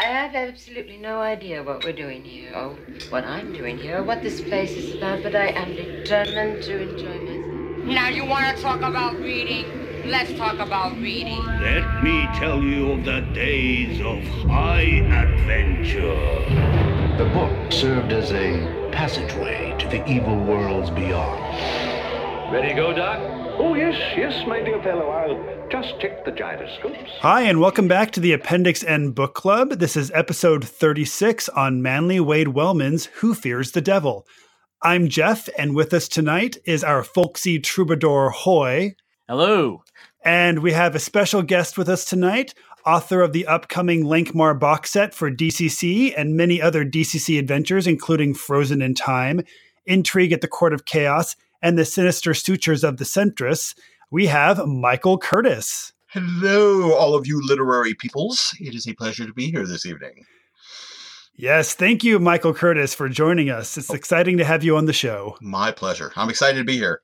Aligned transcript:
I 0.00 0.04
have 0.04 0.34
absolutely 0.34 0.96
no 0.96 1.20
idea 1.20 1.62
what 1.62 1.84
we're 1.84 1.92
doing 1.92 2.24
here, 2.24 2.54
or 2.54 2.70
what 3.10 3.22
I'm 3.22 3.52
doing 3.52 3.76
here, 3.76 3.98
or 3.98 4.02
what 4.02 4.22
this 4.22 4.40
place 4.40 4.70
is 4.70 4.94
about, 4.94 5.22
but 5.22 5.36
I 5.36 5.48
am 5.48 5.74
determined 5.76 6.62
to 6.62 6.80
enjoy 6.88 7.18
myself. 7.18 7.84
Now 7.84 8.08
you 8.08 8.24
want 8.24 8.56
to 8.56 8.62
talk 8.62 8.80
about 8.80 9.18
reading? 9.20 9.66
Let's 10.06 10.32
talk 10.38 10.58
about 10.58 10.96
reading. 10.96 11.44
Let 11.44 12.02
me 12.02 12.26
tell 12.36 12.62
you 12.62 12.92
of 12.92 13.04
the 13.04 13.20
days 13.34 14.00
of 14.00 14.24
high 14.48 15.02
adventure. 15.20 16.16
The 17.22 17.28
book 17.34 17.70
served 17.70 18.10
as 18.12 18.32
a 18.32 18.90
passageway 18.92 19.76
to 19.80 19.86
the 19.86 20.02
evil 20.10 20.42
worlds 20.46 20.88
beyond. 20.88 22.50
Ready 22.50 22.68
to 22.68 22.74
go, 22.74 22.94
Doc? 22.94 23.39
Oh, 23.62 23.74
yes, 23.74 23.94
yes, 24.16 24.46
my 24.48 24.62
dear 24.62 24.82
fellow. 24.82 25.10
I'll 25.10 25.68
just 25.68 26.00
check 26.00 26.24
the 26.24 26.30
gyroscopes. 26.30 27.10
Hi, 27.18 27.42
and 27.42 27.60
welcome 27.60 27.88
back 27.88 28.10
to 28.12 28.20
the 28.20 28.32
Appendix 28.32 28.82
N 28.82 29.10
Book 29.10 29.34
Club. 29.34 29.72
This 29.72 29.98
is 29.98 30.10
episode 30.14 30.66
36 30.66 31.50
on 31.50 31.82
Manly 31.82 32.20
Wade 32.20 32.46
Wellman's 32.48 33.04
Who 33.16 33.34
Fears 33.34 33.72
the 33.72 33.82
Devil. 33.82 34.26
I'm 34.82 35.10
Jeff, 35.10 35.46
and 35.58 35.74
with 35.74 35.92
us 35.92 36.08
tonight 36.08 36.56
is 36.64 36.82
our 36.82 37.04
folksy 37.04 37.58
troubadour 37.58 38.30
Hoy. 38.30 38.94
Hello. 39.28 39.82
And 40.24 40.60
we 40.60 40.72
have 40.72 40.94
a 40.94 40.98
special 40.98 41.42
guest 41.42 41.76
with 41.76 41.90
us 41.90 42.06
tonight, 42.06 42.54
author 42.86 43.20
of 43.20 43.34
the 43.34 43.46
upcoming 43.46 44.04
Lankhmar 44.04 44.58
box 44.58 44.90
set 44.90 45.12
for 45.12 45.30
DCC 45.30 46.14
and 46.16 46.34
many 46.34 46.62
other 46.62 46.82
DCC 46.82 47.38
adventures, 47.38 47.86
including 47.86 48.32
Frozen 48.32 48.80
in 48.80 48.94
Time, 48.94 49.42
Intrigue 49.84 50.32
at 50.32 50.40
the 50.40 50.48
Court 50.48 50.72
of 50.72 50.86
Chaos, 50.86 51.36
and 51.62 51.78
the 51.78 51.84
Sinister 51.84 52.34
Sutures 52.34 52.84
of 52.84 52.96
the 52.96 53.04
Sempstress. 53.04 53.74
We 54.10 54.26
have 54.26 54.66
Michael 54.66 55.18
Curtis. 55.18 55.92
Hello, 56.06 56.92
all 56.94 57.14
of 57.14 57.26
you 57.26 57.40
literary 57.46 57.94
peoples. 57.94 58.54
It 58.58 58.74
is 58.74 58.88
a 58.88 58.94
pleasure 58.94 59.26
to 59.26 59.32
be 59.32 59.50
here 59.50 59.66
this 59.66 59.86
evening. 59.86 60.26
Yes, 61.34 61.74
thank 61.74 62.04
you, 62.04 62.18
Michael 62.18 62.52
Curtis, 62.52 62.94
for 62.94 63.08
joining 63.08 63.48
us. 63.48 63.78
It's 63.78 63.90
oh. 63.90 63.94
exciting 63.94 64.36
to 64.38 64.44
have 64.44 64.64
you 64.64 64.76
on 64.76 64.86
the 64.86 64.92
show. 64.92 65.36
My 65.40 65.70
pleasure. 65.70 66.12
I'm 66.16 66.28
excited 66.28 66.58
to 66.58 66.64
be 66.64 66.76
here. 66.76 67.02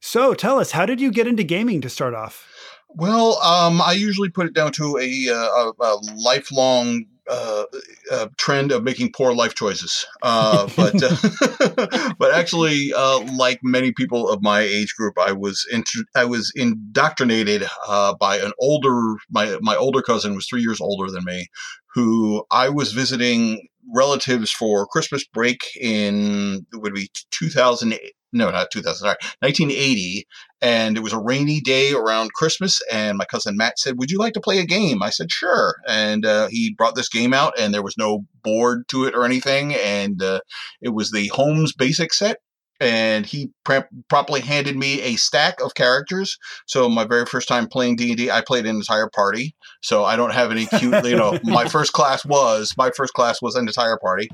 So, 0.00 0.34
tell 0.34 0.58
us, 0.58 0.72
how 0.72 0.86
did 0.86 1.00
you 1.00 1.12
get 1.12 1.28
into 1.28 1.44
gaming 1.44 1.80
to 1.82 1.88
start 1.88 2.14
off? 2.14 2.48
Well, 2.88 3.38
um, 3.38 3.80
I 3.80 3.92
usually 3.92 4.28
put 4.28 4.46
it 4.46 4.54
down 4.54 4.72
to 4.72 4.98
a, 4.98 5.28
uh, 5.28 5.34
a, 5.34 5.72
a 5.80 6.00
lifelong 6.16 7.04
uh, 7.28 7.64
uh, 8.10 8.28
trend 8.36 8.72
of 8.72 8.82
making 8.82 9.12
poor 9.12 9.34
life 9.34 9.54
choices. 9.54 10.06
Uh, 10.22 10.68
but 10.76 10.94
uh, 11.02 12.14
but 12.18 12.34
actually, 12.34 12.92
uh, 12.94 13.20
like 13.36 13.60
many 13.62 13.92
people 13.92 14.28
of 14.28 14.42
my 14.42 14.60
age 14.60 14.94
group, 14.96 15.18
I 15.18 15.32
was 15.32 15.66
int- 15.70 15.88
I 16.14 16.24
was 16.24 16.52
indoctrinated 16.54 17.64
uh, 17.86 18.14
by 18.14 18.38
an 18.38 18.52
older 18.58 19.16
my 19.30 19.58
my 19.60 19.76
older 19.76 20.02
cousin 20.02 20.34
was 20.34 20.46
three 20.46 20.62
years 20.62 20.80
older 20.80 21.10
than 21.10 21.24
me, 21.24 21.48
who 21.94 22.44
I 22.50 22.68
was 22.68 22.92
visiting 22.92 23.68
relatives 23.94 24.50
for 24.50 24.86
Christmas 24.86 25.24
break 25.26 25.62
in 25.80 26.66
it 26.72 26.76
would 26.76 26.94
be 26.94 27.10
2008 27.30 28.14
no, 28.32 28.50
not 28.50 28.70
2000, 28.70 28.98
sorry, 28.98 29.16
1980. 29.40 30.26
And 30.60 30.96
it 30.96 31.02
was 31.02 31.12
a 31.12 31.18
rainy 31.18 31.60
day 31.60 31.92
around 31.92 32.32
Christmas. 32.34 32.80
And 32.90 33.18
my 33.18 33.24
cousin 33.24 33.56
Matt 33.56 33.78
said, 33.78 33.98
Would 33.98 34.10
you 34.10 34.18
like 34.18 34.32
to 34.34 34.40
play 34.40 34.58
a 34.58 34.66
game? 34.66 35.02
I 35.02 35.10
said, 35.10 35.30
Sure. 35.30 35.76
And 35.86 36.24
uh, 36.24 36.48
he 36.48 36.74
brought 36.74 36.94
this 36.94 37.08
game 37.08 37.34
out, 37.34 37.58
and 37.58 37.74
there 37.74 37.82
was 37.82 37.98
no 37.98 38.24
board 38.42 38.88
to 38.88 39.04
it 39.04 39.14
or 39.14 39.24
anything. 39.24 39.74
And 39.74 40.22
uh, 40.22 40.40
it 40.80 40.90
was 40.90 41.10
the 41.10 41.28
Holmes 41.28 41.72
basic 41.72 42.12
set 42.12 42.38
and 42.82 43.24
he 43.24 43.50
pre- 43.62 43.84
promptly 44.08 44.40
handed 44.40 44.76
me 44.76 45.00
a 45.02 45.14
stack 45.14 45.60
of 45.62 45.74
characters. 45.74 46.36
So 46.66 46.88
my 46.88 47.04
very 47.04 47.26
first 47.26 47.46
time 47.46 47.68
playing 47.68 47.96
D 47.96 48.10
and 48.10 48.30
I 48.30 48.42
played 48.42 48.66
an 48.66 48.74
entire 48.74 49.08
party. 49.08 49.54
So 49.82 50.04
I 50.04 50.16
don't 50.16 50.32
have 50.32 50.50
any 50.50 50.66
cute, 50.66 51.04
you 51.04 51.16
know. 51.16 51.38
My 51.44 51.68
first 51.68 51.92
class 51.92 52.24
was 52.24 52.74
my 52.76 52.90
first 52.96 53.12
class 53.14 53.42
was 53.42 53.56
an 53.56 53.66
entire 53.66 53.98
party, 53.98 54.28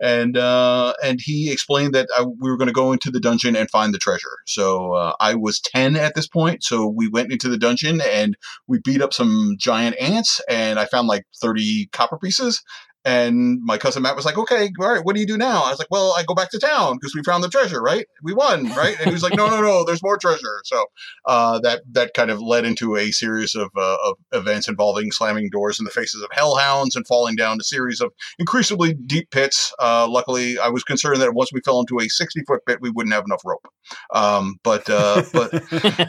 and 0.00 0.36
uh, 0.36 0.94
and 1.02 1.20
he 1.20 1.50
explained 1.50 1.94
that 1.94 2.08
I, 2.16 2.22
we 2.22 2.50
were 2.50 2.56
going 2.56 2.68
to 2.68 2.72
go 2.72 2.92
into 2.92 3.10
the 3.10 3.20
dungeon 3.20 3.56
and 3.56 3.70
find 3.70 3.92
the 3.92 3.98
treasure. 3.98 4.38
So 4.46 4.94
uh, 4.94 5.12
I 5.20 5.34
was 5.34 5.60
ten 5.60 5.96
at 5.96 6.14
this 6.14 6.26
point, 6.26 6.62
so 6.62 6.86
we 6.86 7.08
went 7.08 7.32
into 7.32 7.48
the 7.48 7.58
dungeon 7.58 8.00
and 8.00 8.36
we 8.66 8.78
beat 8.78 9.02
up 9.02 9.12
some 9.12 9.56
giant 9.58 9.96
ants, 10.00 10.40
and 10.48 10.78
I 10.78 10.84
found 10.84 11.08
like 11.08 11.24
thirty 11.40 11.88
copper 11.92 12.18
pieces, 12.18 12.62
and 13.04 13.60
my 13.62 13.78
cousin 13.78 14.02
Matt 14.02 14.16
was 14.16 14.24
like, 14.24 14.36
okay, 14.36 14.70
all 14.78 14.92
right, 14.92 15.04
what 15.04 15.14
do 15.14 15.20
you 15.20 15.26
do 15.26 15.38
now? 15.38 15.62
I 15.62 15.70
was 15.70 15.78
like, 15.78 15.90
well, 15.90 16.14
I 16.16 16.22
go 16.22 16.34
back 16.34 16.50
to 16.50 16.58
town 16.58 16.96
because 16.96 17.14
we 17.14 17.22
found 17.22 17.42
the 17.42 17.48
treasure, 17.48 17.80
right? 17.80 18.06
We 18.22 18.34
won, 18.34 18.68
right? 18.74 18.96
And 18.98 19.06
he 19.06 19.12
was 19.12 19.22
like, 19.22 19.34
no, 19.34 19.48
no, 19.48 19.62
no, 19.62 19.84
there's 19.84 20.02
more 20.02 20.18
treasure. 20.18 20.60
So 20.64 20.86
uh, 21.26 21.60
that 21.60 21.82
that 21.92 22.12
kind 22.14 22.30
of 22.30 22.42
led 22.42 22.64
into 22.64 22.96
a 22.96 23.10
series 23.10 23.54
of, 23.54 23.70
uh, 23.76 23.96
of 24.04 24.16
events 24.32 24.68
involving 24.68 25.12
slamming 25.12 25.48
doors 25.50 25.78
in 25.78 25.84
the 25.84 25.90
faces 25.90 26.22
of 26.22 26.28
hellhounds 26.32 26.94
and 26.94 27.06
falling 27.06 27.36
down 27.36 27.58
a 27.60 27.64
series 27.64 28.00
of 28.00 28.12
increasingly 28.38 28.94
deep 28.94 29.30
pits. 29.30 29.72
Uh, 29.78 30.06
luckily, 30.08 30.58
I 30.58 30.68
was 30.68 30.84
concerned 30.84 31.22
that 31.22 31.34
once 31.34 31.50
we 31.52 31.60
fell 31.64 31.80
into 31.80 31.98
a 32.00 32.08
60 32.08 32.42
foot 32.46 32.60
pit, 32.66 32.78
we 32.82 32.90
wouldn't 32.90 33.14
have 33.14 33.24
enough 33.24 33.42
rope. 33.44 33.66
Um, 34.14 34.56
but 34.62 34.88
uh, 34.90 35.22
but 35.32 35.54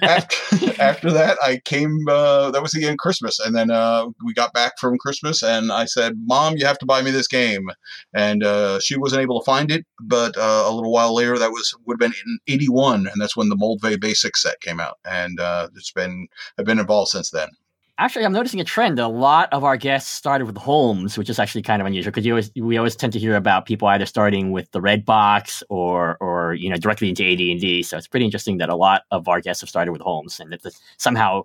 after, 0.04 0.82
after 0.82 1.12
that, 1.12 1.38
I 1.42 1.62
came, 1.64 1.98
uh, 2.10 2.52
that 2.52 2.62
was 2.62 2.74
the 2.74 2.84
end 2.84 2.94
of 2.94 2.98
Christmas. 2.98 3.40
And 3.40 3.56
then 3.56 3.72
uh, 3.72 4.08
we 4.24 4.34
got 4.34 4.54
back 4.54 4.74
from 4.80 4.98
Christmas 4.98 5.42
and 5.42 5.72
I 5.72 5.86
said, 5.86 6.14
Mom, 6.26 6.58
you 6.58 6.66
have 6.66 6.78
to 6.82 6.86
buy 6.86 7.02
me 7.02 7.12
this 7.12 7.28
game, 7.28 7.70
and 8.14 8.44
uh, 8.44 8.80
she 8.80 8.98
wasn't 8.98 9.22
able 9.22 9.40
to 9.40 9.46
find 9.46 9.72
it. 9.72 9.86
But 10.02 10.38
uh, 10.38 10.66
a 10.68 10.72
little 10.72 10.92
while 10.92 11.16
later, 11.16 11.38
that 11.40 11.52
was 11.52 11.76
would 11.86 12.02
have 12.02 12.12
been 12.12 12.20
in 12.26 12.54
'81, 12.54 13.08
and 13.08 13.22
that's 13.22 13.38
when 13.38 13.50
the 13.50 13.56
Moldvay 13.56 14.00
Basics 14.00 14.42
set 14.42 14.60
came 14.60 14.80
out, 14.80 15.00
and 15.06 15.40
uh, 15.40 15.70
it's 15.76 15.92
been 15.92 16.28
I've 16.58 16.66
been 16.66 16.80
involved 16.80 17.12
since 17.12 17.32
then. 17.32 17.50
Actually, 17.98 18.26
I'm 18.26 18.34
noticing 18.34 18.60
a 18.60 18.64
trend. 18.64 18.98
A 18.98 19.08
lot 19.08 19.48
of 19.52 19.64
our 19.64 19.78
guests 19.78 20.12
started 20.12 20.46
with 20.46 20.58
Holmes, 20.58 21.20
which 21.20 21.30
is 21.30 21.38
actually 21.38 21.62
kind 21.62 21.82
of 21.82 21.86
unusual 21.86 22.12
because 22.12 22.28
always 22.28 22.52
we 22.56 22.78
always 22.78 22.96
tend 22.96 23.14
to 23.14 23.20
hear 23.20 23.36
about 23.36 23.68
people 23.68 23.88
either 23.90 24.08
starting 24.08 24.52
with 24.52 24.72
the 24.72 24.82
red 24.82 25.06
box 25.06 25.62
or 25.70 26.18
or 26.20 26.56
you 26.56 26.70
know 26.70 26.78
directly 26.78 27.10
into 27.10 27.24
AD 27.24 27.40
and 27.40 27.60
D. 27.60 27.84
So 27.84 27.98
it's 27.98 28.08
pretty 28.08 28.26
interesting 28.26 28.58
that 28.58 28.70
a 28.70 28.76
lot 28.76 29.04
of 29.12 29.28
our 29.28 29.40
guests 29.40 29.62
have 29.62 29.70
started 29.70 29.92
with 29.92 30.02
Holmes 30.02 30.40
and 30.40 30.52
that 30.52 30.62
somehow 30.98 31.44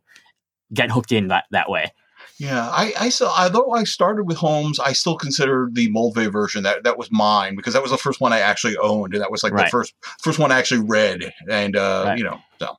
get 0.73 0.91
hooked 0.91 1.13
in 1.13 1.29
that 1.29 1.45
that 1.51 1.69
way. 1.69 1.93
Yeah, 2.39 2.69
I, 2.69 2.93
I 2.99 3.09
still, 3.09 3.29
although 3.29 3.73
I 3.73 3.85
started 3.85 4.25
with 4.25 4.37
Holmes, 4.37 4.79
I 4.79 4.93
still 4.93 5.17
consider 5.17 5.71
the 5.73 5.91
Moldvay 5.91 6.31
version 6.31 6.65
that 6.65 6.85
that 6.85 6.99
was 6.99 7.09
mine 7.11 7.57
because 7.57 7.73
that 7.73 7.83
was 7.83 7.91
the 7.91 7.97
first 7.97 8.21
one 8.21 8.33
I 8.33 8.41
actually 8.41 8.77
owned, 8.77 9.15
and 9.15 9.23
that 9.23 9.31
was 9.31 9.43
like 9.43 9.55
right. 9.55 9.67
the 9.67 9.71
first 9.71 9.95
first 10.21 10.39
one 10.39 10.53
I 10.53 10.59
actually 10.59 10.83
read, 10.87 11.33
and 11.49 11.77
uh, 11.77 12.05
right. 12.07 12.19
you 12.19 12.25
know, 12.25 12.39
so. 12.59 12.77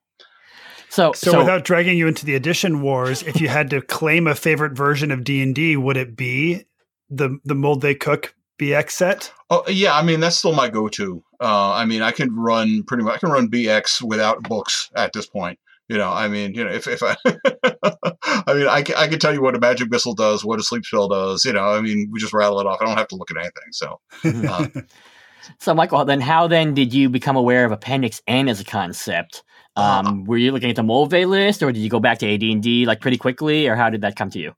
So, 0.89 1.11
so, 1.11 1.31
so, 1.31 1.39
without 1.39 1.65
dragging 1.65 1.97
you 1.97 2.07
into 2.07 2.25
the 2.25 2.35
edition 2.35 2.81
wars, 2.81 3.21
if 3.23 3.41
you 3.41 3.49
had 3.49 3.69
to 3.71 3.81
claim 3.81 4.25
a 4.25 4.33
favorite 4.33 4.75
version 4.75 5.11
of 5.11 5.23
D 5.23 5.41
and 5.43 5.53
D, 5.53 5.75
would 5.75 5.97
it 5.97 6.15
be 6.15 6.63
the 7.09 7.37
the 7.43 7.55
Moldvay 7.55 7.99
Cook 7.99 8.35
BX 8.59 8.91
set? 8.91 9.33
Oh 9.49 9.63
yeah, 9.67 9.95
I 9.95 10.03
mean 10.03 10.19
that's 10.19 10.37
still 10.37 10.53
my 10.53 10.69
go-to. 10.69 11.23
Uh, 11.39 11.73
I 11.73 11.85
mean 11.85 12.01
I 12.01 12.11
can 12.11 12.35
run 12.35 12.83
pretty 12.83 13.03
much 13.03 13.15
I 13.15 13.17
can 13.17 13.29
run 13.29 13.49
BX 13.49 14.01
without 14.01 14.43
books 14.43 14.89
at 14.95 15.13
this 15.13 15.25
point. 15.25 15.59
You 15.89 15.97
know, 15.97 16.11
I 16.11 16.27
mean, 16.27 16.53
you 16.53 16.65
know, 16.65 16.71
if, 16.71 16.85
if 16.85 17.01
I, 17.01 17.15
I 18.45 18.53
mean, 18.53 18.67
I, 18.67 18.83
I 18.97 19.07
can 19.07 19.19
tell 19.19 19.33
you 19.33 19.41
what 19.41 19.55
a 19.55 19.59
magic 19.59 19.89
missile 19.89 20.13
does, 20.13 20.43
what 20.43 20.59
a 20.59 20.63
sleep 20.63 20.85
spell 20.85 21.07
does. 21.07 21.45
You 21.45 21.53
know, 21.53 21.63
I 21.63 21.79
mean, 21.79 22.09
we 22.11 22.19
just 22.19 22.33
rattle 22.33 22.59
it 22.59 22.67
off. 22.67 22.79
I 22.81 22.85
don't 22.85 22.97
have 22.97 23.07
to 23.09 23.15
look 23.15 23.31
at 23.31 23.37
anything. 23.37 23.71
So, 23.71 23.99
uh, 24.25 24.67
so 25.59 25.73
Michael, 25.73 26.03
then 26.03 26.19
how 26.19 26.47
then 26.47 26.73
did 26.73 26.93
you 26.93 27.09
become 27.09 27.37
aware 27.37 27.63
of 27.63 27.71
Appendix 27.71 28.21
N 28.27 28.49
as 28.49 28.59
a 28.59 28.65
concept? 28.65 29.43
Uh, 29.77 30.03
um, 30.05 30.07
uh, 30.07 30.23
were 30.25 30.37
you 30.37 30.51
looking 30.51 30.69
at 30.69 30.75
the 30.75 30.83
Moldvay 30.83 31.27
list, 31.27 31.63
or 31.63 31.71
did 31.71 31.79
you 31.79 31.89
go 31.89 32.01
back 32.01 32.17
to 32.19 32.33
AD 32.33 32.43
and 32.43 32.61
D 32.61 32.85
like 32.85 32.99
pretty 32.99 33.17
quickly, 33.17 33.67
or 33.67 33.75
how 33.75 33.89
did 33.89 34.01
that 34.01 34.17
come 34.17 34.29
to 34.31 34.39
you? 34.39 34.53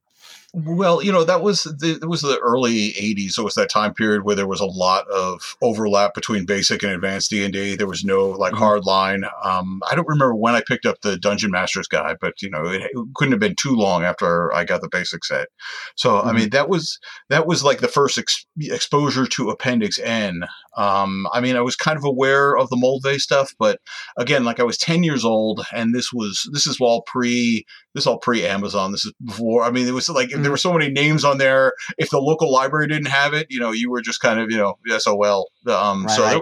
Well, 0.54 1.04
you 1.04 1.12
know, 1.12 1.24
that 1.24 1.44
was 1.44 1.64
the 1.64 2.00
it 2.02 2.10
was 2.10 2.22
the 2.22 2.40
early 2.40 2.94
'80s, 2.94 3.34
so 3.34 3.44
it 3.44 3.46
was 3.46 3.54
that 3.54 3.70
time 3.70 3.94
period 3.94 4.24
where 4.24 4.36
there 4.36 4.48
was 4.48 4.60
a 4.60 4.66
lot 4.66 5.08
of 5.10 5.56
overlap 5.62 6.16
between 6.16 6.48
basic 6.48 6.82
and 6.82 6.92
advanced 6.92 7.30
D 7.30 7.44
and 7.44 7.54
D. 7.54 7.76
There 7.76 7.86
was 7.86 8.04
no 8.04 8.30
like 8.30 8.54
mm-hmm. 8.54 8.64
hard 8.64 8.86
line. 8.86 9.26
Um, 9.44 9.80
I 9.90 9.94
don't 9.94 10.08
remember 10.08 10.34
when 10.34 10.56
I 10.56 10.64
picked 10.68 10.88
up 10.88 11.02
the 11.02 11.18
Dungeon 11.18 11.52
Masters 11.52 11.88
guide, 11.88 12.18
but 12.20 12.42
you 12.42 12.50
know, 12.50 12.66
it, 12.66 12.82
it, 12.82 12.92
couldn't 13.14 13.34
have 13.34 13.40
been 13.40 13.56
too 13.62 13.76
long 13.76 14.04
after 14.04 14.52
I 14.52 14.66
got 14.66 14.82
the 14.82 14.90
basic 14.90 15.24
set. 15.24 15.50
So, 15.96 16.14
mm-hmm. 16.14 16.28
I 16.28 16.34
mean, 16.34 16.50
that 16.50 16.68
was 16.68 16.98
that 17.30 17.46
was 17.46 17.64
like 17.64 17.80
the 17.80 17.88
first 17.88 18.18
ex- 18.18 18.48
exposure 18.60 19.28
to 19.28 19.52
Appendix 19.52 20.00
N. 20.00 20.45
Um, 20.78 21.28
I 21.31 21.42
mean, 21.42 21.57
I 21.57 21.62
was 21.62 21.75
kind 21.75 21.98
of 21.98 22.06
aware 22.06 22.57
of 22.57 22.69
the 22.69 22.75
Moldvay 22.75 23.19
stuff, 23.19 23.54
but 23.60 23.80
again, 24.18 24.45
like 24.45 24.60
I 24.60 24.63
was 24.63 24.78
10 24.78 25.04
years 25.04 25.25
old, 25.25 25.63
and 25.74 25.94
this 25.94 26.12
was 26.12 26.50
this 26.54 26.66
is 26.66 26.78
all 26.80 27.04
pre 27.04 27.66
this 27.94 28.07
all 28.07 28.18
pre 28.18 28.45
Amazon. 28.45 28.91
This 28.91 29.06
is 29.06 29.13
before. 29.24 29.63
I 29.63 29.71
mean, 29.71 29.88
it 29.88 29.91
was 29.91 30.09
like 30.09 30.30
mm-hmm. 30.30 30.41
there 30.44 30.51
were 30.51 30.57
so 30.57 30.74
many 30.74 30.91
names 30.91 31.24
on 31.24 31.38
there. 31.38 31.74
If 31.97 32.09
the 32.09 32.19
local 32.19 32.51
library 32.51 32.88
didn't 32.88 33.07
have 33.07 33.33
it, 33.33 33.47
you 33.50 33.59
know, 33.59 33.71
you 33.71 33.89
were 33.89 34.01
just 34.01 34.19
kind 34.19 34.39
of 34.39 34.51
you 34.51 34.57
know 34.57 34.75
SOL. 34.97 35.50
Um, 35.68 36.06
right, 36.06 36.15
so. 36.15 36.24
Right. 36.24 36.41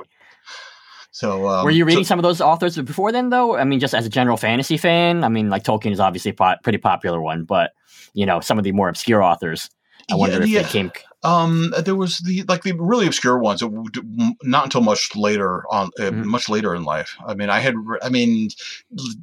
so 1.11 1.47
um, 1.47 1.63
were 1.63 1.71
you 1.71 1.85
reading 1.85 2.03
so, 2.03 2.09
some 2.09 2.19
of 2.19 2.23
those 2.23 2.41
authors 2.41 2.77
before 2.77 3.11
then, 3.11 3.29
though? 3.29 3.57
I 3.57 3.63
mean, 3.63 3.79
just 3.79 3.93
as 3.93 4.05
a 4.05 4.09
general 4.09 4.37
fantasy 4.37 4.77
fan. 4.77 5.23
I 5.23 5.29
mean, 5.29 5.49
like 5.49 5.63
Tolkien 5.63 5.91
is 5.91 5.99
obviously 5.99 6.31
a 6.31 6.35
po- 6.35 6.55
pretty 6.63 6.79
popular 6.79 7.21
one, 7.21 7.45
but 7.45 7.71
you 8.13 8.25
know, 8.25 8.39
some 8.39 8.57
of 8.57 8.63
the 8.63 8.71
more 8.71 8.89
obscure 8.89 9.23
authors. 9.23 9.69
I 10.09 10.15
wonder 10.15 10.45
yeah, 10.45 10.61
if 10.61 10.67
they 10.67 10.71
came 10.71 10.91
um, 11.23 11.73
there 11.83 11.95
was 11.95 12.19
the 12.19 12.43
like 12.43 12.63
the 12.63 12.73
really 12.73 13.07
obscure 13.07 13.39
ones. 13.39 13.63
Not 14.43 14.65
until 14.65 14.81
much 14.81 15.15
later 15.15 15.63
on, 15.71 15.89
uh, 15.99 16.03
mm-hmm. 16.03 16.27
much 16.27 16.47
later 16.47 16.75
in 16.75 16.83
life. 16.83 17.17
I 17.25 17.33
mean, 17.33 17.49
I 17.49 17.59
had, 17.59 17.73
I 18.01 18.09
mean, 18.09 18.49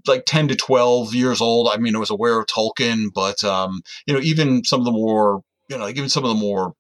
like 0.07 0.25
ten 0.27 0.49
to 0.49 0.57
twelve 0.57 1.15
years 1.15 1.41
old. 1.41 1.69
I 1.73 1.79
mean, 1.79 1.95
I 1.95 2.01
was 2.01 2.11
aware 2.11 2.39
of 2.39 2.47
Tolkien, 2.47 3.09
but 3.15 3.45
um, 3.45 3.83
you 4.07 4.15
know, 4.15 4.21
even 4.21 4.65
some 4.65 4.81
of 4.81 4.85
the 4.85 4.93
more 4.93 5.43
you 5.69 5.79
know, 5.79 5.85
like 5.85 5.97
even 5.97 6.09
some 6.09 6.25
of 6.25 6.29
the 6.29 6.35
more 6.35 6.75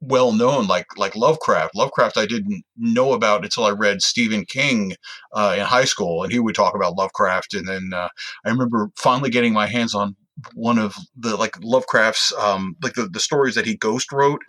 well 0.00 0.32
known 0.32 0.66
like 0.66 0.86
like 0.96 1.16
Lovecraft. 1.16 1.76
Lovecraft 1.76 2.16
I 2.16 2.26
didn't 2.26 2.64
know 2.76 3.12
about 3.12 3.44
until 3.44 3.64
I 3.64 3.70
read 3.70 4.02
Stephen 4.02 4.44
King 4.44 4.94
uh, 5.32 5.54
in 5.56 5.64
high 5.64 5.84
school, 5.84 6.24
and 6.24 6.32
he 6.32 6.40
would 6.40 6.54
talk 6.54 6.74
about 6.74 6.96
Lovecraft. 6.96 7.54
And 7.54 7.68
then 7.68 7.90
uh, 7.94 8.08
I 8.44 8.50
remember 8.50 8.90
finally 8.96 9.30
getting 9.30 9.52
my 9.52 9.66
hands 9.66 9.94
on 9.94 10.16
one 10.54 10.78
of 10.78 10.94
the 11.16 11.36
like 11.36 11.56
Lovecraft's 11.62 12.32
um, 12.34 12.76
like 12.82 12.94
the, 12.94 13.08
the 13.08 13.20
stories 13.20 13.54
that 13.54 13.66
he 13.66 13.76
ghost 13.76 14.12
wrote 14.12 14.42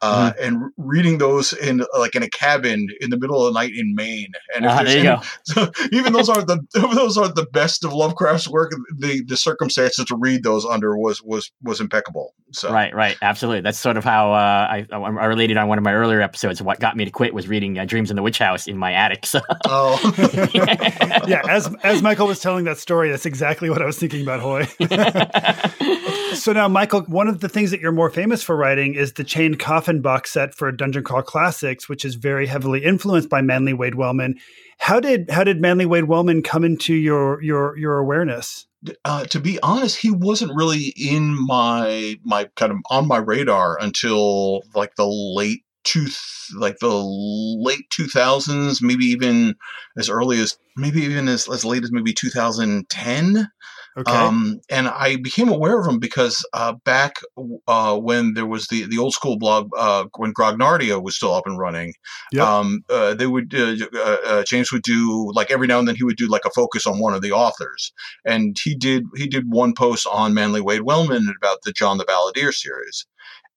uh, 0.00 0.30
mm-hmm. 0.30 0.44
and 0.44 0.72
reading 0.76 1.18
those 1.18 1.52
in 1.52 1.84
like 1.98 2.14
in 2.14 2.22
a 2.22 2.30
cabin 2.30 2.88
in 3.00 3.10
the 3.10 3.18
middle 3.18 3.44
of 3.44 3.52
the 3.52 3.58
night 3.58 3.72
in 3.74 3.94
Maine. 3.94 4.32
And 4.54 4.66
uh, 4.66 4.82
there 4.82 4.92
you 4.92 4.98
any, 4.98 5.08
go. 5.08 5.22
So 5.44 5.72
even 5.92 6.12
those 6.12 6.28
are 6.28 6.42
the 6.42 6.60
those 6.94 7.16
are 7.18 7.28
the 7.28 7.46
best 7.46 7.84
of 7.84 7.92
Lovecraft's 7.92 8.48
work. 8.48 8.72
The 8.98 9.24
the 9.26 9.36
circumstances 9.36 10.04
to 10.06 10.16
read 10.16 10.42
those 10.42 10.64
under 10.64 10.96
was 10.96 11.22
was 11.22 11.50
was 11.62 11.80
impeccable. 11.80 12.34
So 12.52 12.72
right, 12.72 12.94
right, 12.94 13.16
absolutely. 13.20 13.62
That's 13.62 13.78
sort 13.78 13.96
of 13.96 14.04
how 14.04 14.32
uh, 14.32 14.36
I 14.70 14.86
I 14.92 15.26
related 15.26 15.56
on 15.56 15.68
one 15.68 15.78
of 15.78 15.84
my 15.84 15.92
earlier 15.92 16.20
episodes. 16.20 16.62
What 16.62 16.80
got 16.80 16.96
me 16.96 17.04
to 17.04 17.10
quit 17.10 17.34
was 17.34 17.48
reading 17.48 17.78
uh, 17.78 17.84
Dreams 17.84 18.10
in 18.10 18.16
the 18.16 18.22
Witch 18.22 18.38
House 18.38 18.66
in 18.66 18.78
my 18.78 18.92
attic. 18.92 19.26
So. 19.26 19.40
Oh, 19.66 19.98
yeah. 21.26 21.42
As 21.48 21.74
as 21.82 22.02
Michael 22.02 22.26
was 22.26 22.40
telling 22.40 22.64
that 22.64 22.78
story, 22.78 23.10
that's 23.10 23.26
exactly 23.26 23.68
what 23.68 23.82
I 23.82 23.84
was 23.84 23.98
thinking 23.98 24.22
about 24.22 24.40
Hoy. 24.40 24.64
so 26.34 26.52
now, 26.52 26.68
Michael, 26.68 27.02
one 27.02 27.28
of 27.28 27.40
the 27.40 27.48
things 27.48 27.70
that 27.70 27.80
you're 27.80 27.92
more 27.92 28.10
famous 28.10 28.42
for 28.42 28.56
writing 28.56 28.94
is 28.94 29.14
the 29.14 29.24
Chained 29.24 29.58
Coffin 29.58 29.87
box 29.96 30.32
set 30.32 30.54
for 30.54 30.70
Dungeon 30.70 31.02
Crawl 31.02 31.22
Classics, 31.22 31.88
which 31.88 32.04
is 32.04 32.14
very 32.14 32.46
heavily 32.46 32.84
influenced 32.84 33.28
by 33.28 33.40
Manly 33.40 33.72
Wade 33.72 33.94
Wellman. 33.94 34.38
How 34.78 35.00
did 35.00 35.30
how 35.30 35.44
did 35.44 35.60
Manly 35.60 35.86
Wade 35.86 36.04
Wellman 36.04 36.42
come 36.42 36.64
into 36.64 36.94
your 36.94 37.42
your 37.42 37.76
your 37.76 37.98
awareness? 37.98 38.66
Uh, 39.04 39.24
to 39.24 39.40
be 39.40 39.58
honest, 39.60 39.98
he 39.98 40.10
wasn't 40.10 40.54
really 40.54 40.94
in 40.96 41.36
my 41.46 42.16
my 42.22 42.48
kind 42.54 42.70
of 42.70 42.78
on 42.90 43.08
my 43.08 43.18
radar 43.18 43.76
until 43.80 44.62
like 44.74 44.94
the 44.94 45.06
late 45.06 45.62
two 45.84 46.06
like 46.56 46.78
the 46.80 46.88
late 46.88 47.88
2000s 47.90 48.82
maybe 48.82 49.04
even 49.04 49.54
as 49.96 50.08
early 50.08 50.40
as 50.40 50.58
maybe 50.76 51.00
even 51.02 51.28
as, 51.28 51.48
as 51.48 51.64
late 51.64 51.82
as 51.82 51.92
maybe 51.92 52.12
2010 52.12 53.48
Okay. 53.98 54.12
Um, 54.12 54.60
and 54.70 54.86
I 54.86 55.16
became 55.16 55.48
aware 55.48 55.76
of 55.80 55.84
them 55.84 55.98
because 55.98 56.46
uh, 56.52 56.74
back 56.84 57.16
uh, 57.66 57.98
when 57.98 58.34
there 58.34 58.46
was 58.46 58.68
the, 58.68 58.86
the 58.86 58.98
old 58.98 59.12
school 59.12 59.36
blog, 59.36 59.70
uh, 59.76 60.04
when 60.16 60.32
Grognardia 60.32 61.02
was 61.02 61.16
still 61.16 61.34
up 61.34 61.46
and 61.46 61.58
running, 61.58 61.94
yep. 62.30 62.46
um, 62.46 62.84
uh, 62.88 63.14
they 63.14 63.26
would 63.26 63.52
uh, 63.52 63.86
uh, 64.24 64.44
James 64.44 64.70
would 64.70 64.82
do 64.82 65.32
like 65.34 65.50
every 65.50 65.66
now 65.66 65.80
and 65.80 65.88
then 65.88 65.96
he 65.96 66.04
would 66.04 66.16
do 66.16 66.28
like 66.28 66.44
a 66.44 66.50
focus 66.50 66.86
on 66.86 67.00
one 67.00 67.12
of 67.12 67.22
the 67.22 67.32
authors, 67.32 67.92
and 68.24 68.56
he 68.62 68.76
did 68.76 69.04
he 69.16 69.26
did 69.26 69.46
one 69.48 69.74
post 69.74 70.06
on 70.06 70.32
Manly 70.32 70.60
Wade 70.60 70.82
Wellman 70.82 71.34
about 71.36 71.62
the 71.64 71.72
John 71.72 71.98
the 71.98 72.04
Balladeer 72.04 72.52
series, 72.54 73.04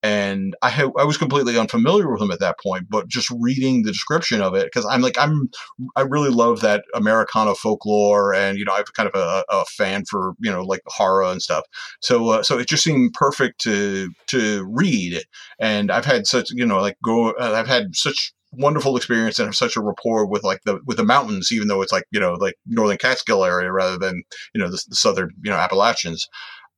and 0.04 0.56
I 0.62 0.70
had 0.70 0.92
I 0.98 1.04
was 1.04 1.18
completely 1.18 1.58
unfamiliar 1.58 2.12
with 2.12 2.22
him 2.22 2.32
at 2.32 2.40
that 2.40 2.60
point, 2.60 2.88
but 2.90 3.08
just 3.08 3.30
reading 3.40 3.84
the 3.84 3.92
description 3.92 4.42
of 4.42 4.56
it 4.56 4.66
because 4.66 4.86
I'm 4.86 5.02
like 5.02 5.18
I'm 5.20 5.50
I 5.96 6.02
really 6.02 6.30
love 6.30 6.62
that 6.62 6.84
Americana 6.94 7.56
folklore, 7.56 8.34
and 8.34 8.58
you 8.58 8.66
know 8.66 8.74
I'm 8.74 8.84
kind 8.96 9.10
of 9.14 9.16
a, 9.16 9.44
a 9.50 9.66
fan 9.66 10.06
for 10.06 10.34
you 10.40 10.52
know 10.52 10.64
like 10.64 10.82
horror 10.88 11.24
and 11.24 11.42
stuff. 11.42 11.66
So 12.02 12.30
uh, 12.30 12.44
so 12.44 12.58
it 12.58 12.68
just 12.68 12.84
seemed 12.84 13.14
perfect 13.14 13.62
to 13.62 14.12
to 14.28 14.66
read, 14.70 15.24
and 15.60 15.92
I've 15.92 16.06
had 16.06 16.26
such 16.28 16.52
you 16.52 16.66
know 16.66 16.80
like 16.80 16.98
go 17.04 17.32
uh, 17.32 17.54
I've 17.56 17.68
had 17.68 17.96
such 17.96 18.34
wonderful 18.54 18.98
experience 18.98 19.40
and 19.40 19.48
have 19.48 19.56
such 19.56 19.78
a 19.78 19.82
rapport 19.82 20.26
with 20.26 20.44
like 20.44 20.62
the 20.66 20.80
with 20.86 20.98
the 20.98 21.06
mountains, 21.06 21.52
even 21.52 21.68
though 21.68 21.82
it's 21.82 21.92
like 21.92 22.06
you 22.12 22.20
know 22.20 22.34
like 22.34 22.56
northern 22.66 22.98
Catskill 22.98 23.46
area 23.46 23.72
rather 23.72 23.98
than 23.98 24.24
you 24.54 24.62
know 24.62 24.70
the, 24.70 24.84
the 24.90 24.96
southern 24.96 25.32
you 25.44 25.52
know 25.52 25.58
Appalachians. 25.58 26.28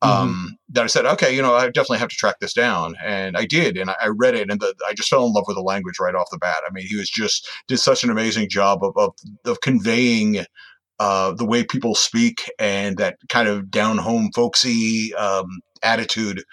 Mm-hmm. 0.04 0.22
um, 0.24 0.58
that 0.70 0.84
I 0.84 0.88
said, 0.88 1.06
okay, 1.06 1.34
you 1.34 1.42
know, 1.42 1.54
I 1.54 1.66
definitely 1.68 2.00
have 2.00 2.10
to 2.10 2.16
track 2.16 2.40
this 2.42 2.54
down, 2.54 2.96
and 3.04 3.38
I 3.38 3.46
did, 3.46 3.78
and 3.78 3.90
I, 3.90 3.96
I 4.02 4.08
read 4.08 4.36
it, 4.36 4.50
and 4.50 4.60
the, 4.60 4.74
I 4.88 4.94
just 4.94 5.10
fell 5.10 5.26
in 5.26 5.34
love 5.34 5.46
with 5.48 5.56
the 5.56 5.64
language 5.64 5.96
right 6.00 6.16
off 6.16 6.30
the 6.32 6.38
bat. 6.38 6.58
I 6.68 6.74
mean, 6.74 6.86
he 6.88 6.98
was 6.98 7.10
just 7.10 7.48
did 7.68 7.78
such 7.78 8.04
an 8.04 8.10
amazing 8.10 8.50
job 8.50 8.84
of 8.84 8.94
of, 8.98 9.14
of 9.46 9.62
conveying 9.62 10.46
uh, 11.00 11.34
the 11.34 11.46
way 11.46 11.64
people 11.64 11.96
speak 11.96 12.52
and 12.60 12.98
that 12.98 13.18
kind 13.30 13.48
of 13.48 13.72
down 13.72 13.98
home 13.98 14.30
folksy 14.34 15.14
um, 15.16 15.62
attitude 15.82 16.44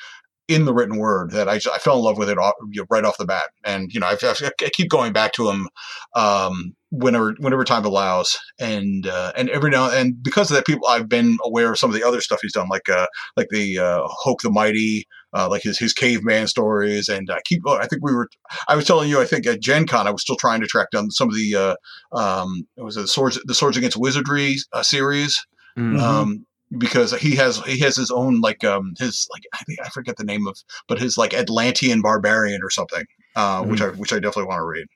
in 0.51 0.65
the 0.65 0.75
written 0.75 0.99
word 0.99 1.31
that 1.31 1.49
I, 1.49 1.55
I 1.55 1.79
fell 1.79 1.99
in 1.99 2.05
love 2.05 2.19
with 2.19 2.29
it 2.29 2.37
off, 2.37 2.55
you 2.71 2.81
know, 2.81 2.87
right 2.91 3.05
off 3.05 3.19
the 3.19 3.25
bat. 3.25 3.51
And, 3.65 3.93
you 3.95 4.01
know, 4.01 4.09
I, 4.09 4.17
I, 4.21 4.51
keep 4.73 4.91
going 4.91 5.13
back 5.13 5.33
to 5.35 5.49
him 5.49 5.69
um, 6.17 6.75
whenever 6.91 7.35
whenever 7.39 7.65
time 7.65 7.85
allows. 7.85 8.37
And 8.59 9.07
uh, 9.07 9.33
and 9.37 9.49
every 9.51 9.71
now 9.71 9.91
and 9.91 10.21
because 10.23 10.51
of 10.51 10.57
that, 10.57 10.67
people 10.67 10.89
I've 10.89 11.09
been 11.09 11.39
aware 11.45 11.71
of 11.71 11.79
some 11.79 11.89
of 11.89 11.95
the 11.95 12.07
other 12.07 12.21
stuff 12.21 12.41
he's 12.43 12.53
done, 12.53 12.69
like 12.69 12.89
uh, 12.89 13.07
like 13.37 13.47
the 13.51 13.79
uh, 13.79 14.01
Hok 14.05 14.43
the 14.43 14.51
Mighty, 14.51 15.07
uh, 15.33 15.49
like 15.49 15.63
his 15.63 15.79
his 15.79 15.93
caveman 15.93 16.49
stories. 16.49 17.09
And 17.09 17.31
I 17.31 17.41
keep 17.45 17.63
I 17.69 17.87
think 17.87 18.05
we 18.05 18.13
were 18.13 18.29
I 18.67 18.75
was 18.75 18.87
telling 18.87 19.09
you 19.09 19.21
I 19.21 19.27
think 19.27 19.47
at 19.47 19.63
Gen 19.63 19.87
Con 19.87 20.09
I 20.09 20.11
was 20.11 20.23
still 20.23 20.37
trying 20.37 20.61
to 20.63 20.67
track 20.67 20.89
down 20.91 21.11
some 21.13 21.29
of 21.29 21.35
the 21.35 21.55
uh, 21.55 22.17
um, 22.17 22.67
it 22.77 22.83
was 22.83 22.97
the 22.97 23.07
swords 23.07 23.41
the 23.45 23.55
Swords 23.55 23.77
Against 23.77 23.97
Wizardry 23.97 24.57
uh, 24.73 24.83
series. 24.83 25.47
Mm-hmm. 25.79 26.01
Um, 26.01 26.47
because 26.79 27.13
he 27.19 27.35
has 27.37 27.59
he 27.65 27.79
has 27.79 27.97
his 27.97 28.11
own 28.11 28.41
like 28.41 28.63
um 28.65 28.95
his 28.99 29.29
like 29.33 29.43
I 29.53 29.65
think 29.65 29.81
I 29.85 29.89
forget 29.89 30.17
the 30.17 30.25
name 30.25 30.47
of 30.47 30.57
but 30.87 30.99
his 30.99 31.19
like 31.19 31.35
Atlantean 31.35 32.01
barbarian 32.01 32.63
or 32.63 32.71
something 32.71 33.05
uh, 33.37 33.61
mm-hmm. 33.61 33.71
which 33.71 33.81
I 33.81 33.89
which 33.89 34.13
I 34.13 34.17
definitely 34.17 34.45
want 34.45 34.59
to 34.59 34.65
read. 34.65 34.87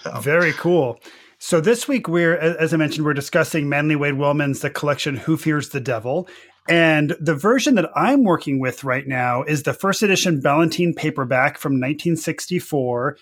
So. 0.00 0.20
Very 0.20 0.52
cool. 0.52 1.00
So 1.38 1.60
this 1.60 1.88
week 1.88 2.08
we're 2.08 2.36
as 2.36 2.74
I 2.74 2.76
mentioned 2.76 3.04
we're 3.04 3.14
discussing 3.14 3.68
Manly 3.68 3.96
Wade 3.96 4.14
Wellman's 4.14 4.60
the 4.60 4.70
collection 4.70 5.16
Who 5.16 5.36
Fears 5.36 5.70
the 5.70 5.80
Devil 5.80 6.28
and 6.68 7.16
the 7.20 7.34
version 7.34 7.76
that 7.76 7.90
I'm 7.94 8.24
working 8.24 8.58
with 8.58 8.84
right 8.84 9.06
now 9.06 9.42
is 9.44 9.62
the 9.62 9.72
first 9.72 10.02
edition 10.02 10.40
Ballantine 10.40 10.94
paperback 10.94 11.58
from 11.58 11.74
1964 11.74 13.16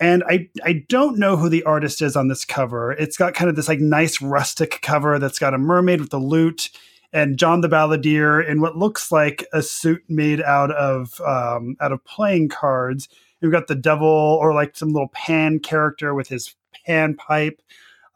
and 0.00 0.24
I 0.28 0.48
I 0.64 0.84
don't 0.88 1.18
know 1.18 1.36
who 1.36 1.48
the 1.48 1.62
artist 1.64 2.02
is 2.02 2.16
on 2.16 2.28
this 2.28 2.44
cover. 2.44 2.92
It's 2.92 3.16
got 3.16 3.34
kind 3.34 3.48
of 3.48 3.56
this 3.56 3.68
like 3.68 3.80
nice 3.80 4.20
rustic 4.20 4.80
cover 4.82 5.18
that's 5.18 5.38
got 5.38 5.54
a 5.54 5.58
mermaid 5.58 6.00
with 6.00 6.12
a 6.12 6.18
lute 6.18 6.70
and 7.12 7.38
John 7.38 7.60
the 7.60 7.68
Balladeer 7.68 8.46
in 8.46 8.60
what 8.60 8.76
looks 8.76 9.12
like 9.12 9.46
a 9.52 9.62
suit 9.62 10.02
made 10.08 10.40
out 10.40 10.70
of 10.72 11.20
um, 11.20 11.76
out 11.80 11.92
of 11.92 12.04
playing 12.04 12.48
cards. 12.48 13.08
We've 13.40 13.52
got 13.52 13.66
the 13.66 13.74
devil 13.74 14.08
or 14.08 14.54
like 14.54 14.76
some 14.76 14.90
little 14.90 15.10
pan 15.12 15.58
character 15.58 16.14
with 16.14 16.28
his 16.28 16.54
pan 16.86 17.14
pipe. 17.14 17.60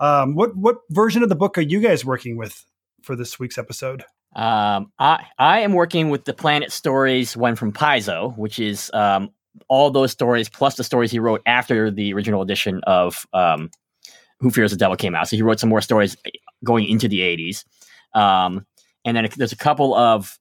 Um, 0.00 0.34
what 0.34 0.56
what 0.56 0.78
version 0.90 1.22
of 1.22 1.28
the 1.28 1.34
book 1.34 1.58
are 1.58 1.62
you 1.62 1.81
guys 1.81 2.04
working 2.04 2.37
with 2.37 2.64
for 3.02 3.16
this 3.16 3.38
week's 3.38 3.58
episode? 3.58 4.04
Um, 4.34 4.93
I 4.98 5.25
I 5.38 5.60
am 5.60 5.72
working 5.72 6.10
with 6.10 6.25
the 6.25 6.34
Planet 6.34 6.72
Stories 6.72 7.37
one 7.37 7.56
from 7.56 7.72
Paizo, 7.72 8.37
which 8.37 8.58
is 8.58 8.90
um, 8.94 9.31
all 9.69 9.90
those 9.90 10.12
stories 10.12 10.48
plus 10.48 10.76
the 10.76 10.84
stories 10.84 11.10
he 11.10 11.19
wrote 11.19 11.43
after 11.46 11.91
the 11.91 12.12
original 12.12 12.43
edition 12.43 12.81
of 12.86 13.26
um, 13.32 13.70
Who 14.41 14.50
Fears 14.50 14.70
the 14.70 14.76
Devil 14.76 14.96
came 14.96 15.15
out. 15.15 15.29
So 15.29 15.36
he 15.36 15.43
wrote 15.43 15.60
some 15.60 15.70
more 15.70 15.81
stories 15.81 16.17
going 16.65 16.88
into 16.88 17.08
the 17.08 17.20
80s. 17.20 17.65
Um, 18.19 18.67
and 19.06 19.17
then 19.17 19.29
there's 19.36 19.53
a 19.53 19.56
couple 19.56 19.94
of 19.94 20.39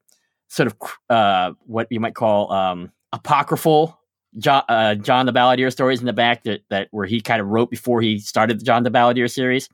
sort 0.50 0.68
of 0.68 0.76
uh, 1.10 1.54
what 1.66 1.88
you 1.90 2.02
might 2.02 2.16
call 2.16 2.52
um, 2.52 2.92
apocryphal 3.14 3.98
John, 4.38 4.64
uh, 4.68 4.96
John 4.96 5.26
the 5.26 5.32
Balladeer 5.32 5.72
stories 5.72 6.02
in 6.02 6.06
the 6.06 6.14
back 6.14 6.44
that, 6.44 6.62
that 6.70 6.90
where 6.92 7.06
he 7.06 7.22
kind 7.22 7.42
of 7.42 7.48
wrote 7.48 7.70
before 7.70 8.02
he 8.02 8.20
started 8.20 8.60
the 8.60 8.66
John 8.66 8.84
the 8.84 8.92
Balladeer 8.92 9.32
series, 9.32 9.70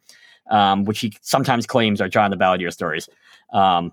um, 0.51 0.86
which 0.86 1.00
he 1.00 1.13
sometimes 1.21 1.65
claims 1.65 2.00
are 2.00 2.07
John 2.07 2.29
the 2.29 2.38
Balladeer 2.38 2.71
stories. 2.71 3.10
Um, 3.53 3.91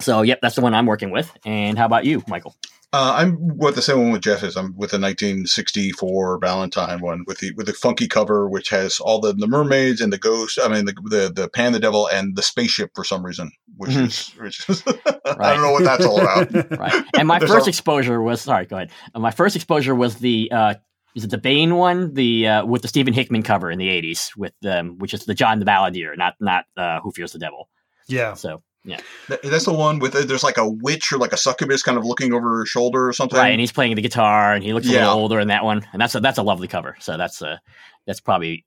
so, 0.00 0.22
yep, 0.22 0.40
that's 0.40 0.54
the 0.54 0.60
one 0.60 0.74
I'm 0.74 0.86
working 0.86 1.10
with. 1.10 1.36
And 1.44 1.78
how 1.78 1.86
about 1.86 2.04
you, 2.04 2.22
Michael? 2.28 2.54
Uh, 2.94 3.14
I'm 3.16 3.36
what 3.56 3.74
the 3.74 3.80
same 3.80 3.98
one 4.02 4.12
with 4.12 4.20
Jeff 4.20 4.42
is. 4.42 4.54
I'm 4.54 4.76
with 4.76 4.90
the 4.90 5.00
1964 5.00 6.38
Ballantine 6.38 7.00
one 7.00 7.24
with 7.26 7.38
the 7.38 7.52
with 7.52 7.64
the 7.64 7.72
funky 7.72 8.06
cover, 8.06 8.50
which 8.50 8.68
has 8.68 9.00
all 9.00 9.18
the, 9.18 9.32
the 9.32 9.46
mermaids 9.46 10.02
and 10.02 10.12
the 10.12 10.18
ghost. 10.18 10.58
I 10.62 10.68
mean, 10.68 10.84
the, 10.84 10.92
the 11.04 11.32
the 11.34 11.48
Pan 11.48 11.72
the 11.72 11.80
Devil 11.80 12.06
and 12.08 12.36
the 12.36 12.42
spaceship 12.42 12.90
for 12.94 13.02
some 13.02 13.24
reason, 13.24 13.50
which 13.78 13.92
mm-hmm. 13.92 14.04
is 14.04 14.28
which 14.38 14.68
is 14.68 14.82
I 15.24 15.54
don't 15.54 15.62
know 15.62 15.72
what 15.72 15.84
that's 15.84 16.04
all 16.04 16.20
about. 16.20 16.52
right. 16.78 17.04
And 17.16 17.26
my 17.26 17.38
first 17.46 17.66
exposure 17.66 18.20
was 18.20 18.42
sorry. 18.42 18.66
Go 18.66 18.76
ahead. 18.76 18.90
Uh, 19.14 19.20
my 19.20 19.30
first 19.30 19.56
exposure 19.56 19.94
was 19.94 20.16
the 20.16 20.52
uh, 20.52 20.74
is 21.16 21.24
it 21.24 21.30
the 21.30 21.38
Baen 21.38 21.76
one, 21.76 22.12
the 22.12 22.46
uh, 22.46 22.66
with 22.66 22.82
the 22.82 22.88
Stephen 22.88 23.14
Hickman 23.14 23.42
cover 23.42 23.70
in 23.70 23.78
the 23.78 23.88
80s 23.88 24.36
with 24.36 24.52
um, 24.66 24.98
which 24.98 25.14
is 25.14 25.24
the 25.24 25.34
John 25.34 25.60
the 25.60 25.64
Balladeer, 25.64 26.14
not 26.18 26.34
not 26.40 26.66
uh, 26.76 27.00
Who 27.00 27.10
Fears 27.10 27.32
the 27.32 27.38
Devil. 27.38 27.70
Yeah. 28.06 28.34
So 28.34 28.62
yeah, 28.84 28.98
that's 29.28 29.64
the 29.64 29.72
one 29.72 30.00
with 30.00 30.12
there's 30.12 30.42
like 30.42 30.58
a 30.58 30.68
witch 30.68 31.12
or 31.12 31.18
like 31.18 31.32
a 31.32 31.36
succubus 31.36 31.82
kind 31.82 31.96
of 31.96 32.04
looking 32.04 32.32
over 32.32 32.58
her 32.58 32.66
shoulder 32.66 33.08
or 33.08 33.12
something. 33.12 33.38
Right, 33.38 33.50
and 33.50 33.60
he's 33.60 33.70
playing 33.70 33.94
the 33.94 34.02
guitar, 34.02 34.54
and 34.54 34.64
he 34.64 34.72
looks 34.72 34.88
a 34.88 34.90
yeah. 34.90 35.06
little 35.06 35.20
older 35.20 35.38
in 35.38 35.48
that 35.48 35.64
one, 35.64 35.86
and 35.92 36.02
that's 36.02 36.14
a 36.14 36.20
that's 36.20 36.38
a 36.38 36.42
lovely 36.42 36.66
cover. 36.66 36.96
So 36.98 37.16
that's 37.16 37.40
a 37.42 37.60
that's 38.06 38.20
probably 38.20 38.64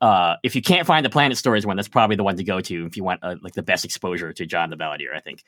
uh, 0.00 0.36
if 0.44 0.54
you 0.54 0.62
can't 0.62 0.86
find 0.86 1.04
the 1.04 1.10
Planet 1.10 1.36
Stories 1.36 1.66
one, 1.66 1.76
that's 1.76 1.88
probably 1.88 2.14
the 2.14 2.22
one 2.22 2.36
to 2.36 2.44
go 2.44 2.60
to 2.60 2.86
if 2.86 2.96
you 2.96 3.02
want 3.02 3.20
uh, 3.24 3.34
like 3.42 3.54
the 3.54 3.62
best 3.62 3.84
exposure 3.84 4.32
to 4.32 4.46
John 4.46 4.70
the 4.70 4.76
Balladeer. 4.76 5.14
I 5.14 5.20
think. 5.20 5.42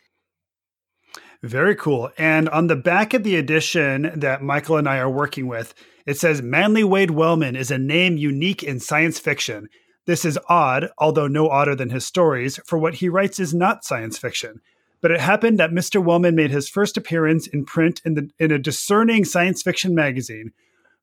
Very 1.42 1.74
cool. 1.74 2.10
And 2.18 2.48
on 2.50 2.66
the 2.66 2.76
back 2.76 3.14
of 3.14 3.22
the 3.22 3.36
edition 3.36 4.12
that 4.16 4.42
Michael 4.42 4.76
and 4.76 4.88
I 4.88 4.98
are 4.98 5.10
working 5.10 5.46
with, 5.46 5.72
it 6.04 6.18
says 6.18 6.42
Manly 6.42 6.84
Wade 6.84 7.12
Wellman 7.12 7.56
is 7.56 7.70
a 7.70 7.78
name 7.78 8.16
unique 8.16 8.62
in 8.62 8.78
science 8.78 9.18
fiction. 9.18 9.68
This 10.10 10.24
is 10.24 10.40
odd, 10.48 10.90
although 10.98 11.28
no 11.28 11.48
odder 11.50 11.76
than 11.76 11.90
his 11.90 12.04
stories, 12.04 12.58
for 12.66 12.76
what 12.76 12.94
he 12.94 13.08
writes 13.08 13.38
is 13.38 13.54
not 13.54 13.84
science 13.84 14.18
fiction. 14.18 14.60
but 15.00 15.12
it 15.12 15.20
happened 15.20 15.56
that 15.60 15.70
Mr. 15.70 16.04
Wellman 16.04 16.34
made 16.34 16.50
his 16.50 16.68
first 16.68 16.96
appearance 16.96 17.46
in 17.46 17.64
print 17.64 18.02
in, 18.04 18.14
the, 18.14 18.28
in 18.40 18.50
a 18.50 18.58
discerning 18.58 19.24
science 19.24 19.62
fiction 19.62 19.94
magazine. 19.94 20.50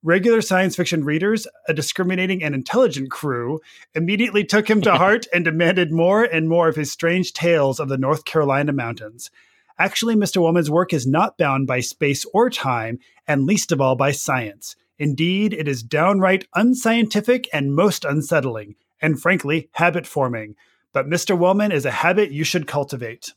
Regular 0.04 0.42
science 0.42 0.76
fiction 0.76 1.06
readers, 1.06 1.48
a 1.70 1.74
discriminating 1.74 2.44
and 2.44 2.54
intelligent 2.54 3.10
crew, 3.10 3.62
immediately 3.96 4.44
took 4.44 4.70
him 4.70 4.82
to 4.82 4.96
heart 4.98 5.26
and 5.34 5.46
demanded 5.46 5.90
more 5.90 6.26
and 6.26 6.50
more 6.50 6.68
of 6.68 6.76
his 6.76 6.92
strange 6.92 7.32
tales 7.32 7.80
of 7.80 7.88
the 7.88 7.98
North 7.98 8.26
Carolina 8.26 8.74
mountains. 8.74 9.32
Actually, 9.80 10.18
Mr. 10.18 10.42
Wellman's 10.42 10.70
work 10.70 10.92
is 10.92 11.08
not 11.08 11.38
bound 11.38 11.66
by 11.66 11.80
space 11.80 12.26
or 12.34 12.50
time, 12.50 13.00
and 13.26 13.46
least 13.46 13.72
of 13.72 13.80
all 13.80 13.96
by 13.96 14.12
science. 14.12 14.76
Indeed, 15.00 15.54
it 15.54 15.70
is 15.70 15.82
downright 15.82 16.46
unscientific 16.54 17.48
and 17.54 17.74
most 17.74 18.04
unsettling, 18.04 18.76
and 19.02 19.20
frankly, 19.20 19.70
habit 19.74 20.08
forming. 20.08 20.56
But 20.94 21.08
Mr. 21.08 21.38
Wellman 21.38 21.72
is 21.72 21.86
a 21.86 21.92
habit 21.92 22.32
you 22.32 22.44
should 22.44 22.68
cultivate. 22.68 23.34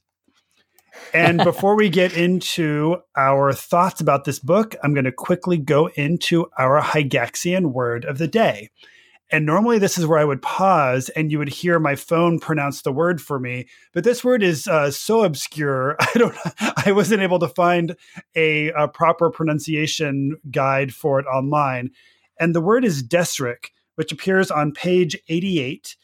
And 1.13 1.39
before 1.45 1.77
we 1.77 1.89
get 1.89 2.17
into 2.17 2.99
our 3.17 3.53
thoughts 3.53 4.01
about 4.01 4.25
this 4.25 4.39
book, 4.39 4.75
I'm 4.83 4.95
going 4.95 5.05
to 5.05 5.13
quickly 5.13 5.59
go 5.59 5.89
into 5.89 6.47
our 6.59 6.81
Gygaxian 6.81 7.73
word 7.73 8.05
of 8.05 8.19
the 8.19 8.29
day. 8.29 8.71
And 9.33 9.47
normally, 9.47 9.79
this 9.79 9.97
is 9.97 10.07
where 10.07 10.19
I 10.19 10.25
would 10.25 10.43
pause 10.43 11.09
and 11.11 11.31
you 11.31 11.39
would 11.39 11.49
hear 11.49 11.79
my 11.79 11.95
phone 11.95 12.41
pronounce 12.41 12.83
the 12.83 12.93
word 12.93 13.21
for 13.21 13.39
me. 13.39 13.69
But 13.93 14.03
this 14.03 14.25
word 14.25 14.43
is 14.43 14.67
uh, 14.67 14.91
so 14.91 15.23
obscure, 15.23 15.97
I 16.01 16.13
don't, 16.17 16.37
I 16.87 16.93
wasn't 16.93 17.23
able 17.23 17.39
to 17.39 17.49
find 17.49 17.97
a, 18.35 18.71
a, 18.73 18.89
proper 18.89 19.31
pronunciation 19.31 20.37
guide 20.51 20.93
for 20.93 21.21
it 21.21 21.27
online. 21.27 21.91
And 22.41 22.55
the 22.55 22.61
word 22.61 22.85
is 22.85 23.07
desrick, 23.07 23.67
which 24.01 24.13
appears 24.13 24.51
on 24.51 24.73
page 24.73 25.15
88. 25.29 25.95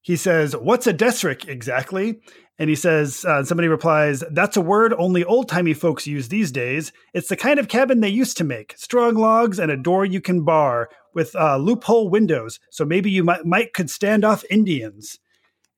He 0.00 0.16
says, 0.16 0.56
"What's 0.56 0.88
a 0.88 0.92
desrick 0.92 1.46
exactly?" 1.46 2.18
And 2.58 2.68
he 2.68 2.76
says, 2.76 3.24
uh, 3.24 3.44
somebody 3.44 3.68
replies, 3.68 4.22
That's 4.30 4.56
a 4.56 4.60
word 4.60 4.94
only 4.96 5.24
old 5.24 5.48
timey 5.48 5.74
folks 5.74 6.06
use 6.06 6.28
these 6.28 6.52
days. 6.52 6.92
It's 7.12 7.28
the 7.28 7.36
kind 7.36 7.60
of 7.60 7.68
cabin 7.68 8.00
they 8.00 8.08
used 8.08 8.36
to 8.38 8.44
make 8.44 8.74
strong 8.76 9.14
logs 9.14 9.58
and 9.58 9.70
a 9.72 9.76
door 9.76 10.04
you 10.04 10.20
can 10.20 10.44
bar 10.44 10.88
with 11.14 11.34
uh, 11.34 11.56
loophole 11.56 12.08
windows. 12.08 12.60
So 12.70 12.84
maybe 12.84 13.10
you 13.10 13.24
might, 13.24 13.44
might 13.44 13.72
could 13.72 13.90
stand 13.90 14.24
off 14.24 14.44
Indians. 14.50 15.18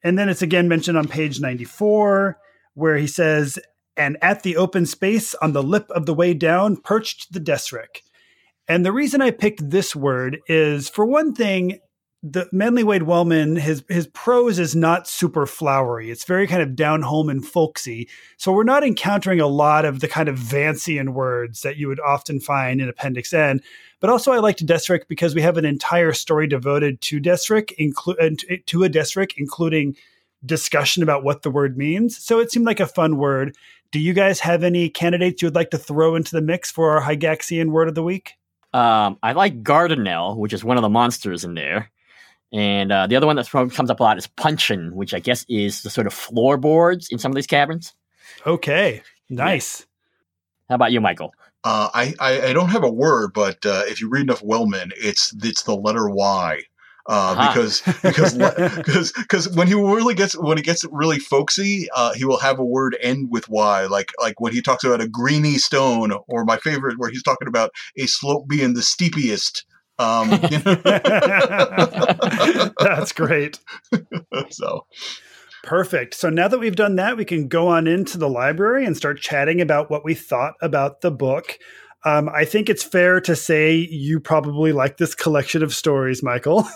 And 0.03 0.19
then 0.19 0.29
it's 0.29 0.43
again 0.43 0.69
mentioned 0.69 0.99
on 0.99 1.09
page 1.09 1.41
94, 1.41 2.39
where 2.75 2.97
he 2.97 3.07
says, 3.07 3.59
And 3.97 4.19
at 4.21 4.43
the 4.43 4.57
open 4.57 4.85
space 4.85 5.35
on 5.37 5.53
the 5.53 5.63
lip 5.63 5.91
of 5.91 6.05
the 6.05 6.15
way 6.15 6.35
down 6.35 6.77
perched 6.77 7.33
the 7.33 7.41
desrick. 7.41 8.03
And 8.69 8.85
the 8.85 8.93
reason 8.93 9.23
I 9.23 9.31
picked 9.31 9.71
this 9.71 9.95
word 9.95 10.39
is, 10.49 10.89
for 10.89 11.05
one 11.05 11.35
thing, 11.35 11.79
the 12.23 12.49
Manly 12.51 12.83
Wade 12.83 13.05
Wellman, 13.05 13.57
his 13.57 13.85
his 13.89 14.09
prose 14.09 14.59
is 14.59 14.75
not 14.75 15.07
super 15.07 15.47
flowery. 15.47 16.11
It's 16.11 16.25
very 16.25 16.47
kind 16.47 16.63
of 16.63 16.75
down 16.75 17.03
home 17.03 17.29
and 17.29 17.47
folksy. 17.47 18.09
So 18.37 18.53
we're 18.53 18.65
not 18.65 18.83
encountering 18.83 19.41
a 19.41 19.47
lot 19.47 19.85
of 19.85 20.01
the 20.01 20.09
kind 20.09 20.29
of 20.29 20.37
Vancian 20.37 21.11
words 21.11 21.61
that 21.63 21.77
you 21.77 21.87
would 21.89 22.01
often 22.01 22.41
find 22.41 22.81
in 22.81 22.89
Appendix 22.89 23.33
N. 23.33 23.61
But 24.01 24.11
also, 24.11 24.33
I 24.33 24.39
liked 24.39 24.67
Desrick 24.67 25.07
because 25.09 25.35
we 25.35 25.43
have 25.43 25.57
an 25.57 25.65
entire 25.65 26.13
story 26.13 26.49
devoted 26.49 27.01
to 27.03 27.21
Desrick, 27.21 27.73
inclu- 27.79 28.67
to 28.67 28.85
a 28.85 28.89
Desrick, 28.89 29.35
including 29.37 29.97
discussion 30.45 31.03
about 31.03 31.25
what 31.25 31.43
the 31.43 31.51
word 31.51 31.79
means. 31.79 32.17
So 32.17 32.41
it 32.41 32.51
seemed 32.51 32.67
like 32.67 32.81
a 32.81 32.87
fun 32.87 33.19
word. 33.19 33.57
Do 33.93 34.01
you 34.01 34.13
guys 34.13 34.41
have 34.41 34.65
any 34.65 34.89
candidates 34.89 35.43
you 35.43 35.47
would 35.47 35.55
like 35.55 35.71
to 35.71 35.79
throw 35.79 36.17
into 36.17 36.33
the 36.33 36.43
mix 36.43 36.71
for 36.71 36.91
our 36.91 37.15
Gygaxian 37.15 37.71
word 37.71 37.89
of 37.89 37.95
the 37.95 38.03
week? 38.03 38.33
Um, 38.73 39.19
I 39.23 39.33
like 39.33 39.63
Gardenelle, 39.63 40.37
which 40.37 40.53
is 40.53 40.65
one 40.65 40.77
of 40.77 40.83
the 40.83 40.89
monsters 40.89 41.45
in 41.45 41.55
there. 41.55 41.91
And 42.53 42.93
uh, 42.93 43.07
the 43.07 43.17
other 43.17 43.27
one 43.27 43.37
that 43.37 43.49
comes 43.49 43.91
up 43.91 44.01
a 44.01 44.03
lot 44.03 44.19
is 44.19 44.27
puncheon, 44.27 44.95
which 44.95 45.15
I 45.15 45.19
guess 45.19 45.45
is 45.49 45.83
the 45.83 45.91
sort 45.91 46.07
of 46.07 46.15
floorboards 46.15 47.09
in 47.11 47.19
some 47.19 47.33
of 47.33 47.37
these 47.37 47.47
caverns. 47.47 47.95
Okay, 48.47 49.03
nice. 49.29 49.81
Yeah. 49.81 49.87
How 50.71 50.75
about 50.77 50.93
you, 50.93 51.01
Michael? 51.01 51.33
Uh, 51.65 51.89
I, 51.95 52.15
I, 52.21 52.49
I 52.49 52.53
don't 52.53 52.69
have 52.69 52.85
a 52.85 52.91
word, 52.91 53.33
but 53.35 53.65
uh, 53.67 53.83
if 53.87 54.01
you 54.01 54.09
read 54.09 54.23
enough 54.23 54.43
Wellman, 54.43 54.93
it's 54.97 55.35
it's 55.43 55.65
the 55.65 55.75
letter 55.75 56.09
Y. 56.09 56.61
Uh, 57.09 57.35
uh-huh. 57.37 57.53
because 57.53 57.83
because 58.03 58.35
because 58.35 59.13
because 59.17 59.49
when 59.51 59.69
he 59.69 59.75
really 59.75 60.15
gets 60.15 60.37
when 60.37 60.57
he 60.57 60.63
gets 60.63 60.85
really 60.91 61.21
folksy, 61.21 61.89
uh, 61.95 62.13
he 62.15 62.25
will 62.25 62.39
have 62.39 62.59
a 62.59 62.65
word 62.65 62.97
end 63.01 63.31
with 63.31 63.49
Y, 63.49 63.87
like 63.87 64.11
like 64.21 64.41
when 64.41 64.53
he 64.53 64.61
talks 64.61 64.83
about 64.83 65.01
a 65.01 65.09
greeny 65.09 65.57
stone, 65.57 66.13
or 66.27 66.45
my 66.45 66.57
favorite 66.57 66.99
where 66.99 67.11
he's 67.11 67.23
talking 67.23 67.47
about 67.47 67.71
a 67.97 68.07
slope 68.07 68.49
being 68.49 68.75
the 68.75 68.81
steepiest. 68.81 69.63
Um, 69.99 70.31
you 70.51 70.59
know? 70.65 70.75
That's 72.81 73.13
great. 73.13 73.61
so 74.51 74.87
Perfect. 75.63 76.15
So 76.15 76.29
now 76.31 76.49
that 76.49 76.59
we've 76.59 76.77
done 76.77 76.97
that, 76.97 77.17
we 77.17 77.25
can 77.25 77.49
go 77.49 77.69
on 77.69 77.87
into 77.87 78.19
the 78.19 78.29
library 78.29 78.85
and 78.85 78.97
start 78.97 79.21
chatting 79.21 79.61
about 79.61 79.91
what 79.91 80.05
we 80.05 80.15
thought 80.15 80.55
about 80.61 81.01
the 81.01 81.11
book. 81.11 81.59
Um, 82.05 82.29
I 82.29 82.45
think 82.45 82.69
it's 82.69 82.85
fair 82.85 83.21
to 83.23 83.35
say 83.35 83.75
you 83.75 84.21
probably 84.21 84.73
like 84.73 84.97
this 84.97 85.15
collection 85.15 85.63
of 85.65 85.75
stories, 85.75 86.23
Michael. 86.23 86.69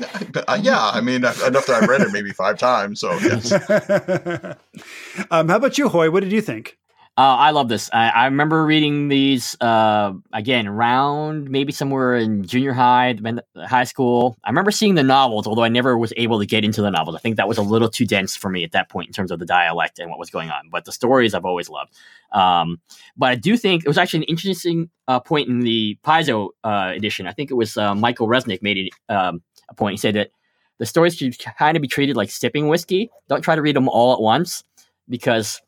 Uh, 0.00 0.58
yeah, 0.60 0.90
I 0.92 1.00
mean, 1.00 1.16
enough 1.16 1.38
that 1.40 1.82
I've 1.82 1.88
read 1.88 2.00
it 2.00 2.12
maybe 2.12 2.32
five 2.32 2.58
times. 2.58 3.00
So, 3.00 3.12
yes. 3.18 3.52
um, 5.30 5.48
how 5.48 5.56
about 5.56 5.78
you, 5.78 5.88
Hoy? 5.88 6.10
What 6.10 6.22
did 6.22 6.32
you 6.32 6.40
think? 6.40 6.78
Uh, 7.16 7.38
I 7.38 7.50
love 7.52 7.68
this. 7.68 7.88
I, 7.92 8.08
I 8.08 8.24
remember 8.24 8.66
reading 8.66 9.06
these 9.06 9.56
uh, 9.60 10.14
again 10.32 10.66
around 10.66 11.48
maybe 11.48 11.70
somewhere 11.70 12.16
in 12.16 12.42
junior 12.44 12.72
high, 12.72 13.16
high 13.56 13.84
school. 13.84 14.36
I 14.42 14.50
remember 14.50 14.72
seeing 14.72 14.96
the 14.96 15.04
novels, 15.04 15.46
although 15.46 15.62
I 15.62 15.68
never 15.68 15.96
was 15.96 16.12
able 16.16 16.40
to 16.40 16.46
get 16.46 16.64
into 16.64 16.82
the 16.82 16.90
novels. 16.90 17.14
I 17.14 17.20
think 17.20 17.36
that 17.36 17.46
was 17.46 17.56
a 17.56 17.62
little 17.62 17.88
too 17.88 18.04
dense 18.04 18.34
for 18.34 18.50
me 18.50 18.64
at 18.64 18.72
that 18.72 18.90
point 18.90 19.06
in 19.06 19.12
terms 19.12 19.30
of 19.30 19.38
the 19.38 19.46
dialect 19.46 20.00
and 20.00 20.10
what 20.10 20.18
was 20.18 20.28
going 20.28 20.50
on. 20.50 20.70
But 20.72 20.86
the 20.86 20.92
stories 20.92 21.34
I've 21.34 21.44
always 21.44 21.68
loved. 21.68 21.92
Um, 22.32 22.80
but 23.16 23.26
I 23.30 23.36
do 23.36 23.56
think 23.56 23.84
it 23.84 23.88
was 23.88 23.98
actually 23.98 24.24
an 24.24 24.24
interesting 24.24 24.90
uh, 25.06 25.20
point 25.20 25.48
in 25.48 25.60
the 25.60 25.96
Paizo 26.02 26.48
uh, 26.64 26.90
edition. 26.96 27.28
I 27.28 27.32
think 27.32 27.52
it 27.52 27.54
was 27.54 27.76
uh, 27.76 27.94
Michael 27.94 28.26
Resnick 28.26 28.60
made 28.60 28.76
it, 28.76 28.92
um, 29.08 29.40
a 29.53 29.53
point. 29.76 29.94
He 29.94 29.98
said 29.98 30.14
that 30.14 30.30
the 30.78 30.86
stories 30.86 31.16
should 31.16 31.36
kind 31.58 31.76
of 31.76 31.82
be 31.82 31.88
treated 31.88 32.16
like 32.16 32.30
sipping 32.30 32.68
whiskey. 32.68 33.10
Don't 33.28 33.42
try 33.42 33.54
to 33.54 33.62
read 33.62 33.76
them 33.76 33.88
all 33.88 34.12
at 34.12 34.20
once 34.20 34.64
because 35.08 35.60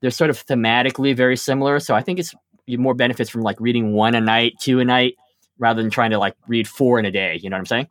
they're 0.00 0.10
sort 0.10 0.30
of 0.30 0.44
thematically 0.46 1.16
very 1.16 1.36
similar. 1.36 1.80
So 1.80 1.94
I 1.94 2.02
think 2.02 2.18
it's 2.18 2.34
more 2.68 2.94
benefits 2.94 3.30
from 3.30 3.42
like 3.42 3.60
reading 3.60 3.92
one 3.92 4.14
a 4.14 4.20
night, 4.20 4.54
two 4.60 4.80
a 4.80 4.84
night, 4.84 5.16
rather 5.58 5.82
than 5.82 5.90
trying 5.90 6.10
to 6.10 6.18
like 6.18 6.34
read 6.46 6.68
four 6.68 6.98
in 6.98 7.04
a 7.04 7.10
day. 7.10 7.38
You 7.42 7.50
know 7.50 7.54
what 7.54 7.60
I'm 7.60 7.66
saying? 7.66 7.88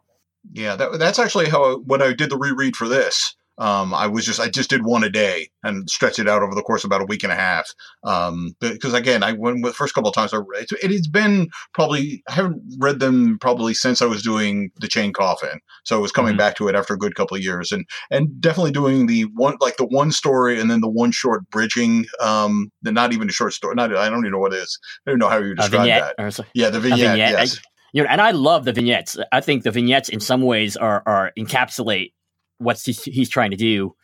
Yeah, 0.53 0.75
that, 0.75 0.97
that's 0.99 1.19
actually 1.19 1.49
how 1.49 1.63
I, 1.63 1.73
when 1.75 2.01
I 2.01 2.13
did 2.13 2.29
the 2.29 2.37
reread 2.37 2.75
for 2.75 2.87
this. 2.87 3.35
Um, 3.58 3.93
I 3.93 4.08
was 4.08 4.25
just 4.25 4.39
I 4.39 4.50
just 4.50 4.70
did 4.70 4.86
one 4.86 5.03
a 5.03 5.10
day 5.10 5.50
and 5.63 5.89
stretched 5.89 6.20
it 6.20 6.27
out 6.27 6.41
over 6.41 6.55
the 6.55 6.62
course 6.62 6.84
of 6.84 6.88
about 6.88 7.01
a 7.01 7.05
week 7.05 7.24
and 7.24 7.31
a 7.31 7.36
half. 7.36 7.70
Um, 8.03 8.55
because 8.60 8.93
again, 8.93 9.24
I 9.24 9.34
went 9.34 9.63
the 9.63 9.74
first 9.74 9.93
couple 9.93 10.10
of 10.10 10.15
times 10.15 10.34
I 10.34 10.38
read 10.38 10.65
it, 10.72 10.91
has 10.91 11.08
been 11.08 11.50
probably 11.74 12.24
I 12.27 12.34
haven't 12.34 12.62
read 12.79 13.00
them 13.00 13.38
probably 13.39 13.74
since 13.74 14.01
I 14.01 14.05
was 14.05 14.24
doing 14.24 14.72
the 14.77 14.88
Chain 14.88 15.13
Coffin, 15.13 15.60
so 15.84 15.98
I 15.98 16.00
was 16.00 16.12
coming 16.12 16.31
mm-hmm. 16.31 16.39
back 16.39 16.55
to 16.55 16.67
it 16.70 16.75
after 16.75 16.93
a 16.93 16.98
good 16.98 17.15
couple 17.15 17.38
of 17.38 17.43
years, 17.43 17.72
and 17.72 17.86
and 18.10 18.39
definitely 18.41 18.72
doing 18.72 19.05
the 19.08 19.24
one 19.36 19.58
like 19.60 19.77
the 19.77 19.86
one 19.86 20.12
story 20.12 20.60
and 20.60 20.72
then 20.72 20.81
the 20.81 20.89
one 20.89 21.12
short 21.12 21.48
bridging. 21.50 22.05
Um, 22.22 22.72
the 22.81 22.91
not 22.91 23.13
even 23.13 23.29
a 23.29 23.34
short 23.34 23.53
story. 23.53 23.75
Not 23.75 23.96
I 23.96 24.10
don't 24.10 24.20
even 24.20 24.31
know 24.31 24.39
what 24.39 24.53
it 24.53 24.58
is. 24.58 24.79
I 25.05 25.12
don't 25.12 25.20
know 25.20 25.29
how 25.29 25.38
you 25.38 25.55
describe 25.55 25.86
that. 25.88 26.15
yeah, 26.53 26.70
the 26.70 26.79
vignette. 26.79 27.00
vignette. 27.00 27.17
Yes. 27.17 27.58
I, 27.58 27.62
you 27.93 28.03
know, 28.03 28.10
and 28.10 28.22
I 28.22 28.31
love 28.31 28.63
the 28.63 28.72
vignettes. 28.72 29.17
I 29.31 29.41
think 29.41 29.63
the 29.63 29.72
vignettes 29.72 30.10
in 30.10 30.20
some 30.20 30.41
ways 30.41 30.77
are 30.77 31.03
are 31.05 31.31
encapsulate 31.38 32.13
what 32.62 32.80
he's 32.80 33.30
trying 33.30 33.51
to 33.51 33.58
do 33.58 33.96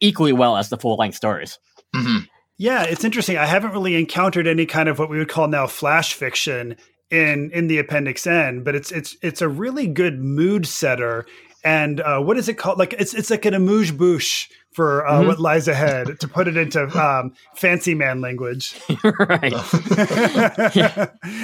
equally 0.00 0.32
well 0.32 0.56
as 0.56 0.68
the 0.68 0.76
full 0.76 0.96
length 0.96 1.16
stories. 1.16 1.58
Mm-hmm. 1.94 2.24
Yeah, 2.56 2.84
it's 2.84 3.04
interesting. 3.04 3.36
I 3.36 3.46
haven't 3.46 3.72
really 3.72 3.96
encountered 3.96 4.46
any 4.46 4.66
kind 4.66 4.88
of 4.88 4.98
what 4.98 5.10
we 5.10 5.18
would 5.18 5.28
call 5.28 5.48
now 5.48 5.66
flash 5.66 6.14
fiction 6.14 6.76
in 7.10 7.50
in 7.52 7.68
the 7.68 7.78
Appendix 7.78 8.26
N, 8.26 8.62
but 8.62 8.74
it's 8.74 8.92
it's 8.92 9.16
it's 9.22 9.42
a 9.42 9.48
really 9.48 9.86
good 9.86 10.20
mood 10.20 10.66
setter. 10.66 11.26
And 11.64 12.00
uh, 12.00 12.20
what 12.20 12.36
is 12.36 12.48
it 12.48 12.54
called? 12.54 12.78
Like 12.78 12.92
it's 12.94 13.14
it's 13.14 13.30
like 13.30 13.44
an 13.44 13.54
amuse 13.54 13.90
bouche 13.90 14.48
for 14.74 15.06
uh, 15.06 15.18
mm-hmm. 15.18 15.28
what 15.28 15.40
lies 15.40 15.68
ahead 15.68 16.20
to 16.20 16.28
put 16.28 16.48
it 16.48 16.56
into 16.56 16.82
um, 17.00 17.32
fancy 17.54 17.94
man 17.94 18.20
language. 18.20 18.78
right. 18.88 19.52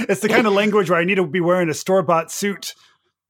it's 0.08 0.20
the 0.20 0.28
kind 0.28 0.46
of 0.46 0.52
language 0.52 0.90
where 0.90 0.98
I 0.98 1.04
need 1.04 1.14
to 1.14 1.26
be 1.26 1.40
wearing 1.40 1.70
a 1.70 1.74
store 1.74 2.02
bought 2.02 2.30
suit. 2.30 2.74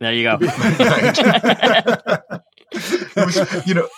There 0.00 0.14
you 0.14 0.22
go 0.22 0.38
it 2.72 3.16
was, 3.16 3.66
you 3.66 3.74
know, 3.74 3.88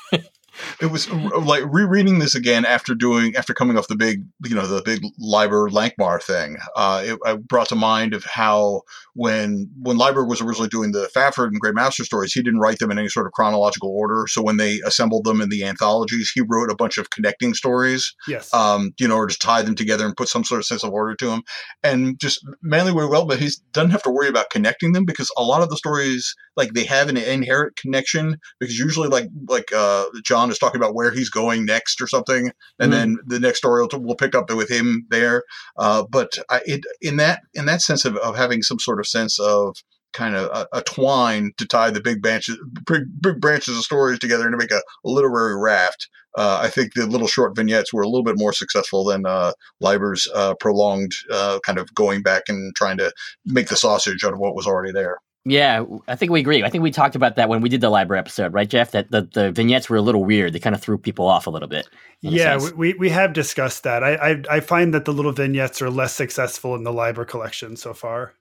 it 0.81 0.87
was 0.87 1.09
uh, 1.09 1.31
uh, 1.35 1.41
like 1.41 1.65
rereading 1.67 2.19
this 2.19 2.35
again 2.35 2.65
after 2.65 2.95
doing 2.95 3.35
after 3.37 3.55
coming 3.55 3.79
off 3.79 3.89
the 3.89 3.97
big 3.97 4.25
you 4.45 4.55
know 4.55 4.67
the 4.67 4.83
big 4.83 5.03
Leiber 5.19 5.71
Lankhmar 5.71 6.23
thing. 6.23 6.59
Uh, 6.77 7.03
it, 7.05 7.19
I 7.25 7.37
brought 7.37 7.69
to 7.71 7.75
mind 7.75 8.15
of 8.15 8.25
how 8.25 8.83
when 9.15 9.69
when 9.81 9.99
Leiber 9.99 10.25
was 10.25 10.41
originally 10.41 10.69
doing 10.69 10.93
the 10.93 11.11
Fafhrd 11.15 11.49
and 11.49 11.61
Gray 11.61 11.73
Mouser 11.73 12.05
stories, 12.05 12.33
he 12.33 12.43
didn't 12.43 12.61
write 12.61 12.79
them 12.79 12.91
in 12.91 12.99
any 12.99 13.09
sort 13.09 13.27
of 13.27 13.33
chronological 13.33 13.91
order. 13.91 14.25
So 14.29 14.43
when 14.43 14.57
they 14.57 14.81
assembled 14.87 15.25
them 15.25 15.41
in 15.41 15.49
the 15.49 15.65
anthologies, 15.65 16.31
he 16.35 16.43
wrote 16.47 16.71
a 16.71 16.77
bunch 16.77 16.99
of 16.99 17.11
connecting 17.11 17.55
stories. 17.55 18.15
Yes. 18.27 18.53
Um, 18.55 18.93
you 18.99 19.07
know, 19.09 19.17
or 19.17 19.27
just 19.27 19.43
tie 19.43 19.63
them 19.63 19.75
together 19.75 20.07
and 20.07 20.17
put 20.17 20.29
some 20.29 20.45
sort 20.45 20.61
of 20.61 20.67
sense 20.67 20.85
of 20.85 20.93
order 20.93 21.15
to 21.17 21.27
them, 21.27 21.43
and 21.83 22.19
just 22.19 22.41
Manly 22.63 22.93
way 22.93 23.05
well, 23.07 23.27
but 23.27 23.39
he 23.39 23.51
doesn't 23.73 23.91
have 23.91 24.03
to 24.05 24.11
worry 24.11 24.29
about 24.29 24.51
connecting 24.51 24.93
them 24.93 25.05
because 25.05 25.31
a 25.37 25.43
lot 25.43 25.63
of 25.63 25.69
the 25.69 25.77
stories 25.77 26.35
like 26.57 26.75
they 26.75 26.85
have 26.85 27.09
an 27.09 27.17
inherent 27.17 27.77
connection 27.77 28.37
because 28.61 28.79
usually 28.79 29.09
like 29.09 29.29
like 29.49 29.73
uh, 29.75 30.05
John 30.25 30.51
is 30.51 30.59
talking 30.59 30.81
about 30.81 30.95
where 30.95 31.11
he's 31.11 31.31
going 31.31 31.65
next 31.65 32.01
or 32.01 32.07
something, 32.07 32.51
and 32.79 32.93
Mhm. 32.93 32.95
then 32.95 33.17
the 33.27 33.41
next 33.41 33.59
story 33.59 33.83
will, 33.83 34.01
will 34.01 34.17
pick 34.17 34.35
up 34.35 34.51
with 34.51 34.71
him 34.71 35.07
there. 35.11 35.45
Uh, 35.79 36.05
but 36.11 36.39
I, 36.51 36.61
it 36.67 36.85
in 37.01 37.17
that 37.17 37.41
in 37.55 37.67
that 37.67 37.83
sense 37.83 38.05
of, 38.05 38.17
of 38.17 38.37
having 38.37 38.63
some 38.63 38.79
sort 38.79 39.01
of 39.01 39.02
sense 39.05 39.39
of 39.39 39.77
kind 40.13 40.37
of 40.37 40.51
a, 40.51 40.79
a 40.79 40.83
twine 40.83 41.53
to 41.57 41.67
tie 41.67 41.91
the 41.91 42.01
big 42.01 42.21
branches 42.23 42.59
big, 42.87 43.03
big 43.21 43.41
branches 43.41 43.77
of 43.77 43.83
stories 43.83 44.19
together 44.19 44.45
and 44.45 44.53
to 44.53 44.59
make 44.59 44.71
a, 44.71 44.83
literary 45.05 45.57
raft. 45.57 46.09
Uh, 46.37 46.61
I 46.63 46.69
think 46.69 46.95
the 46.95 47.07
little 47.07 47.27
short 47.27 47.55
vignettes 47.55 47.93
were 47.93 48.03
a 48.03 48.09
little 48.09 48.25
bit 48.25 48.39
more 48.39 48.55
successful 48.55 49.05
than 49.05 49.27
uh, 49.27 49.53
Leiber's 49.81 50.27
uh, 50.35 50.55
prolonged 50.61 51.13
uh, 51.31 51.59
kind 51.65 51.79
of 51.79 51.95
going 51.95 52.23
back 52.23 52.45
and 52.49 52.75
trying 52.75 52.97
to 52.99 53.13
make 53.45 53.69
the 53.69 53.77
sausage 53.77 54.25
out 54.25 54.33
of 54.33 54.39
what 54.39 54.55
was 54.55 54.67
already 54.67 54.93
there. 54.93 55.19
Yeah, 55.45 55.85
I 56.07 56.15
think 56.15 56.31
we 56.31 56.41
agree. 56.41 56.63
I 56.63 56.71
think 56.71 56.83
we 56.83 56.93
talked 56.93 57.17
about 57.17 57.35
that 57.37 57.49
when 57.49 57.61
we 57.61 57.69
did 57.69 57.81
the 57.81 57.91
library 57.91 58.21
episode, 58.21 58.55
right, 58.55 58.69
Jeff? 58.69 58.93
That 58.93 59.11
the, 59.11 59.29
the 59.35 59.51
vignettes 59.51 59.91
were 59.91 59.97
a 59.97 60.03
little 60.03 60.25
weird. 60.25 60.53
They 60.53 60.61
kind 60.61 60.75
of 60.75 60.81
threw 60.81 60.97
people 60.97 61.27
off 61.27 61.49
a 61.49 61.51
little 61.51 61.69
bit. 61.69 61.89
Yeah, 62.21 62.61
we, 62.77 62.95
we 62.95 63.11
have 63.11 63.33
discussed 63.33 63.83
that. 63.83 64.05
I, 64.05 64.15
I 64.15 64.43
I 64.49 64.61
find 64.61 64.95
that 64.95 65.05
the 65.05 65.13
little 65.13 65.33
vignettes 65.33 65.83
are 65.83 65.91
less 65.91 66.15
successful 66.15 66.77
in 66.77 66.85
the 66.85 66.93
Leiber 66.93 67.25
collection 67.25 67.77
so 67.77 67.93
far. 67.93 68.35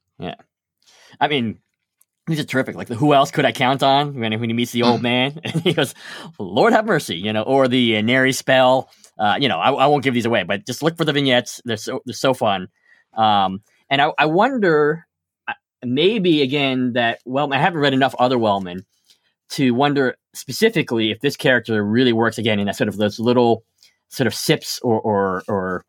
I 1.19 1.27
mean, 1.27 1.59
he's 2.27 2.39
are 2.39 2.43
terrific. 2.43 2.75
Like, 2.75 2.87
who 2.89 3.13
else 3.13 3.31
could 3.31 3.45
I 3.45 3.51
count 3.51 3.83
on 3.83 4.19
when, 4.19 4.39
when 4.39 4.49
he 4.49 4.53
meets 4.53 4.71
the 4.71 4.83
old 4.83 5.01
man? 5.01 5.39
And 5.43 5.61
he 5.61 5.73
goes, 5.73 5.93
Lord 6.39 6.73
have 6.73 6.85
mercy, 6.85 7.17
you 7.17 7.33
know, 7.33 7.43
or 7.43 7.67
the 7.67 7.97
uh, 7.97 8.01
Nary 8.01 8.33
spell. 8.33 8.89
Uh, 9.17 9.37
you 9.39 9.47
know, 9.47 9.59
I, 9.59 9.71
I 9.71 9.85
won't 9.87 10.03
give 10.03 10.13
these 10.13 10.25
away, 10.25 10.43
but 10.43 10.65
just 10.65 10.81
look 10.81 10.97
for 10.97 11.05
the 11.05 11.13
vignettes. 11.13 11.61
They're 11.65 11.77
so 11.77 12.01
they're 12.05 12.13
so 12.13 12.33
fun. 12.33 12.67
Um, 13.15 13.61
and 13.89 14.01
I, 14.01 14.11
I 14.17 14.25
wonder, 14.25 15.05
maybe 15.83 16.41
again 16.41 16.93
that 16.93 17.19
well, 17.25 17.51
I 17.53 17.57
haven't 17.57 17.79
read 17.79 17.93
enough 17.93 18.15
other 18.17 18.37
Wellman 18.37 18.85
to 19.49 19.71
wonder 19.71 20.15
specifically 20.33 21.11
if 21.11 21.19
this 21.19 21.35
character 21.35 21.83
really 21.83 22.13
works 22.13 22.37
again 22.37 22.59
in 22.59 22.67
that 22.67 22.75
sort 22.75 22.87
of 22.87 22.97
those 22.97 23.19
little 23.19 23.63
sort 24.09 24.27
of 24.27 24.33
sips 24.33 24.79
or 24.79 24.99
or 25.01 25.43
or 25.47 25.85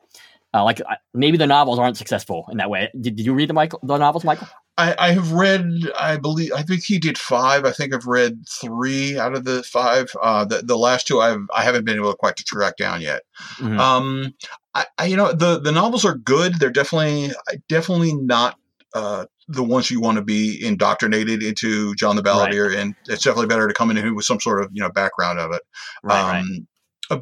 uh, 0.54 0.64
like 0.64 0.80
maybe 1.14 1.37
the 1.37 1.47
novels 1.47 1.78
aren't 1.78 1.97
successful 1.97 2.47
in 2.50 2.59
that 2.59 2.71
way. 2.71 2.90
Did, 3.00 3.16
did 3.16 3.26
you 3.26 3.35
read 3.35 3.49
the 3.49 3.54
Michael 3.54 3.80
the 3.82 3.97
novels, 3.97 4.25
Michael? 4.25 4.49
I, 4.78 4.94
I 4.99 5.12
have 5.12 5.32
read, 5.32 5.71
I 5.99 6.16
believe, 6.16 6.52
I 6.52 6.62
think 6.62 6.82
he 6.82 6.99
did 6.99 7.18
five. 7.18 7.66
I 7.66 7.73
think 7.73 7.94
I've 7.94 8.06
read 8.06 8.42
three 8.49 9.18
out 9.18 9.35
of 9.35 9.44
the 9.44 9.62
five. 9.62 10.11
Uh, 10.23 10.47
the, 10.47 10.62
the 10.62 10.78
last 10.78 11.06
two 11.06 11.21
I've, 11.21 11.47
I 11.54 11.62
haven't 11.62 11.85
been 11.85 11.97
able 11.97 12.11
to 12.11 12.16
quite 12.16 12.37
to 12.37 12.44
track 12.44 12.78
down 12.78 13.02
yet. 13.02 13.23
Mhm. 13.59 13.78
Um, 13.78 14.35
I, 14.75 14.87
I, 14.97 15.04
you 15.06 15.16
know, 15.16 15.32
the, 15.32 15.61
the 15.61 15.73
novels 15.73 16.06
are 16.06 16.14
good. 16.14 16.59
They're 16.59 16.71
definitely, 16.71 17.32
definitely 17.68 18.14
not, 18.14 18.59
uh, 18.94 19.26
the 19.49 19.62
ones 19.62 19.90
you 19.90 20.00
want 20.00 20.16
to 20.16 20.25
be 20.25 20.64
indoctrinated 20.64 21.42
into 21.42 21.94
John 21.97 22.16
the 22.16 22.23
Balladeer, 22.23 22.75
and 22.75 22.94
it's 23.09 23.25
definitely 23.25 23.49
better 23.49 23.68
to 23.68 23.75
come 23.75 23.90
in 23.90 24.14
with 24.14 24.25
some 24.25 24.40
sort 24.40 24.62
of 24.62 24.71
you 24.73 24.80
know 24.80 24.90
background 24.90 25.38
of 25.38 25.52
it. 25.52 25.62
right, 26.02 26.23
right. 26.23 26.40
Um, 26.40 26.66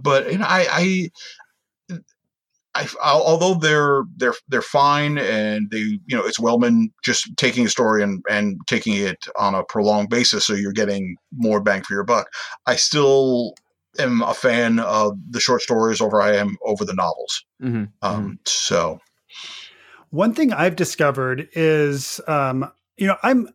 But 0.02 0.30
you 0.30 0.38
know, 0.38 0.46
I, 0.46 0.66
I, 0.70 1.10
I, 2.74 2.88
although 3.02 3.54
they're 3.54 4.04
they're 4.16 4.34
they're 4.48 4.62
fine, 4.62 5.18
and 5.18 5.70
they 5.70 5.78
you 5.78 6.16
know 6.16 6.24
it's 6.24 6.38
Wellman 6.38 6.92
just 7.04 7.28
taking 7.36 7.66
a 7.66 7.68
story 7.68 8.02
and 8.02 8.22
and 8.30 8.60
taking 8.68 8.94
it 8.94 9.26
on 9.36 9.54
a 9.54 9.64
prolonged 9.64 10.08
basis, 10.08 10.46
so 10.46 10.54
you're 10.54 10.72
getting 10.72 11.16
more 11.32 11.60
bang 11.60 11.82
for 11.82 11.94
your 11.94 12.04
buck. 12.04 12.28
I 12.66 12.76
still 12.76 13.54
am 13.98 14.22
a 14.22 14.34
fan 14.34 14.78
of 14.78 15.18
the 15.28 15.40
short 15.40 15.62
stories 15.62 16.00
over 16.00 16.22
I 16.22 16.36
am 16.36 16.56
over 16.64 16.84
the 16.84 16.94
novels. 16.94 17.44
hmm 17.60 17.84
Um, 18.02 18.38
So 18.46 19.00
One 20.10 20.32
thing 20.32 20.52
I've 20.52 20.76
discovered 20.76 21.48
is, 21.52 22.20
um, 22.28 22.70
you 22.96 23.06
know, 23.06 23.16
I'm. 23.22 23.48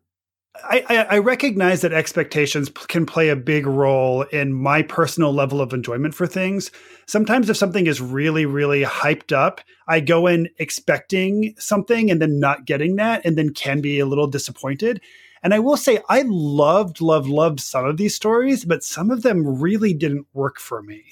I, 0.64 1.08
I 1.10 1.18
recognize 1.20 1.82
that 1.82 1.94
expectations 1.94 2.70
can 2.70 3.06
play 3.06 3.30
a 3.30 3.36
big 3.36 3.68
role 3.68 4.24
in 4.24 4.54
my 4.54 4.82
personal 4.82 5.34
level 5.34 5.62
of 5.62 5.74
enjoyment 5.74 6.16
for 6.16 6.28
things. 6.28 6.72
Sometimes, 7.06 7.50
if 7.50 7.58
something 7.58 7.88
is 7.88 8.02
really, 8.02 8.46
really 8.46 8.84
hyped 8.84 9.32
up, 9.32 9.62
I 9.88 10.00
go 10.00 10.28
in 10.28 10.50
expecting 10.58 11.56
something 11.58 12.10
and 12.10 12.22
then 12.22 12.40
not 12.40 12.66
getting 12.66 12.96
that, 12.96 13.26
and 13.26 13.38
then 13.38 13.54
can 13.54 13.82
be 13.82 14.00
a 14.00 14.06
little 14.06 14.28
disappointed. 14.28 15.02
And 15.44 15.54
I 15.54 15.60
will 15.60 15.78
say, 15.78 16.00
I 16.10 16.24
loved, 16.26 17.02
loved, 17.02 17.28
loved 17.28 17.60
some 17.60 17.86
of 17.86 17.98
these 17.98 18.16
stories, 18.16 18.66
but 18.66 18.84
some 18.84 19.12
of 19.12 19.22
them 19.22 19.62
really 19.62 19.94
didn't 19.94 20.26
work 20.34 20.60
for 20.60 20.82
me. 20.82 21.04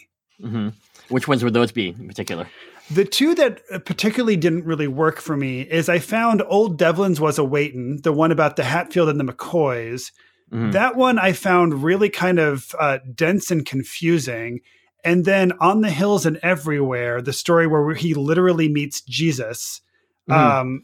hmm 0.41 0.69
Which 1.09 1.27
ones 1.27 1.43
would 1.43 1.53
those 1.53 1.71
be 1.71 1.89
in 1.89 2.07
particular? 2.07 2.47
The 2.91 3.05
two 3.05 3.33
that 3.35 3.61
particularly 3.85 4.35
didn't 4.35 4.65
really 4.65 4.87
work 4.87 5.19
for 5.19 5.35
me 5.37 5.61
is 5.61 5.89
I 5.89 5.99
found 5.99 6.43
Old 6.47 6.77
Devlin's 6.77 7.19
was 7.19 7.37
a 7.39 7.43
waitin', 7.43 8.01
the 8.03 8.11
one 8.13 8.31
about 8.31 8.55
the 8.55 8.63
Hatfield 8.63 9.09
and 9.09 9.19
the 9.19 9.23
McCoys. 9.23 10.11
Mhm. 10.51 10.73
That 10.73 10.95
one 10.95 11.17
I 11.17 11.31
found 11.33 11.83
really 11.83 12.09
kind 12.09 12.39
of 12.39 12.75
uh, 12.79 12.99
dense 13.15 13.49
and 13.51 13.65
confusing. 13.65 14.59
And 15.03 15.25
then 15.25 15.53
On 15.59 15.81
the 15.81 15.89
Hills 15.89 16.25
and 16.25 16.37
Everywhere, 16.43 17.21
the 17.21 17.33
story 17.33 17.67
where 17.67 17.93
he 17.93 18.13
literally 18.13 18.69
meets 18.69 19.01
Jesus, 19.01 19.81
Mhm. 20.29 20.35
um, 20.35 20.81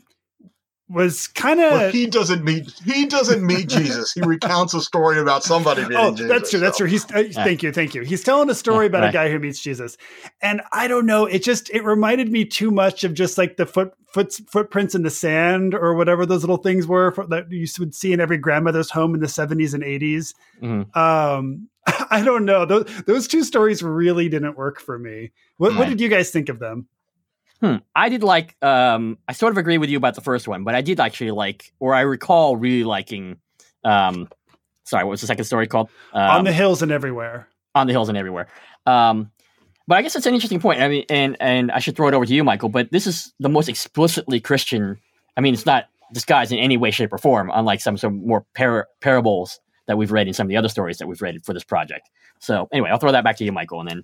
was 0.90 1.28
kind 1.28 1.60
of. 1.60 1.72
well, 1.72 1.92
he 1.92 2.08
doesn't 2.08 2.44
meet 2.44 2.72
he 2.84 3.06
doesn't 3.06 3.46
meet 3.46 3.70
Jesus. 3.78 4.12
He 4.12 4.22
recounts 4.22 4.74
a 4.74 4.82
story 4.82 5.20
about 5.20 5.44
somebody 5.44 5.84
meeting 5.84 5.98
Oh, 5.98 6.12
Jesus. 6.12 6.28
that's 6.30 6.50
true. 6.50 6.60
That's 6.60 6.78
so. 6.78 6.84
true. 6.84 6.90
He's 6.90 7.06
uh, 7.12 7.24
thank 7.32 7.62
you, 7.64 7.72
thank 7.72 7.94
you. 7.94 8.02
He's 8.02 8.24
telling 8.24 8.50
a 8.50 8.56
story 8.56 8.88
about 8.88 9.02
right. 9.02 9.10
a 9.10 9.14
guy 9.14 9.30
who 9.30 9.38
meets 9.40 9.62
Jesus, 9.62 9.98
and 10.42 10.62
I 10.72 10.88
don't 10.88 11.06
know. 11.06 11.26
It 11.26 11.44
just 11.44 11.70
it 11.70 11.84
reminded 11.84 12.32
me 12.32 12.44
too 12.46 12.72
much 12.72 13.04
of 13.04 13.14
just 13.14 13.38
like 13.38 13.58
the 13.58 13.66
foot, 13.66 13.94
foot 14.14 14.34
footprints 14.52 14.96
in 14.96 15.04
the 15.04 15.10
sand 15.12 15.76
or 15.76 15.94
whatever 15.94 16.26
those 16.26 16.42
little 16.42 16.58
things 16.58 16.88
were 16.88 17.12
for, 17.12 17.28
that 17.28 17.52
you 17.52 17.68
would 17.78 17.94
see 17.94 18.12
in 18.12 18.20
every 18.20 18.38
grandmother's 18.38 18.90
home 18.90 19.14
in 19.14 19.20
the 19.22 19.28
seventies 19.28 19.74
and 19.74 19.84
80s 19.84 20.34
Mhm. 20.62 20.96
Um, 20.98 21.70
I 22.10 22.22
don't 22.24 22.46
know. 22.46 22.66
Those 22.66 22.86
those 23.06 23.28
two 23.28 23.44
stories 23.44 23.82
really 23.84 24.28
didn't 24.28 24.58
work 24.58 24.80
for 24.80 24.98
me. 25.00 25.32
What, 25.58 25.76
what 25.76 25.88
did 25.90 26.02
you 26.02 26.10
guys 26.10 26.30
think 26.32 26.50
of 26.50 26.60
them? 26.60 26.88
Hmm. 27.62 27.78
I 27.96 28.10
did 28.10 28.24
like. 28.24 28.56
Um, 28.64 29.18
I 29.28 29.34
sort 29.34 29.52
of 29.52 29.58
agree 29.58 29.78
with 29.78 29.90
you 29.90 29.98
about 29.98 30.16
the 30.16 30.22
first 30.22 30.48
one, 30.48 30.64
but 30.64 30.76
I 30.76 30.82
did 30.82 31.00
actually 31.00 31.32
like, 31.32 31.74
or 31.80 31.94
I 31.94 32.02
recall 32.02 32.56
really 32.56 32.84
liking. 32.86 33.38
Um, 33.84 34.30
sorry, 34.86 35.04
what 35.04 35.12
was 35.12 35.22
the 35.22 35.28
second 35.28 35.46
story 35.46 35.68
called? 35.68 35.90
Um, 36.14 36.22
On 36.40 36.44
the 36.46 36.54
hills 36.54 36.82
and 36.82 36.92
everywhere. 36.92 37.48
on 37.76 37.88
the 37.88 37.94
hills 37.94 38.10
and 38.10 38.18
everywhere. 38.18 38.48
Um, 38.86 39.32
but 39.88 39.98
I 39.98 40.02
guess 40.04 40.16
it's 40.16 40.26
an 40.26 40.34
interesting 40.34 40.60
point. 40.60 40.82
I 40.82 40.88
mean, 40.88 41.06
and 41.10 41.36
and 41.40 41.72
I 41.72 41.80
should 41.80 41.96
throw 41.96 42.08
it 42.08 42.14
over 42.14 42.26
to 42.26 42.34
you, 42.34 42.44
Michael. 42.44 42.70
But 42.70 42.92
this 42.92 43.08
is 43.08 43.34
the 43.40 43.50
most 43.50 43.68
explicitly 43.68 44.40
Christian. 44.40 44.98
I 45.36 45.42
mean, 45.42 45.54
it's 45.54 45.66
not 45.66 45.86
disguised 46.14 46.52
in 46.52 46.60
any 46.60 46.78
way, 46.78 46.92
shape, 46.92 47.12
or 47.12 47.18
form, 47.18 47.52
unlike 47.54 47.82
some 47.82 47.98
some 47.98 48.26
more 48.26 48.46
par- 48.56 48.88
parables 49.02 49.60
that 49.90 49.98
we've 49.98 50.12
read 50.14 50.28
in 50.28 50.34
some 50.34 50.46
of 50.46 50.50
the 50.50 50.56
other 50.58 50.70
stories 50.70 51.00
that 51.00 51.08
we've 51.08 51.22
read 51.22 51.44
for 51.44 51.52
this 51.54 51.64
project. 51.66 52.10
So 52.40 52.70
anyway, 52.72 52.90
I'll 52.92 53.00
throw 53.00 53.12
that 53.12 53.24
back 53.26 53.36
to 53.38 53.44
you, 53.44 53.52
Michael, 53.52 53.82
and 53.82 53.90
then 53.90 54.04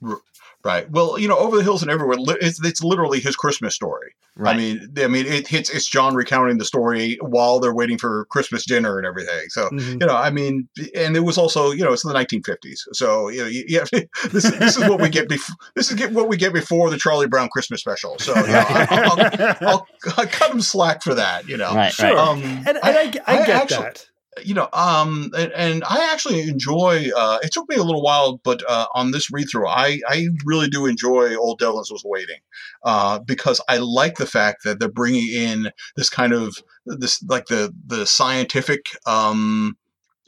Right. 0.64 0.90
Well, 0.90 1.20
you 1.20 1.28
know, 1.28 1.38
over 1.38 1.58
the 1.58 1.64
hills 1.64 1.84
and 1.84 1.92
everywhere, 1.92 2.18
it's, 2.42 2.60
it's 2.66 2.82
literally 2.84 3.20
his 3.20 3.36
Christmas 3.36 3.76
story. 3.76 4.16
right. 4.36 4.56
I 4.56 4.58
mean, 4.58 4.94
I 4.98 5.06
mean, 5.06 5.28
it 5.28 5.48
hits. 5.48 5.70
It's 5.70 5.88
John 5.88 6.16
recounting 6.16 6.58
the 6.58 6.66
story 6.66 7.20
while 7.22 7.60
they're 7.60 7.74
waiting 7.76 8.00
for 8.00 8.26
Christmas 8.32 8.66
dinner 8.66 8.98
and 8.98 9.06
everything. 9.06 9.46
So, 9.50 9.70
Mhm. 9.70 10.02
you 10.02 10.08
know, 10.08 10.16
I 10.16 10.32
mean, 10.32 10.68
and 10.96 11.16
it 11.16 11.20
was 11.20 11.38
also, 11.38 11.70
you 11.70 11.84
know, 11.84 11.94
it's 11.94 12.02
the 12.02 12.12
1950s. 12.14 12.80
So, 12.94 13.30
you 13.30 13.42
know, 13.42 13.48
you, 13.48 13.64
you 13.68 13.78
have, 13.80 13.92
this, 13.92 14.44
this 14.58 14.76
is 14.76 14.90
what 14.90 15.00
we 15.00 15.10
get 15.10 15.30
before. 15.30 15.56
This 15.76 15.92
is 15.92 15.96
get 15.96 16.12
what 16.14 16.28
we 16.30 16.36
get 16.36 16.52
before 16.52 16.90
the 16.90 16.98
Charlie 16.98 17.28
Brown 17.28 17.48
Christmas 17.50 17.82
special. 17.82 18.18
So, 18.18 18.36
you 18.36 18.48
know, 18.48 18.66
I'll, 18.68 19.22
I'll, 19.22 19.58
I'll, 19.62 19.88
I'll 20.18 20.26
cut 20.28 20.50
him 20.50 20.62
slack 20.62 21.04
for 21.04 21.14
that. 21.14 21.48
You 21.48 21.58
know. 21.58 21.76
right, 21.76 21.94
Sure. 21.94 22.08
right. 22.10 22.18
Um, 22.18 22.42
and, 22.42 22.68
and 22.70 22.80
I, 22.82 22.90
I, 23.28 23.42
I 23.42 23.46
get 23.46 23.50
actually- 23.50 23.84
that. 23.84 24.08
You 24.44 24.54
know, 24.54 24.68
um, 24.74 25.32
and, 25.38 25.52
and 25.54 25.84
I 25.86 26.10
actually 26.12 26.42
enjoy. 26.42 27.10
Uh, 27.16 27.40
it 27.42 27.52
took 27.52 27.70
me 27.70 27.76
a 27.76 27.84
little 27.84 28.04
while, 28.04 28.40
but 28.44 28.62
uh, 28.68 28.88
on 28.94 29.12
this 29.12 29.32
read 29.32 29.48
through, 29.50 29.68
I 29.68 30.00
I 30.08 30.28
really 30.46 30.70
do 30.70 30.86
enjoy 30.86 31.36
Old 31.36 31.60
Devlins 31.60 31.92
was 31.92 32.04
waiting, 32.06 32.40
uh, 32.84 33.20
because 33.20 33.62
I 33.70 33.78
like 33.78 34.18
the 34.18 34.26
fact 34.26 34.64
that 34.64 34.80
they're 34.80 34.90
bringing 34.90 35.28
in 35.28 35.72
this 35.96 36.10
kind 36.10 36.34
of 36.34 36.56
this 36.86 37.24
like 37.24 37.46
the 37.46 37.74
the 37.86 38.06
scientific. 38.06 38.86
Um, 39.06 39.78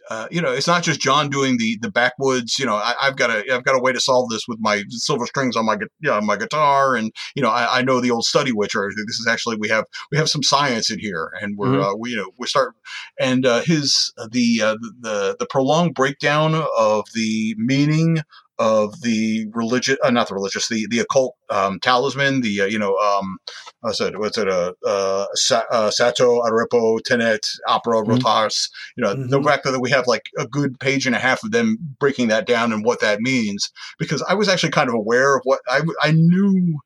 uh, 0.10 0.28
you 0.32 0.42
know, 0.42 0.52
it's 0.52 0.68
not 0.68 0.84
just 0.84 1.00
John 1.00 1.30
doing 1.30 1.58
the 1.58 1.78
the 1.82 1.92
backwoods. 1.92 2.58
You 2.60 2.66
know, 2.66 2.76
I, 2.76 2.94
I've 3.02 3.16
got 3.16 3.30
a 3.30 3.44
I've 3.54 3.64
got 3.64 3.76
a 3.76 3.80
way 3.82 3.92
to 3.92 4.00
solve 4.00 4.30
this 4.30 4.48
with 4.48 4.58
my 4.60 4.84
silver 4.90 5.26
strings 5.26 5.56
on 5.56 5.66
my 5.66 5.76
gu- 5.76 5.88
you 6.00 6.10
know, 6.10 6.22
my 6.22 6.38
guitar, 6.38 6.96
and 6.96 7.12
you 7.36 7.42
know, 7.42 7.50
I, 7.50 7.80
I 7.80 7.82
know 7.82 8.00
the 8.00 8.12
old 8.12 8.26
study 8.26 8.52
witch 8.52 8.76
or. 8.76 8.92
This 9.08 9.20
is 9.20 9.28
actually 9.28 9.58
we 9.58 9.70
have 9.70 9.86
we 10.12 10.18
have 10.18 10.30
some 10.30 10.44
science 10.44 10.90
in 10.90 11.00
here, 11.00 11.32
and 11.42 11.58
we're 11.58 11.68
Mhm. 11.68 11.84
uh, 11.94 11.96
we 11.98 12.12
you 12.12 12.18
know 12.18 12.32
we 12.38 12.48
start 12.48 12.74
and 13.20 13.46
uh, 13.46 13.62
his 13.62 14.14
the 14.32 14.62
uh, 14.62 14.76
the 15.02 15.36
the 15.40 15.46
prolonged 15.50 15.94
breakdown 15.94 16.56
of 16.78 17.06
the 17.14 17.56
meaning 17.58 18.20
of 18.60 19.02
the 19.02 19.48
religious 19.54 19.98
uh, 20.04 20.10
not 20.10 20.28
the 20.28 20.34
religious 20.34 20.68
the 20.68 20.88
the 20.90 21.00
occult 21.00 21.36
um, 21.50 21.80
talisman 21.80 22.42
the 22.42 22.62
uh, 22.62 22.66
you 22.66 22.80
know 22.80 22.96
um 22.98 23.38
what's 23.82 24.02
it 24.02 24.18
what's 24.20 24.38
it 24.38 24.50
uh, 24.50 24.74
uh, 24.86 25.26
Sa- 25.36 25.64
uh 25.72 25.92
sator 25.92 26.26
arepo 26.26 27.00
tenet 27.04 27.46
opera 27.68 27.98
Mhm. 28.04 28.18
rotas 28.20 28.70
you 28.96 29.04
know 29.04 29.14
the 29.14 29.40
Mhm. 29.40 29.46
fact 29.46 29.64
that 29.64 29.80
we 29.80 29.90
have 29.92 30.08
like 30.08 30.26
a 30.38 30.48
good 30.48 30.80
page 30.80 31.06
and 31.06 31.16
a 31.16 31.20
half 31.20 31.44
of 31.44 31.52
them 31.52 31.78
breaking 32.00 32.28
that 32.30 32.48
down 32.48 32.74
and 32.74 32.84
what 32.84 33.00
that 33.02 33.20
means 33.22 33.72
because 34.00 34.24
I 34.28 34.34
was 34.34 34.48
actually 34.50 34.72
kind 34.72 34.90
of 34.90 34.96
aware 34.96 35.36
of 35.36 35.42
what 35.44 35.60
I 35.70 35.82
I 36.02 36.12
knew 36.12 36.80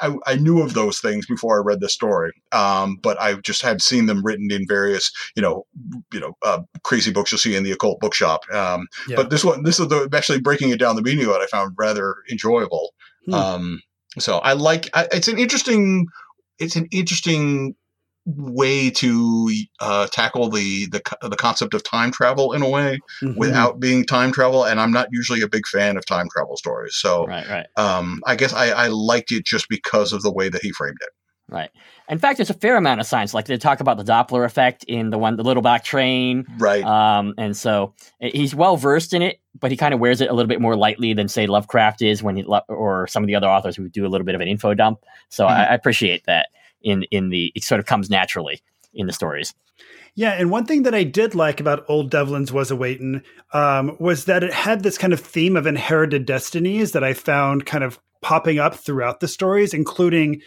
I, 0.00 0.16
I, 0.26 0.36
knew 0.36 0.62
of 0.62 0.74
those 0.74 1.00
things 1.00 1.26
before 1.26 1.58
I 1.58 1.64
read 1.64 1.80
the 1.80 1.88
story, 1.88 2.32
um, 2.52 2.96
but 3.02 3.20
I 3.20 3.34
just 3.34 3.62
had 3.62 3.82
seen 3.82 4.06
them 4.06 4.24
written 4.24 4.50
in 4.50 4.66
various, 4.66 5.10
you 5.36 5.42
know, 5.42 5.66
you 6.12 6.20
know, 6.20 6.34
uh, 6.42 6.60
crazy 6.82 7.12
books 7.12 7.32
you'll 7.32 7.38
see 7.38 7.56
in 7.56 7.62
the 7.62 7.72
occult 7.72 8.00
bookshop. 8.00 8.42
Um, 8.52 8.86
Yeah. 9.08 9.16
But 9.16 9.30
this 9.30 9.44
one, 9.44 9.62
this 9.62 9.80
is 9.80 9.88
the 9.88 10.08
actually 10.12 10.40
breaking 10.40 10.70
it 10.70 10.78
down, 10.78 10.96
the 10.96 11.02
meaning 11.02 11.26
of 11.26 11.32
it, 11.32 11.42
I 11.42 11.46
found 11.46 11.74
rather 11.78 12.16
enjoyable. 12.30 12.94
Hmm. 13.26 13.34
Um, 13.34 13.82
so 14.18 14.38
I 14.38 14.54
like. 14.54 14.88
I, 14.94 15.08
it's 15.12 15.28
an 15.28 15.38
interesting. 15.38 16.06
It's 16.58 16.76
an 16.76 16.86
interesting 16.90 17.74
way 18.26 18.90
to 18.90 19.52
uh, 19.80 20.06
tackle 20.08 20.48
the, 20.50 20.86
the 20.86 21.00
the 21.28 21.36
concept 21.36 21.74
of 21.74 21.82
time 21.82 22.10
travel 22.12 22.52
in 22.52 22.62
a 22.62 22.68
way 22.68 22.98
Mhm. 23.22 23.36
without 23.36 23.80
being 23.80 24.04
time 24.04 24.30
travel. 24.32 24.64
And 24.64 24.78
I'm 24.78 24.92
not 24.92 25.08
usually 25.10 25.40
a 25.42 25.48
big 25.48 25.66
fan 25.66 25.96
of 25.96 26.04
time 26.06 26.28
travel 26.34 26.56
stories, 26.56 26.94
so 26.96 27.26
Right, 27.26 27.48
right, 27.48 27.66
um, 27.76 28.20
I 28.26 28.36
guess 28.36 28.52
I, 28.52 28.70
I 28.70 28.86
liked 28.88 29.32
it 29.32 29.44
just 29.44 29.68
because 29.68 30.12
of 30.12 30.22
the 30.22 30.30
way 30.32 30.48
that 30.48 30.62
he 30.62 30.70
framed 30.72 30.98
it. 31.00 31.08
right. 31.48 31.70
In 32.08 32.18
fact, 32.18 32.38
there's 32.38 32.50
a 32.50 32.54
fair 32.54 32.76
amount 32.76 33.00
of 33.00 33.06
science. 33.06 33.34
Like 33.34 33.46
they 33.46 33.56
talk 33.56 33.78
about 33.80 33.96
the 33.96 34.02
Doppler 34.04 34.44
effect 34.44 34.84
in 34.88 35.10
the 35.10 35.18
one, 35.18 35.36
the 35.36 35.44
Little 35.44 35.62
Black 35.62 35.84
Train. 35.84 36.44
Right. 36.58 36.82
Um, 36.84 37.34
and 37.38 37.56
so 37.56 37.94
he's 38.18 38.52
well 38.54 38.76
versed 38.76 39.14
in 39.14 39.22
it, 39.22 39.38
but 39.58 39.70
he 39.70 39.76
kind 39.76 39.94
of 39.94 40.00
wears 40.00 40.20
it 40.20 40.28
a 40.28 40.34
little 40.34 40.48
bit 40.48 40.60
more 40.60 40.76
lightly 40.76 41.14
than 41.14 41.28
say 41.28 41.46
Lovecraft 41.46 42.02
is 42.02 42.20
when 42.22 42.36
he 42.36 42.44
or 42.68 43.06
some 43.06 43.22
of 43.22 43.28
the 43.28 43.36
other 43.36 43.46
authors 43.48 43.76
who 43.76 43.88
do 43.88 44.04
a 44.06 44.08
little 44.08 44.24
bit 44.24 44.34
of 44.34 44.40
an 44.40 44.48
info 44.48 44.74
dump. 44.74 45.00
So 45.28 45.46
I, 45.46 45.62
I 45.62 45.74
appreciate 45.74 46.24
that 46.26 46.48
in 46.82 47.04
in 47.10 47.30
the 47.30 47.52
it 47.54 47.64
sort 47.64 47.78
of 47.78 47.86
comes 47.86 48.10
naturally 48.10 48.60
in 48.94 49.06
the 49.06 49.12
stories. 49.12 49.54
Yeah, 50.14 50.32
and 50.32 50.50
one 50.50 50.66
thing 50.66 50.82
that 50.82 50.94
I 50.94 51.04
did 51.04 51.34
like 51.34 51.60
about 51.60 51.84
Old 51.88 52.10
Devlin's 52.10 52.52
Was 52.52 52.70
Awaitin' 52.70 53.22
um, 53.52 53.96
was 54.00 54.24
that 54.24 54.42
it 54.42 54.52
had 54.52 54.82
this 54.82 54.98
kind 54.98 55.12
of 55.12 55.20
theme 55.20 55.56
of 55.56 55.66
inherited 55.66 56.26
destinies 56.26 56.92
that 56.92 57.04
I 57.04 57.14
found 57.14 57.64
kind 57.64 57.84
of 57.84 58.00
popping 58.20 58.58
up 58.58 58.74
throughout 58.74 59.20
the 59.20 59.28
stories, 59.28 59.72
including 59.72 60.42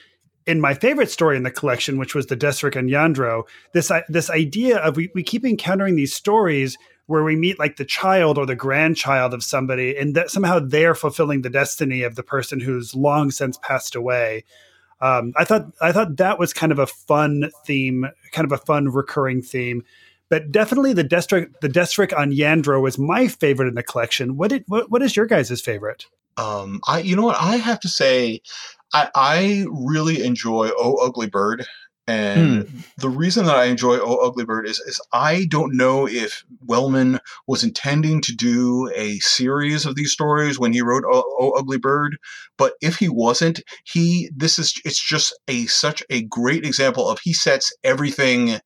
in 0.45 0.59
my 0.59 0.73
favorite 0.73 1.09
story 1.09 1.37
in 1.37 1.43
the 1.43 1.51
collection, 1.51 1.97
which 1.97 2.13
was 2.13 2.27
the 2.27 2.37
Desrick 2.37 2.75
and 2.75 2.89
Yandro. 2.89 3.43
This 3.73 3.91
this 4.09 4.29
idea 4.29 4.77
of 4.77 4.97
we, 4.97 5.09
we 5.15 5.23
keep 5.23 5.45
encountering 5.45 5.95
these 5.95 6.13
stories 6.13 6.77
where 7.05 7.23
we 7.23 7.35
meet 7.35 7.59
like 7.59 7.75
the 7.75 7.85
child 7.85 8.37
or 8.37 8.45
the 8.45 8.55
grandchild 8.55 9.33
of 9.33 9.43
somebody, 9.43 9.95
and 9.97 10.15
that 10.15 10.29
somehow 10.29 10.59
they're 10.59 10.95
fulfilling 10.95 11.41
the 11.41 11.49
destiny 11.49 12.03
of 12.03 12.15
the 12.15 12.23
person 12.23 12.59
who's 12.59 12.95
long 12.95 13.31
since 13.31 13.57
passed 13.57 13.95
away. 13.95 14.43
Um, 15.03 15.33
I 15.35 15.43
thought 15.43 15.67
I 15.81 15.91
thought 15.91 16.15
that 16.15 16.39
was 16.39 16.53
kind 16.53 16.71
of 16.71 16.79
a 16.79 16.87
fun 16.87 17.51
theme, 17.65 18.07
kind 18.31 18.45
of 18.45 18.53
a 18.53 18.63
fun 18.63 18.87
recurring 18.87 19.41
theme. 19.41 19.83
But 20.29 20.51
definitely 20.51 20.93
the 20.93 21.03
Desrick 21.03 21.51
the 21.61 21.67
Desrick 21.67 22.17
on 22.17 22.31
Yandro 22.31 22.81
was 22.81 22.97
my 22.97 23.27
favorite 23.27 23.67
in 23.67 23.75
the 23.75 23.83
collection. 23.83 24.37
What 24.37 24.49
did 24.49 24.63
what, 24.67 24.89
what 24.89 25.01
is 25.01 25.15
your 25.17 25.25
guys' 25.25 25.61
favorite? 25.61 26.05
Um, 26.37 26.79
I, 26.87 26.99
you 26.99 27.15
know 27.15 27.23
what, 27.23 27.37
I 27.39 27.57
have 27.57 27.79
to 27.81 27.89
say, 27.89 28.41
I, 28.93 29.09
I 29.13 29.65
really 29.69 30.23
enjoy 30.23 30.71
Oh 30.77 30.95
Ugly 31.05 31.27
Bird, 31.27 31.65
and 32.05 32.67
hmm. 32.67 32.79
the 32.97 33.09
reason 33.09 33.45
that 33.45 33.55
I 33.55 33.65
enjoy 33.65 33.97
Oh 33.97 34.27
Ugly 34.27 34.45
Bird 34.45 34.67
is, 34.67 34.79
is 34.79 34.99
I 35.13 35.45
don't 35.49 35.77
know 35.77 36.07
if 36.07 36.43
Wellman 36.65 37.19
was 37.47 37.63
intending 37.63 38.21
to 38.21 38.35
do 38.35 38.91
a 38.93 39.19
series 39.19 39.85
of 39.85 39.95
these 39.95 40.11
stories 40.11 40.59
when 40.59 40.73
he 40.73 40.81
wrote 40.81 41.03
Oh, 41.09 41.23
oh 41.39 41.51
Ugly 41.51 41.77
Bird, 41.77 42.17
but 42.57 42.73
if 42.81 42.97
he 42.97 43.07
wasn't, 43.07 43.61
he 43.85 44.29
this 44.35 44.59
is 44.59 44.73
it's 44.83 45.01
just 45.01 45.37
a 45.47 45.65
such 45.67 46.03
a 46.09 46.23
great 46.23 46.65
example 46.65 47.07
of 47.09 47.19
he 47.23 47.33
sets 47.33 47.73
everything 47.83 48.59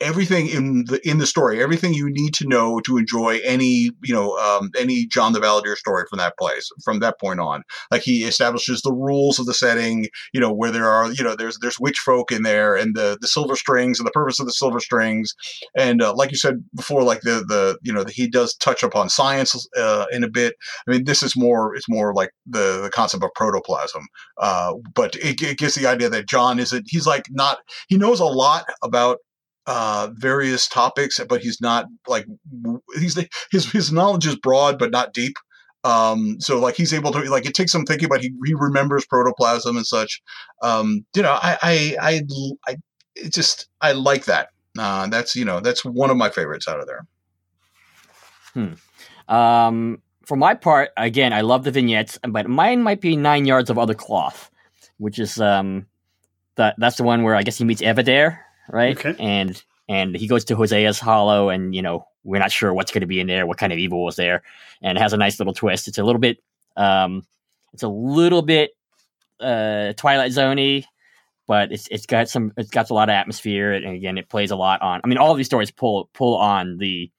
everything 0.00 0.48
in 0.48 0.84
the 0.86 1.00
in 1.08 1.18
the 1.18 1.26
story, 1.26 1.62
everything 1.62 1.92
you 1.92 2.10
need 2.10 2.34
to 2.34 2.46
know 2.46 2.80
to 2.80 2.96
enjoy 2.96 3.38
any 3.44 3.90
you 4.02 4.14
know 4.14 4.36
um, 4.38 4.70
any 4.78 5.06
John 5.06 5.32
the 5.32 5.40
Balladeer 5.40 5.76
story 5.76 6.04
from 6.08 6.18
that 6.18 6.36
place 6.38 6.68
from 6.84 7.00
that 7.00 7.20
point 7.20 7.40
on. 7.40 7.62
Like 7.90 8.02
he 8.02 8.24
establishes 8.24 8.82
the 8.82 8.92
rules 8.92 9.38
of 9.38 9.46
the 9.46 9.54
setting, 9.54 10.06
you 10.32 10.40
know 10.40 10.52
where 10.52 10.70
there 10.70 10.88
are 10.88 11.12
you 11.12 11.24
know 11.24 11.36
there's 11.36 11.58
there's 11.58 11.78
witch 11.78 11.98
folk 11.98 12.32
in 12.32 12.42
there 12.42 12.74
and 12.74 12.94
the 12.94 13.18
the 13.20 13.28
silver 13.28 13.56
strings 13.56 13.98
and 13.98 14.06
the 14.06 14.12
purpose 14.12 14.40
of 14.40 14.46
the 14.46 14.52
silver 14.52 14.80
strings, 14.80 15.34
and 15.76 16.02
uh, 16.02 16.14
like 16.14 16.30
you 16.30 16.36
said 16.36 16.64
before, 16.74 17.02
like 17.02 17.20
the 17.22 17.44
the 17.46 17.78
you 17.82 17.92
know 17.92 18.04
he 18.08 18.28
does 18.28 18.54
touch 18.54 18.82
upon 18.82 19.08
science 19.08 19.68
uh, 19.76 20.06
in 20.12 20.24
a 20.24 20.28
bit. 20.28 20.54
I 20.86 20.92
mean 20.92 21.04
this 21.04 21.22
is 21.22 21.36
more 21.36 21.74
it's 21.74 21.88
more 21.88 22.14
like 22.14 22.30
the 22.46 22.80
the 22.82 22.90
concept 22.92 23.24
of 23.24 23.30
protoplasm, 23.34 24.06
uh, 24.38 24.74
but 24.94 25.16
it, 25.16 25.40
it 25.42 25.58
gives 25.58 25.74
the 25.74 25.86
idea 25.86 26.08
that 26.08 26.28
John 26.28 26.58
isn't 26.58 26.86
he's 26.88 27.06
like 27.06 27.24
not 27.30 27.58
he 27.88 27.96
knows 27.96 28.20
a 28.20 28.24
lot 28.24 28.64
about 28.82 29.18
uh 29.70 30.08
various 30.14 30.66
topics 30.66 31.20
but 31.28 31.40
he's 31.40 31.60
not 31.60 31.86
like 32.08 32.26
he's 32.98 33.16
his 33.52 33.70
his 33.70 33.92
knowledge 33.92 34.26
is 34.26 34.34
broad 34.34 34.78
but 34.78 34.90
not 34.90 35.14
deep. 35.14 35.36
Um 35.84 36.40
so 36.40 36.58
like 36.58 36.74
he's 36.74 36.92
able 36.92 37.12
to 37.12 37.20
like 37.30 37.46
it 37.46 37.54
takes 37.54 37.70
some 37.70 37.84
thinking 37.84 38.08
but 38.08 38.20
he, 38.20 38.32
he 38.44 38.54
remembers 38.54 39.06
protoplasm 39.06 39.76
and 39.76 39.86
such. 39.86 40.20
Um 40.60 41.06
you 41.14 41.22
know 41.22 41.38
i 41.40 41.56
i 41.62 41.96
i, 42.00 42.20
I 42.66 42.76
just 43.28 43.68
i 43.80 43.92
like 43.92 44.24
that. 44.24 44.48
Uh 44.76 45.06
that's 45.06 45.36
you 45.36 45.44
know 45.44 45.60
that's 45.60 45.84
one 45.84 46.10
of 46.10 46.16
my 46.16 46.30
favorites 46.30 46.66
out 46.66 46.80
of 46.80 46.88
there. 46.88 47.06
Um, 49.28 50.02
for 50.26 50.36
my 50.36 50.54
part, 50.54 50.90
again, 50.96 51.32
I 51.32 51.42
love 51.42 51.62
the 51.62 51.70
vignettes, 51.70 52.18
but 52.28 52.48
mine 52.48 52.82
might 52.82 53.00
be 53.00 53.16
Nine 53.16 53.44
Yards 53.44 53.70
of 53.70 53.78
Other 53.78 53.94
Cloth, 53.94 54.50
which 54.98 55.20
is 55.20 55.40
um, 55.40 55.86
that 56.56 56.74
that's 56.78 56.96
the 56.96 57.04
one 57.04 57.22
where 57.22 57.36
I 57.36 57.42
guess 57.42 57.58
he 57.58 57.64
meets 57.64 57.80
Evadare, 57.80 58.40
right? 58.72 58.96
Okay. 58.96 59.14
And 59.18 59.62
and 59.88 60.16
he 60.16 60.26
goes 60.28 60.44
to 60.46 60.56
Hosea's 60.56 61.00
Hollow, 61.00 61.48
and 61.48 61.74
you 61.74 61.82
know 61.82 62.06
we're 62.24 62.38
not 62.38 62.52
sure 62.52 62.72
what's 62.72 62.92
going 62.92 63.00
to 63.00 63.06
be 63.06 63.20
in 63.20 63.26
there, 63.26 63.46
what 63.46 63.58
kind 63.58 63.72
of 63.72 63.78
evil 63.78 64.04
was 64.04 64.16
there, 64.16 64.42
and 64.82 64.96
it 64.96 65.00
has 65.00 65.12
a 65.12 65.16
nice 65.16 65.38
little 65.38 65.54
twist. 65.54 65.88
It's 65.88 65.98
a 65.98 66.04
little 66.04 66.20
bit, 66.20 66.38
um, 66.76 67.24
it's 67.72 67.82
a 67.82 67.88
little 67.88 68.42
bit 68.42 68.70
uh, 69.40 69.92
Twilight 69.94 70.32
Zoney, 70.32 70.84
but 71.46 71.72
it's 71.72 71.88
it's 71.88 72.06
got 72.06 72.28
some, 72.28 72.52
it's 72.56 72.70
got 72.70 72.90
a 72.90 72.94
lot 72.94 73.08
of 73.08 73.14
atmosphere, 73.14 73.72
and 73.72 73.86
again, 73.86 74.18
it 74.18 74.28
plays 74.28 74.50
a 74.50 74.56
lot 74.56 74.80
on. 74.82 75.00
I 75.02 75.06
mean, 75.08 75.18
all 75.18 75.32
of 75.32 75.36
these 75.36 75.46
stories 75.46 75.70
pull 75.70 76.08
pull 76.12 76.36
on 76.36 76.78
the 76.78 77.10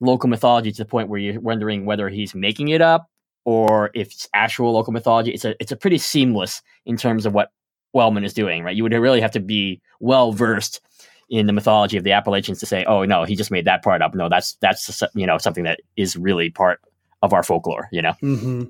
local 0.00 0.28
mythology 0.28 0.72
to 0.72 0.78
the 0.78 0.88
point 0.88 1.08
where 1.08 1.20
you're 1.20 1.40
wondering 1.40 1.84
whether 1.84 2.08
he's 2.08 2.34
making 2.34 2.68
it 2.68 2.80
up 2.80 3.10
or 3.44 3.90
if 3.94 4.12
it's 4.12 4.28
actual 4.34 4.72
local 4.72 4.92
mythology. 4.92 5.30
It's 5.30 5.44
a 5.44 5.54
it's 5.60 5.72
a 5.72 5.76
pretty 5.76 5.98
seamless 5.98 6.62
in 6.86 6.96
terms 6.96 7.26
of 7.26 7.34
what 7.34 7.52
Wellman 7.92 8.24
is 8.24 8.32
doing, 8.32 8.62
right? 8.62 8.76
You 8.76 8.82
would 8.82 8.92
really 8.92 9.20
have 9.20 9.32
to 9.32 9.40
be 9.40 9.80
well 10.00 10.32
versed 10.32 10.80
in 11.28 11.46
the 11.46 11.52
mythology 11.52 11.96
of 11.96 12.04
the 12.04 12.12
Appalachians 12.12 12.60
to 12.60 12.66
say, 12.66 12.84
"Oh 12.84 13.04
no, 13.04 13.24
he 13.24 13.36
just 13.36 13.50
made 13.50 13.64
that 13.64 13.82
part 13.82 14.02
up." 14.02 14.14
No, 14.14 14.28
that's 14.28 14.54
that's 14.54 15.02
you 15.14 15.26
know 15.26 15.38
something 15.38 15.64
that 15.64 15.80
is 15.96 16.16
really 16.16 16.50
part 16.50 16.80
of 17.22 17.32
our 17.32 17.42
folklore. 17.42 17.88
You 17.92 18.02
know, 18.02 18.14
Mm-hmm. 18.22 18.64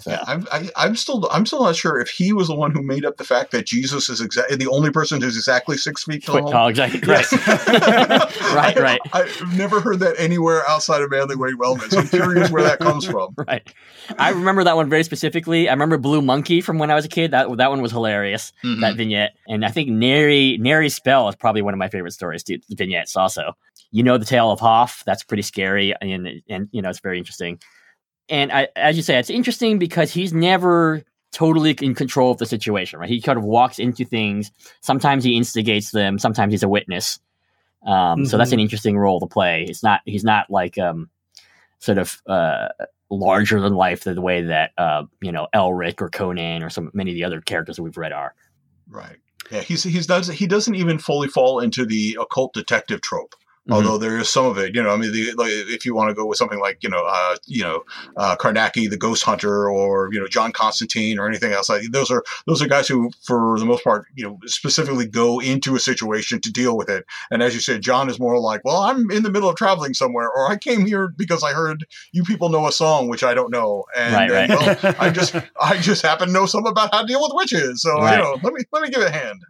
So, 0.00 0.10
Yeah, 0.10 0.24
I'm, 0.26 0.46
I, 0.52 0.70
I'm 0.76 0.96
still, 0.96 1.28
I'm 1.30 1.46
still 1.46 1.62
not 1.62 1.76
sure 1.76 2.00
if 2.00 2.08
he 2.08 2.32
was 2.32 2.48
the 2.48 2.54
one 2.54 2.70
who 2.72 2.82
made 2.82 3.04
up 3.04 3.16
the 3.16 3.24
fact 3.24 3.50
that 3.52 3.66
Jesus 3.66 4.08
is 4.08 4.20
exactly 4.20 4.56
the 4.56 4.68
only 4.68 4.90
person 4.90 5.20
who's 5.20 5.36
exactly 5.36 5.76
six 5.76 6.04
feet 6.04 6.24
Quick 6.26 6.46
tall. 6.46 6.68
exactly 6.68 7.00
correct. 7.00 7.32
right, 7.32 8.76
right, 8.76 9.00
I, 9.12 9.22
have 9.22 9.56
never 9.56 9.80
heard 9.80 10.00
that 10.00 10.14
anywhere 10.18 10.62
outside 10.68 11.02
of 11.02 11.10
Manly 11.10 11.36
Wade 11.36 11.54
Wellman's. 11.58 11.94
I'm 11.94 12.08
curious 12.08 12.50
where 12.50 12.62
that 12.62 12.78
comes 12.78 13.04
from. 13.04 13.34
right. 13.48 13.66
I 14.18 14.30
remember 14.30 14.64
that 14.64 14.76
one 14.76 14.88
very 14.88 15.04
specifically. 15.04 15.68
I 15.68 15.72
remember 15.72 15.98
Blue 15.98 16.22
Monkey 16.22 16.60
from 16.60 16.78
when 16.78 16.90
I 16.90 16.94
was 16.94 17.04
a 17.04 17.08
kid. 17.08 17.30
That 17.32 17.54
that 17.56 17.70
one 17.70 17.82
was 17.82 17.92
hilarious. 17.92 18.52
Mhm. 18.64 18.80
that 18.80 18.96
vignette. 18.96 19.36
And 19.48 19.64
I 19.64 19.70
think 19.70 19.88
Nary 19.88 20.58
Nary 20.58 20.88
Spell 20.88 21.28
is 21.28 21.36
probably 21.36 21.62
one 21.62 21.74
of 21.74 21.78
my 21.78 21.88
favorite 21.88 22.12
stories, 22.12 22.42
too, 22.42 22.58
vignettes 22.70 23.16
also. 23.16 23.52
You 23.90 24.02
know 24.02 24.18
the 24.18 24.24
tale 24.24 24.50
of 24.50 24.60
Hoff, 24.60 25.02
that's 25.06 25.22
pretty 25.22 25.42
scary 25.42 25.94
and 26.00 26.28
and 26.48 26.68
you 26.72 26.82
know 26.82 26.90
it's 26.90 27.00
very 27.00 27.18
interesting. 27.18 27.58
And 28.28 28.52
I, 28.52 28.68
as 28.74 28.96
you 28.96 29.02
say, 29.02 29.18
it's 29.18 29.30
interesting 29.30 29.78
because 29.78 30.12
he's 30.12 30.32
never 30.32 31.02
totally 31.32 31.72
in 31.80 31.94
control 31.94 32.32
of 32.32 32.38
the 32.38 32.46
situation, 32.46 32.98
right? 32.98 33.08
He 33.08 33.20
kind 33.20 33.38
of 33.38 33.44
walks 33.44 33.78
into 33.78 34.04
things. 34.04 34.50
Sometimes 34.80 35.22
he 35.22 35.36
instigates 35.36 35.90
them. 35.90 36.18
Sometimes 36.18 36.52
he's 36.52 36.62
a 36.62 36.68
witness. 36.68 37.20
Um, 37.86 38.24
So 38.26 38.36
that's 38.38 38.52
an 38.52 38.60
interesting 38.60 38.96
role 38.98 39.20
to 39.20 39.26
play. 39.26 39.64
It's 39.68 39.82
not 39.82 40.00
he's 40.06 40.24
not 40.24 40.50
like 40.50 40.76
um, 40.78 41.08
sort 41.78 41.98
of 41.98 42.20
uh, 42.26 42.68
larger 43.10 43.60
than 43.60 43.74
life 43.74 44.04
the 44.04 44.20
way 44.20 44.42
that 44.42 44.72
uh, 44.76 45.04
you 45.20 45.30
know 45.30 45.46
Elric 45.54 46.00
or 46.00 46.08
Conan 46.08 46.62
or 46.62 46.70
some 46.70 46.90
many 46.94 47.12
of 47.12 47.14
the 47.14 47.24
other 47.24 47.40
characters 47.40 47.76
that 47.76 47.82
we've 47.82 47.96
read 47.96 48.12
are. 48.12 48.34
Right. 48.88 49.16
Yeah, 49.50 49.60
he's 49.60 49.84
he's 49.84 50.06
does 50.06 50.26
he 50.28 50.46
doesn't 50.46 50.74
even 50.74 50.98
fully 50.98 51.28
fall 51.28 51.60
into 51.60 51.86
the 51.86 52.18
occult 52.20 52.52
detective 52.54 53.00
trope. 53.00 53.34
Mhm. 53.68 53.74
Although 53.74 53.98
there 53.98 54.16
is 54.18 54.28
some 54.28 54.46
of 54.46 54.58
it, 54.58 54.74
you 54.76 54.82
know. 54.82 54.90
I 54.90 54.96
mean, 54.96 55.12
the, 55.12 55.32
like, 55.32 55.50
if 55.50 55.84
you 55.84 55.92
want 55.94 56.08
to 56.10 56.14
go 56.14 56.24
with 56.24 56.38
something 56.38 56.60
like, 56.60 56.78
you 56.82 56.88
know, 56.88 57.02
uh, 57.04 57.36
you 57.46 57.62
know, 57.64 57.82
uh, 58.16 58.36
Carnacki, 58.36 58.88
the 58.88 58.96
Ghost 58.96 59.24
Hunter, 59.24 59.68
or 59.68 60.08
you 60.12 60.20
know, 60.20 60.28
John 60.28 60.52
Constantine, 60.52 61.18
or 61.18 61.26
anything 61.28 61.52
else, 61.52 61.68
like 61.68 61.82
those 61.90 62.08
are 62.10 62.22
those 62.46 62.62
are 62.62 62.68
guys 62.68 62.86
who, 62.86 63.10
for 63.26 63.58
the 63.58 63.64
most 63.66 63.82
part, 63.82 64.06
you 64.14 64.24
know, 64.24 64.38
specifically 64.46 65.06
go 65.06 65.40
into 65.40 65.74
a 65.74 65.80
situation 65.80 66.40
to 66.42 66.52
deal 66.52 66.76
with 66.76 66.88
it. 66.88 67.04
And 67.32 67.42
as 67.42 67.54
you 67.54 67.60
said, 67.60 67.82
John 67.82 68.08
is 68.08 68.20
more 68.20 68.38
like, 68.38 68.60
well, 68.64 68.78
I'm 68.78 69.10
in 69.10 69.24
the 69.24 69.30
middle 69.30 69.48
of 69.48 69.56
traveling 69.56 69.94
somewhere, 69.94 70.30
or 70.30 70.48
I 70.50 70.56
came 70.56 70.86
here 70.86 71.08
because 71.16 71.42
I 71.42 71.52
heard 71.52 71.84
you 72.12 72.22
people 72.22 72.48
know 72.50 72.66
a 72.68 72.72
song 72.72 73.08
which 73.08 73.24
I 73.24 73.34
don't 73.34 73.50
know, 73.50 73.84
and 73.96 74.14
Right, 74.14 74.30
right. 74.30 74.48
well, 74.48 74.94
I 75.00 75.10
just 75.10 75.34
I 75.60 75.76
just 75.78 76.02
happen 76.02 76.28
to 76.28 76.32
know 76.32 76.46
something 76.46 76.70
about 76.70 76.94
how 76.94 77.00
to 77.00 77.06
deal 77.06 77.20
with 77.20 77.32
witches, 77.34 77.82
so 77.82 77.96
Right. 78.00 78.16
you 78.16 78.22
know, 78.22 78.38
let 78.44 78.52
me 78.54 78.60
let 78.72 78.82
me 78.82 78.90
give 78.90 79.02
it 79.02 79.08
a 79.08 79.10
hand. 79.12 79.42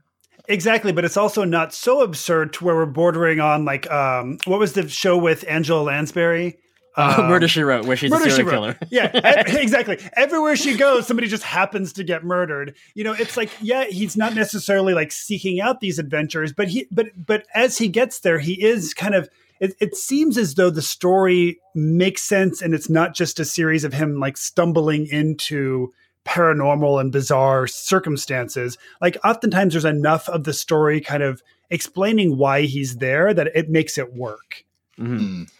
Exactly, 0.48 0.92
but 0.92 1.04
it's 1.04 1.16
also 1.16 1.44
not 1.44 1.74
so 1.74 2.02
absurd 2.02 2.52
to 2.54 2.64
where 2.64 2.74
we're 2.76 2.86
bordering 2.86 3.40
on 3.40 3.64
like 3.64 3.90
um, 3.90 4.38
what 4.44 4.58
was 4.58 4.74
the 4.74 4.88
show 4.88 5.16
with 5.16 5.44
Angela 5.48 5.82
Lansbury? 5.82 6.58
Um, 6.98 7.28
Murder 7.28 7.46
She 7.46 7.62
Wrote, 7.62 7.84
where 7.84 7.94
she's 7.94 8.10
Murder, 8.10 8.28
a 8.28 8.30
serial 8.30 8.50
killer. 8.50 8.78
yeah, 8.88 9.10
exactly. 9.46 9.98
Everywhere 10.14 10.56
she 10.56 10.78
goes, 10.78 11.06
somebody 11.06 11.28
just 11.28 11.42
happens 11.42 11.92
to 11.92 12.04
get 12.04 12.24
murdered. 12.24 12.74
You 12.94 13.04
know, 13.04 13.12
it's 13.12 13.36
like, 13.36 13.50
yeah, 13.60 13.84
he's 13.84 14.16
not 14.16 14.34
necessarily 14.34 14.94
like 14.94 15.12
seeking 15.12 15.60
out 15.60 15.80
these 15.80 15.98
adventures, 15.98 16.54
but 16.54 16.68
he, 16.68 16.88
but, 16.90 17.08
but 17.14 17.46
as 17.54 17.76
he 17.76 17.88
gets 17.88 18.20
there, 18.20 18.38
he 18.38 18.54
is 18.64 18.94
kind 18.94 19.14
of. 19.14 19.28
It, 19.60 19.74
it 19.78 19.94
seems 19.94 20.38
as 20.38 20.54
though 20.54 20.70
the 20.70 20.80
story 20.80 21.60
makes 21.74 22.22
sense, 22.22 22.62
and 22.62 22.72
it's 22.72 22.88
not 22.88 23.14
just 23.14 23.38
a 23.38 23.44
series 23.44 23.84
of 23.84 23.92
him 23.92 24.18
like 24.18 24.38
stumbling 24.38 25.06
into 25.06 25.92
paranormal 26.26 27.00
and 27.00 27.12
bizarre 27.12 27.66
circumstances. 27.66 28.76
Like, 29.00 29.16
oftentimes, 29.24 29.72
there's 29.72 29.84
enough 29.84 30.28
of 30.28 30.44
the 30.44 30.52
story 30.52 31.00
kind 31.00 31.22
of 31.22 31.42
explaining 31.70 32.36
why 32.36 32.62
he's 32.62 32.96
there 32.96 33.32
that 33.32 33.48
it 33.54 33.68
makes 33.70 33.96
it 33.96 34.12
work. 34.14 34.64
Mhm. 34.98 35.18
Mm. 35.18 35.50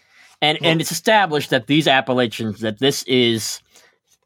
and 0.43 0.59
and 0.63 0.81
it's 0.81 0.93
established 0.93 1.51
that 1.51 1.67
these 1.67 1.87
Appalachians 1.89 2.61
that 2.61 2.79
this 2.79 3.03
is, 3.05 3.61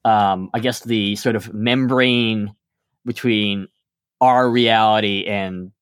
um, 0.05 0.51
I 0.55 0.61
guess 0.61 0.81
the 0.85 1.17
sort 1.17 1.37
of 1.37 1.53
membrane 1.55 2.55
between 3.05 3.69
our 4.21 4.51
reality 4.51 5.25
and 5.27 5.73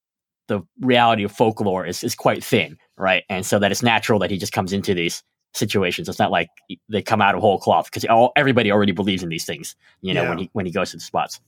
the 0.46 0.60
reality 0.80 1.24
of 1.24 1.32
folklore 1.32 1.84
is 1.86 2.02
is 2.04 2.14
quite 2.14 2.42
thin, 2.44 2.78
right? 2.96 3.24
And 3.28 3.44
so 3.44 3.58
that 3.58 3.70
it's 3.70 3.82
natural 3.82 4.18
that 4.20 4.30
he 4.30 4.38
just 4.38 4.52
comes 4.52 4.72
into 4.72 4.94
these 4.94 5.22
situations. 5.54 6.08
It's 6.08 6.18
not 6.18 6.30
like 6.30 6.48
they 6.88 7.02
come 7.02 7.20
out 7.22 7.34
of 7.34 7.40
whole 7.40 7.58
cloth 7.58 7.86
because 7.86 8.04
all 8.06 8.32
everybody 8.36 8.70
already 8.72 8.92
believes 8.92 9.22
in 9.22 9.28
these 9.28 9.44
things, 9.44 9.76
you 10.02 10.14
know, 10.14 10.28
when 10.28 10.38
he 10.38 10.50
when 10.52 10.66
he 10.66 10.72
goes 10.72 10.90
to 10.92 10.96
the 10.96 11.02
spots. 11.02 11.40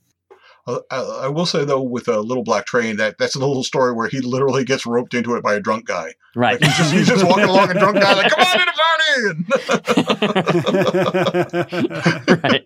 Uh, 0.67 0.77
I, 0.91 0.97
I 1.23 1.27
will 1.27 1.47
say 1.47 1.65
though, 1.65 1.81
with 1.81 2.07
a 2.07 2.19
little 2.19 2.43
black 2.43 2.67
train, 2.67 2.97
that 2.97 3.17
that's 3.17 3.33
a 3.35 3.39
little 3.39 3.63
story 3.63 3.93
where 3.93 4.07
he 4.07 4.19
literally 4.21 4.63
gets 4.63 4.85
roped 4.85 5.15
into 5.15 5.33
it 5.35 5.41
by 5.43 5.55
a 5.55 5.59
drunk 5.59 5.87
guy. 5.87 6.13
Right. 6.35 6.61
Like 6.61 6.69
he's 6.69 6.77
just 6.77 6.93
he's 6.93 7.07
just 7.07 7.25
walking 7.25 7.45
along, 7.45 7.71
and 7.71 7.79
drunk 7.79 7.99
guy 7.99 8.13
like, 8.13 8.31
"Come 8.31 8.45
on 8.45 8.59
to 8.59 8.65
the 8.65 8.71
party!" 9.65 12.41
right. 12.43 12.65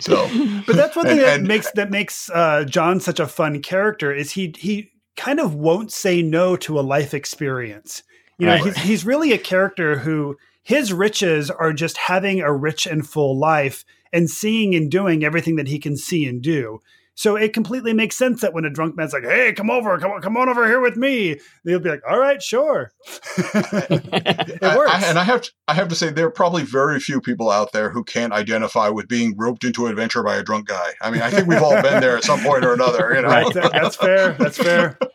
so 0.00 0.28
But 0.66 0.76
that's 0.76 0.96
one 0.96 1.06
thing 1.06 1.18
And- 1.18 1.26
that 1.26 1.38
and- 1.38 1.48
makes 1.48 1.70
that 1.72 1.90
makes 1.90 2.30
uh, 2.30 2.64
John 2.64 3.00
such 3.00 3.20
a 3.20 3.26
fun 3.26 3.60
character 3.62 4.12
is 4.12 4.32
he 4.32 4.54
he 4.58 4.90
kind 5.16 5.40
of 5.40 5.54
won't 5.54 5.92
say 5.92 6.22
no 6.22 6.56
to 6.56 6.78
a 6.78 6.82
life 6.82 7.14
experience. 7.14 8.02
You 8.38 8.46
know, 8.46 8.54
Right. 8.54 8.64
he's 8.64 8.76
he's 8.78 9.04
really 9.04 9.32
a 9.32 9.38
character 9.38 9.98
who 9.98 10.36
his 10.62 10.92
riches 10.92 11.50
are 11.50 11.72
just 11.72 11.96
having 11.96 12.40
a 12.40 12.52
rich 12.52 12.86
and 12.86 13.06
full 13.06 13.38
life 13.38 13.84
and 14.12 14.28
seeing 14.28 14.74
and 14.74 14.90
doing 14.90 15.24
everything 15.24 15.56
that 15.56 15.68
he 15.68 15.78
can 15.78 15.96
see 15.96 16.26
and 16.26 16.42
do. 16.42 16.80
So 17.20 17.36
it 17.36 17.52
completely 17.52 17.92
makes 17.92 18.16
sense 18.16 18.40
that 18.40 18.54
when 18.54 18.64
a 18.64 18.70
drunk 18.70 18.96
man's 18.96 19.12
like, 19.12 19.24
"Hey, 19.24 19.52
come 19.52 19.68
over, 19.68 19.98
come 19.98 20.10
on, 20.12 20.22
come 20.22 20.38
on 20.38 20.48
over 20.48 20.66
here 20.66 20.80
with 20.80 20.96
me," 20.96 21.38
they'll 21.66 21.78
be 21.78 21.90
like, 21.90 22.00
"All 22.08 22.18
right, 22.18 22.42
sure." 22.42 22.92
it 23.36 24.62
works. 24.62 24.90
I, 24.90 25.04
and 25.06 25.18
I 25.18 25.24
have 25.24 25.42
to, 25.42 25.52
I 25.68 25.74
have 25.74 25.88
to 25.88 25.94
say 25.94 26.08
there 26.08 26.28
are 26.28 26.30
probably 26.30 26.62
very 26.62 26.98
few 26.98 27.20
people 27.20 27.50
out 27.50 27.72
there 27.72 27.90
who 27.90 28.04
can't 28.04 28.32
identify 28.32 28.88
with 28.88 29.06
being 29.06 29.34
roped 29.36 29.64
into 29.64 29.84
an 29.84 29.90
adventure 29.90 30.22
by 30.22 30.36
a 30.36 30.42
drunk 30.42 30.68
guy. 30.68 30.92
I 31.02 31.10
mean, 31.10 31.20
I 31.20 31.28
think 31.28 31.46
we've 31.46 31.62
all 31.62 31.82
been 31.82 32.00
there 32.00 32.16
at 32.16 32.24
some 32.24 32.40
point 32.40 32.64
or 32.64 32.72
another. 32.72 33.12
You 33.14 33.20
know, 33.20 33.28
right, 33.28 33.52
that's 33.52 33.96
fair. 33.96 34.32
That's 34.32 34.56
fair. 34.56 34.98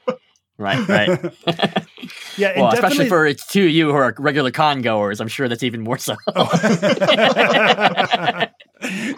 Right. 0.57 0.87
Right. 0.87 1.19
Yeah, 2.37 2.59
well, 2.59 2.71
especially 2.73 3.07
for 3.07 3.33
two 3.33 3.65
of 3.65 3.69
you 3.71 3.89
who 3.91 3.95
are 3.95 4.13
regular 4.17 4.51
con 4.51 4.81
goers, 4.81 5.21
I'm 5.21 5.27
sure 5.27 5.47
that's 5.47 5.63
even 5.63 5.81
more 5.81 5.97
so. 5.97 6.15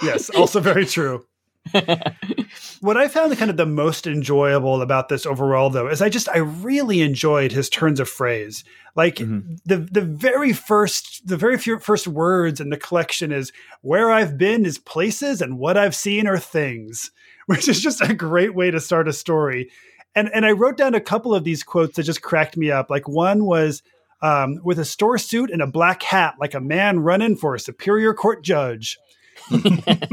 yes, 0.03 0.29
also 0.31 0.59
very 0.59 0.85
true. 0.85 1.25
what 2.81 2.95
I 2.95 3.09
found 3.09 3.37
kind 3.37 3.51
of 3.51 3.57
the 3.57 3.65
most 3.65 4.07
enjoyable 4.07 4.81
about 4.81 5.09
this 5.09 5.25
overall, 5.25 5.69
though, 5.69 5.87
is 5.89 6.01
I 6.01 6.07
just 6.09 6.29
I 6.29 6.37
really 6.37 7.01
enjoyed 7.01 7.51
his 7.51 7.69
turns 7.69 7.99
of 7.99 8.07
phrase. 8.07 8.63
Like 8.95 9.15
Mhm. 9.15 9.57
the 9.65 9.77
the 9.77 10.01
very 10.01 10.53
first 10.53 11.27
the 11.27 11.35
very 11.37 11.57
few 11.57 11.77
first 11.79 12.07
words 12.07 12.61
in 12.61 12.69
the 12.69 12.77
collection 12.77 13.31
is 13.33 13.51
"Where 13.81 14.11
I've 14.11 14.37
been 14.37 14.65
is 14.65 14.77
places, 14.77 15.41
and 15.41 15.57
what 15.59 15.75
I've 15.77 15.95
seen 15.95 16.25
are 16.27 16.39
things," 16.39 17.11
which 17.47 17.67
is 17.67 17.81
just 17.81 18.01
a 18.01 18.13
great 18.13 18.55
way 18.55 18.71
to 18.71 18.79
start 18.79 19.07
a 19.09 19.13
story. 19.13 19.69
And 20.17 20.29
and 20.33 20.45
I 20.45 20.51
wrote 20.51 20.77
down 20.77 20.95
a 20.95 21.01
couple 21.01 21.33
of 21.33 21.43
these 21.43 21.63
quotes 21.63 21.95
that 21.95 22.03
just 22.03 22.21
cracked 22.21 22.57
me 22.57 22.71
up. 22.71 22.89
Like 22.89 23.07
one 23.07 23.45
was. 23.45 23.83
Um, 24.19 24.59
with 24.63 24.79
a 24.79 24.83
store 24.83 25.19
suit 25.19 25.51
and 25.51 25.61
a 25.61 25.67
black 25.67 26.01
hat, 26.01 26.37
like 26.39 26.55
a 26.55 26.59
man 26.59 27.01
running 27.01 27.35
for 27.35 27.53
a 27.53 27.59
superior 27.59 28.15
court 28.15 28.43
judge 28.43 28.97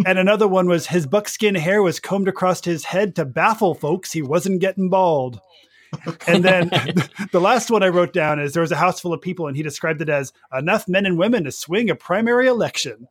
and 0.07 0.19
another 0.19 0.47
one 0.47 0.69
was 0.69 0.87
his 0.87 1.07
buckskin 1.07 1.55
hair 1.55 1.83
was 1.83 2.01
combed 2.01 2.29
across 2.29 2.65
his 2.65 2.85
head 2.85 3.17
to 3.17 3.25
baffle 3.25 3.75
folks 3.75 4.13
he 4.13 4.23
wasn't 4.23 4.61
getting 4.61 4.89
bald. 4.89 5.41
And 6.27 6.45
then 6.45 6.69
the 7.33 7.41
last 7.41 7.71
one 7.71 7.83
I 7.83 7.89
wrote 7.89 8.13
down 8.13 8.39
is 8.41 8.53
there 8.53 8.61
was 8.61 8.73
a 8.73 8.77
house 8.77 9.01
full 9.01 9.13
of 9.13 9.21
people, 9.21 9.47
and 9.47 9.57
he 9.57 9.63
described 9.63 10.01
it 10.01 10.09
as 10.09 10.33
enough 10.57 10.89
men 10.89 11.07
and 11.07 11.19
women 11.19 11.45
to 11.45 11.53
swing 11.53 11.91
a 11.91 11.95
primary 11.95 12.47
election. 12.47 13.09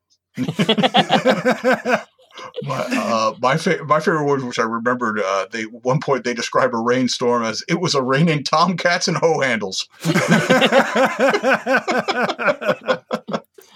My, 2.61 2.77
uh, 2.77 3.35
my, 3.41 3.57
fa- 3.57 3.83
my 3.85 3.99
favorite 3.99 4.25
word, 4.25 4.43
which 4.43 4.59
I 4.59 4.63
remembered, 4.63 5.19
uh, 5.19 5.47
they 5.51 5.63
one 5.63 5.99
point 5.99 6.23
they 6.23 6.33
describe 6.33 6.73
a 6.73 6.77
rainstorm 6.77 7.43
as 7.43 7.63
it 7.67 7.81
was 7.81 7.95
a 7.95 8.03
raining 8.03 8.43
tomcats 8.43 9.07
and 9.07 9.17
hoe 9.17 9.41
handles. 9.41 9.87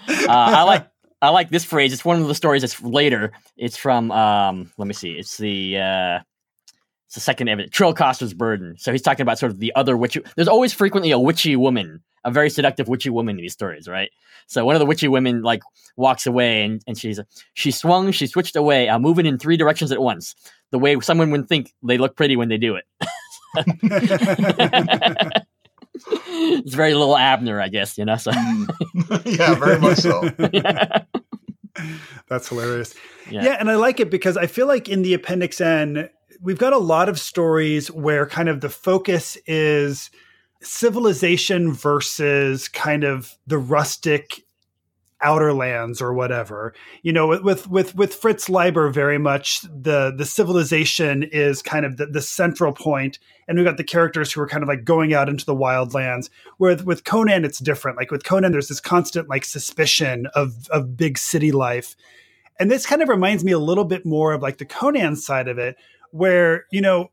Uh, 0.08 0.24
I 0.28 0.62
like 0.62 0.88
I 1.20 1.30
like 1.30 1.50
this 1.50 1.64
phrase. 1.64 1.92
It's 1.92 2.04
one 2.04 2.20
of 2.20 2.28
the 2.28 2.34
stories 2.34 2.62
that's 2.62 2.80
later. 2.82 3.32
It's 3.56 3.76
from 3.76 4.10
um, 4.10 4.72
let 4.78 4.86
me 4.86 4.94
see. 4.94 5.12
It's 5.12 5.36
the 5.36 5.78
uh, 5.78 6.18
it's 7.08 7.14
the 7.14 7.20
second 7.20 7.48
evidence. 7.48 7.74
Trill 7.74 7.94
Coster's 7.94 8.34
burden. 8.34 8.76
So 8.78 8.92
he's 8.92 9.00
talking 9.00 9.22
about 9.22 9.38
sort 9.38 9.50
of 9.50 9.58
the 9.60 9.74
other 9.74 9.96
witchy. 9.96 10.20
There's 10.36 10.46
always 10.46 10.74
frequently 10.74 11.10
a 11.10 11.18
witchy 11.18 11.56
woman, 11.56 12.02
a 12.22 12.30
very 12.30 12.50
seductive 12.50 12.86
witchy 12.86 13.08
woman 13.08 13.36
in 13.38 13.42
these 13.42 13.54
stories, 13.54 13.88
right? 13.88 14.10
So 14.46 14.62
one 14.66 14.74
of 14.74 14.80
the 14.80 14.84
witchy 14.84 15.08
women 15.08 15.40
like 15.40 15.62
walks 15.96 16.26
away 16.26 16.64
and, 16.64 16.82
and 16.86 16.98
she's 16.98 17.18
she 17.54 17.70
swung, 17.70 18.12
she 18.12 18.26
switched 18.26 18.56
away, 18.56 18.90
uh, 18.90 18.98
moving 18.98 19.24
in 19.24 19.38
three 19.38 19.56
directions 19.56 19.90
at 19.90 20.02
once. 20.02 20.34
The 20.70 20.78
way 20.78 21.00
someone 21.00 21.30
would 21.30 21.48
think 21.48 21.72
they 21.82 21.96
look 21.96 22.14
pretty 22.14 22.36
when 22.36 22.50
they 22.50 22.58
do 22.58 22.76
it. 22.76 22.84
it's 25.94 26.74
very 26.74 26.92
little 26.94 27.16
Abner, 27.16 27.58
I 27.58 27.68
guess, 27.68 27.96
you 27.96 28.04
know. 28.04 28.16
So 28.16 28.32
Mm. 28.32 28.68
yeah, 29.38 29.54
very 29.54 29.78
much 29.80 29.98
so. 29.98 30.28
That's 32.28 32.48
hilarious. 32.48 32.94
Yeah. 33.30 33.44
Yeah. 33.44 33.56
and 33.58 33.70
I 33.70 33.76
like 33.76 34.00
it 34.00 34.10
because 34.10 34.36
I 34.36 34.46
feel 34.46 34.66
like 34.66 34.88
in 34.90 35.00
the 35.02 35.14
Appendix 35.14 35.60
N, 35.60 36.10
we've 36.40 36.58
got 36.58 36.72
a 36.72 36.78
lot 36.78 37.08
of 37.08 37.18
stories 37.18 37.90
where 37.90 38.26
kind 38.26 38.48
of 38.48 38.60
the 38.60 38.68
focus 38.68 39.36
is 39.46 40.10
civilization 40.60 41.72
versus 41.72 42.68
kind 42.68 43.04
of 43.04 43.36
the 43.46 43.58
rustic 43.58 44.42
outer 45.20 45.52
lands 45.52 46.00
or 46.00 46.12
whatever. 46.12 46.74
You 47.02 47.12
know, 47.12 47.26
with 47.26 47.42
with 47.42 47.68
with, 47.68 47.94
with 47.94 48.14
Fritz 48.14 48.48
Leiber, 48.48 48.90
very 48.90 49.18
much 49.18 49.62
the 49.62 50.12
the 50.16 50.24
civilization 50.24 51.24
is 51.24 51.62
kind 51.62 51.84
of 51.84 51.96
the, 51.96 52.06
the 52.06 52.22
central 52.22 52.72
point, 52.72 53.18
and 53.46 53.56
we've 53.56 53.66
got 53.66 53.76
the 53.76 53.84
characters 53.84 54.32
who 54.32 54.40
are 54.40 54.48
kind 54.48 54.62
of 54.62 54.68
like 54.68 54.84
going 54.84 55.14
out 55.14 55.28
into 55.28 55.44
the 55.44 55.54
wild 55.54 55.94
lands. 55.94 56.30
Where 56.58 56.76
with 56.76 57.04
Conan, 57.04 57.44
it's 57.44 57.58
different. 57.58 57.96
Like 57.96 58.10
with 58.10 58.24
Conan, 58.24 58.52
there's 58.52 58.68
this 58.68 58.80
constant 58.80 59.28
like 59.28 59.44
suspicion 59.44 60.26
of 60.34 60.68
of 60.70 60.96
big 60.96 61.18
city 61.18 61.52
life. 61.52 61.96
And 62.60 62.70
this 62.70 62.86
kind 62.86 63.02
of 63.02 63.08
reminds 63.08 63.44
me 63.44 63.52
a 63.52 63.58
little 63.58 63.84
bit 63.84 64.04
more 64.04 64.32
of 64.32 64.42
like 64.42 64.58
the 64.58 64.64
Conan 64.64 65.14
side 65.14 65.46
of 65.46 65.58
it, 65.58 65.76
where 66.12 66.64
you 66.72 66.80
know, 66.80 67.10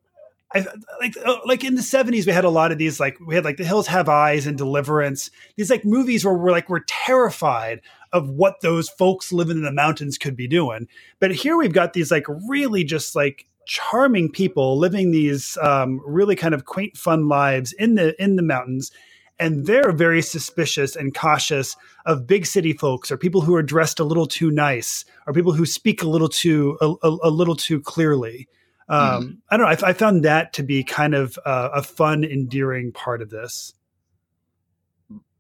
I 0.54 0.66
like 1.00 1.16
uh, 1.24 1.38
like 1.46 1.64
in 1.64 1.76
the 1.76 1.82
seventies 1.82 2.26
we 2.26 2.34
had 2.34 2.46
a 2.46 2.50
lot 2.50 2.72
of 2.72 2.78
these 2.78 3.00
like 3.00 3.18
we 3.20 3.36
had 3.36 3.46
like 3.46 3.58
The 3.58 3.66
Hills 3.66 3.88
Have 3.88 4.10
Eyes 4.10 4.48
and 4.48 4.58
Deliverance, 4.58 5.32
these 5.58 5.70
like 5.70 5.86
movies 5.86 6.26
where 6.26 6.34
we're 6.34 6.52
like 6.52 6.70
we're 6.70 6.84
terrified 6.88 7.82
of 8.14 8.30
what 8.30 8.62
those 8.62 8.90
folks 8.90 9.34
living 9.34 9.58
in 9.58 9.64
the 9.64 9.72
mountains 9.72 10.18
could 10.18 10.38
be 10.38 10.48
doing. 10.48 10.88
But 11.20 11.32
here 11.32 11.58
we've 11.58 11.74
got 11.74 11.94
these 11.94 12.12
like 12.12 12.26
really 12.48 12.84
just 12.84 13.16
like 13.16 13.46
charming 13.68 14.32
people 14.32 14.78
living 14.78 15.12
these 15.12 15.58
um, 15.62 16.00
really 16.06 16.36
kind 16.36 16.54
of 16.54 16.66
quaint, 16.66 16.96
fun 16.96 17.28
lives 17.28 17.74
in 17.74 17.96
the 17.96 18.22
in 18.22 18.36
the 18.36 18.42
mountains. 18.44 18.92
And 19.38 19.66
they're 19.66 19.92
very 19.92 20.22
suspicious 20.22 20.96
and 20.96 21.14
cautious 21.14 21.76
of 22.06 22.26
big 22.26 22.46
city 22.46 22.72
folks, 22.72 23.12
or 23.12 23.18
people 23.18 23.42
who 23.42 23.54
are 23.56 23.64
dressed 23.64 24.00
a 24.00 24.06
little 24.06 24.28
too 24.28 24.50
nice, 24.50 25.04
or 25.28 25.34
people 25.34 25.52
who 25.52 25.66
speak 25.66 26.02
a 26.02 26.08
little 26.08 26.30
too 26.30 26.78
a, 26.80 26.94
a, 27.04 27.18
a 27.24 27.30
little 27.30 27.56
too 27.56 27.82
clearly. 27.82 28.48
Um, 28.88 29.42
I 29.50 29.58
don't 29.58 29.66
know. 29.66 29.88
I, 29.88 29.90
I 29.90 29.94
found 29.94 30.24
that 30.26 30.54
to 30.54 30.64
be 30.64 30.84
kind 30.84 31.16
of 31.16 31.38
uh, 31.46 31.70
a 31.74 31.84
fun, 31.84 32.24
endearing 32.24 32.92
part 32.92 33.22
of 33.22 33.30
this. 33.30 33.74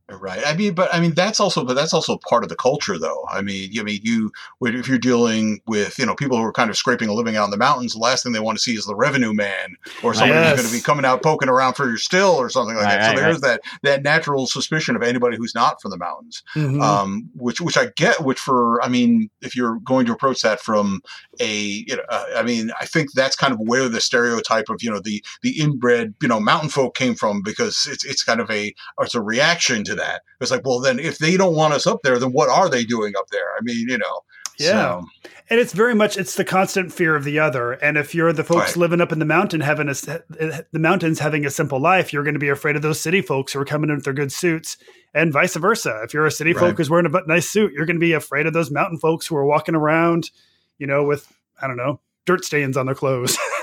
Right. 0.07 0.43
I 0.45 0.55
mean, 0.55 0.75
but 0.75 0.93
I 0.93 0.99
mean 0.99 1.15
that's 1.15 1.39
also, 1.39 1.65
but 1.65 1.73
that's 1.73 1.93
also 1.93 2.19
part 2.29 2.43
of 2.43 2.49
the 2.49 2.55
culture, 2.55 2.99
though. 2.99 3.25
I 3.27 3.41
mean, 3.41 3.71
I 3.79 3.81
mean, 3.81 3.99
you 4.03 4.31
if 4.61 4.87
you're 4.87 4.99
dealing 4.99 5.61
with 5.65 5.97
you 5.97 6.05
know 6.05 6.13
people 6.13 6.37
who 6.37 6.43
are 6.43 6.51
kind 6.51 6.69
of 6.69 6.77
scraping 6.77 7.09
a 7.09 7.13
living 7.13 7.35
out 7.37 7.45
in 7.45 7.49
the 7.49 7.57
mountains, 7.57 7.93
the 7.93 7.99
last 7.99 8.21
thing 8.21 8.31
they 8.31 8.39
want 8.39 8.55
to 8.55 8.61
see 8.63 8.75
is 8.75 8.85
the 8.85 8.95
revenue 8.95 9.33
man 9.33 9.75
or 10.03 10.13
somebody 10.13 10.39
Yes. 10.41 10.51
who's 10.51 10.61
going 10.61 10.71
to 10.71 10.77
be 10.77 10.83
coming 10.83 11.05
out 11.05 11.23
poking 11.23 11.49
around 11.49 11.73
for 11.73 11.87
your 11.87 11.97
still 11.97 12.31
or 12.35 12.49
something 12.51 12.75
like 12.75 12.85
Right, 12.85 12.99
that. 12.99 13.07
right, 13.07 13.17
so 13.17 13.21
there's 13.23 13.41
that 13.41 13.61
that 13.81 14.03
natural 14.03 14.45
suspicion 14.45 14.95
of 14.95 15.01
anybody 15.01 15.37
who's 15.37 15.55
not 15.55 15.81
from 15.81 15.89
the 15.89 15.97
mountains, 15.97 16.43
Mhm. 16.55 16.83
um, 16.83 17.27
which 17.33 17.59
which 17.59 17.75
I 17.77 17.87
get. 17.95 18.23
Which 18.23 18.37
for 18.39 18.79
I 18.83 18.87
mean, 18.89 19.31
if 19.41 19.55
you're 19.55 19.79
going 19.79 20.05
to 20.05 20.11
approach 20.13 20.41
that 20.43 20.61
from 20.61 21.01
a 21.39 21.51
you 21.87 21.95
know, 21.95 22.03
uh, 22.09 22.25
I 22.37 22.43
mean, 22.43 22.71
I 22.79 22.85
think 22.85 23.13
that's 23.13 23.35
kind 23.35 23.53
of 23.53 23.59
where 23.59 23.89
the 23.89 24.01
stereotype 24.01 24.69
of 24.69 24.83
you 24.83 24.91
know 24.91 24.99
the 24.99 25.23
the 25.41 25.59
inbred 25.59 26.13
you 26.21 26.27
know 26.27 26.39
mountain 26.39 26.69
folk 26.69 26.95
came 26.95 27.15
from 27.15 27.41
because 27.41 27.87
it's 27.91 28.05
it's 28.05 28.23
kind 28.23 28.39
of 28.39 28.51
a 28.51 28.71
it's 28.99 29.15
a 29.15 29.21
reaction 29.21 29.83
to 29.85 29.94
to 29.95 30.01
that. 30.01 30.21
It's 30.41 30.51
like, 30.51 30.65
well, 30.65 30.79
then 30.79 30.99
if 30.99 31.17
they 31.17 31.37
don't 31.37 31.55
want 31.55 31.73
us 31.73 31.87
up 31.87 32.01
there, 32.03 32.19
then 32.19 32.31
what 32.31 32.49
are 32.49 32.69
they 32.69 32.83
doing 32.83 33.13
up 33.17 33.27
there? 33.31 33.47
I 33.57 33.61
mean, 33.61 33.87
you 33.89 33.97
know. 33.97 34.21
Yeah. 34.57 34.71
So, 34.71 35.05
And 35.49 35.59
it's 35.59 35.73
very 35.73 35.93
much 35.93 36.17
it's 36.17 36.35
the 36.35 36.45
constant 36.45 36.93
fear 36.93 37.15
of 37.15 37.23
the 37.25 37.39
other. 37.39 37.73
And 37.73 37.97
if 37.97 38.15
you're 38.15 38.31
the 38.31 38.43
folks 38.43 38.69
Right. 38.71 38.77
living 38.77 39.01
up 39.01 39.11
in 39.11 39.19
the 39.19 39.25
mountain 39.25 39.59
having 39.61 39.89
a, 39.89 39.95
eh, 40.39 40.61
the 40.71 40.79
mountains 40.79 41.19
having 41.19 41.45
a 41.45 41.51
simple 41.51 41.79
life, 41.79 42.13
you're 42.13 42.23
going 42.23 42.35
to 42.35 42.39
be 42.39 42.49
afraid 42.49 42.75
of 42.75 42.81
those 42.81 43.01
city 43.01 43.21
folks 43.21 43.51
who 43.53 43.59
are 43.59 43.65
coming 43.65 43.89
in 43.89 43.97
with 43.97 44.05
their 44.05 44.13
good 44.13 44.31
suits, 44.31 44.77
and 45.13 45.33
vice 45.33 45.55
versa. 45.55 46.01
If 46.03 46.13
you're 46.13 46.25
a 46.25 46.31
city 46.31 46.53
folk 46.53 46.77
who's 46.77 46.89
wearing 46.89 47.05
a 47.05 47.21
nice 47.27 47.49
suit, 47.49 47.73
you're 47.73 47.85
going 47.85 47.97
to 47.97 47.99
be 47.99 48.13
afraid 48.13 48.45
of 48.47 48.53
those 48.53 48.71
mountain 48.71 48.97
folks 48.97 49.27
who 49.27 49.35
are 49.35 49.45
walking 49.45 49.75
around, 49.75 50.31
you 50.77 50.87
know, 50.87 51.03
with 51.03 51.27
I 51.61 51.67
don't 51.67 51.77
know 51.77 51.99
dirt 52.25 52.43
stains 52.43 52.75
on 52.77 52.85
their 52.85 52.95
clothes. 52.95 53.37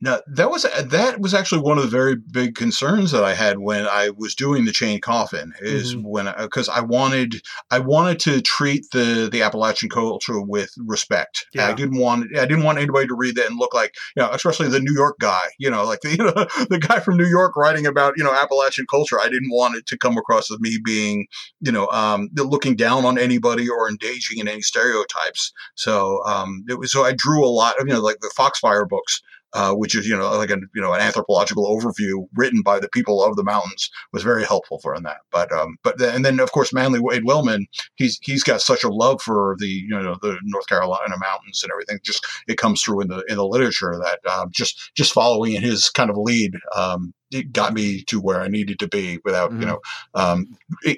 Now 0.00 0.20
that 0.28 0.50
was 0.50 0.62
that 0.62 1.20
was 1.20 1.34
actually 1.34 1.60
one 1.62 1.78
of 1.78 1.84
the 1.84 1.90
very 1.90 2.16
big 2.16 2.54
concerns 2.54 3.10
that 3.10 3.24
I 3.24 3.34
had 3.34 3.58
when 3.58 3.86
I 3.86 4.10
was 4.10 4.34
doing 4.34 4.64
the 4.64 4.72
chain 4.72 5.00
coffin 5.00 5.52
is 5.60 5.94
Mhm. 5.94 6.02
when 6.04 6.34
because 6.38 6.68
I 6.68 6.80
wanted 6.80 7.42
I 7.70 7.78
wanted 7.80 8.20
to 8.20 8.40
treat 8.40 8.86
the 8.92 9.28
the 9.30 9.42
Appalachian 9.42 9.88
culture 9.88 10.40
with 10.40 10.70
respect. 10.78 11.46
Yeah. 11.52 11.68
I 11.68 11.72
didn't 11.74 11.98
want 11.98 12.36
I 12.36 12.46
didn't 12.46 12.64
want 12.64 12.78
anybody 12.78 13.06
to 13.08 13.14
read 13.14 13.34
that 13.36 13.46
and 13.50 13.58
look 13.58 13.74
like 13.74 13.94
you 14.16 14.22
know 14.22 14.30
especially 14.30 14.68
the 14.68 14.80
New 14.80 14.94
York 14.94 15.16
guy 15.18 15.42
you 15.58 15.70
know 15.70 15.84
like 15.84 16.00
the 16.00 16.10
you 16.16 16.24
know 16.24 16.46
the 16.70 16.78
guy 16.78 17.00
from 17.00 17.16
New 17.16 17.26
York 17.26 17.56
writing 17.56 17.86
about 17.86 18.14
you 18.16 18.24
know 18.24 18.32
Appalachian 18.32 18.86
culture. 18.88 19.20
I 19.20 19.28
didn't 19.28 19.50
want 19.50 19.76
it 19.76 19.86
to 19.86 19.98
come 19.98 20.16
across 20.16 20.50
as 20.50 20.58
me 20.60 20.78
being 20.84 21.26
you 21.60 21.72
know 21.72 21.88
um, 21.88 22.28
looking 22.36 22.76
down 22.76 23.04
on 23.04 23.18
anybody 23.18 23.68
or 23.68 23.88
engaging 23.88 24.38
in 24.38 24.48
any 24.48 24.62
stereotypes. 24.62 25.52
So 25.74 26.22
um, 26.24 26.64
it 26.68 26.78
was 26.78 26.92
so 26.92 27.04
I 27.04 27.12
drew 27.16 27.44
a 27.44 27.48
lot 27.48 27.80
of 27.80 27.86
you 27.88 27.94
know 27.94 28.00
like 28.00 28.18
the 28.20 28.30
Foxfire 28.36 28.77
books 28.86 29.22
uh, 29.54 29.72
which 29.72 29.94
is 29.94 30.06
you 30.06 30.16
know 30.16 30.30
like 30.36 30.50
a 30.50 30.58
you 30.74 30.82
know 30.82 30.92
an 30.92 31.00
anthropological 31.00 31.66
overview 31.66 32.28
written 32.34 32.62
by 32.62 32.78
the 32.78 32.88
people 32.88 33.24
of 33.24 33.36
the 33.36 33.44
mountains 33.44 33.90
was 34.12 34.22
very 34.22 34.44
helpful 34.44 34.78
for 34.80 34.94
in 34.94 35.02
that. 35.04 35.18
But 35.30 35.50
um, 35.52 35.76
but 35.82 35.98
then, 35.98 36.14
and 36.16 36.24
then 36.24 36.40
of 36.40 36.52
course 36.52 36.72
Manly 36.72 37.00
Wade 37.00 37.24
Wellman, 37.24 37.66
he's 37.94 38.18
he's 38.22 38.42
got 38.42 38.60
such 38.60 38.84
a 38.84 38.90
love 38.90 39.22
for 39.22 39.56
the 39.58 39.66
you 39.66 39.88
know 39.88 40.16
the 40.20 40.38
North 40.44 40.66
Carolina 40.66 41.16
mountains 41.18 41.62
and 41.62 41.72
everything. 41.72 41.98
Just 42.02 42.26
it 42.46 42.58
comes 42.58 42.82
through 42.82 43.00
in 43.00 43.08
the 43.08 43.24
in 43.28 43.36
the 43.36 43.46
literature 43.46 43.98
that 44.02 44.20
um, 44.30 44.50
just 44.52 44.90
just 44.94 45.12
following 45.12 45.54
in 45.54 45.62
his 45.62 45.88
kind 45.90 46.10
of 46.10 46.16
lead. 46.18 46.54
Um, 46.76 47.14
it 47.30 47.52
got 47.52 47.74
me 47.74 48.02
to 48.04 48.20
where 48.20 48.40
I 48.40 48.48
needed 48.48 48.78
to 48.78 48.88
be 48.88 49.18
without, 49.22 49.50
Mhm. 49.50 49.60
you 49.60 49.66
know, 49.66 49.80
um, 50.14 50.46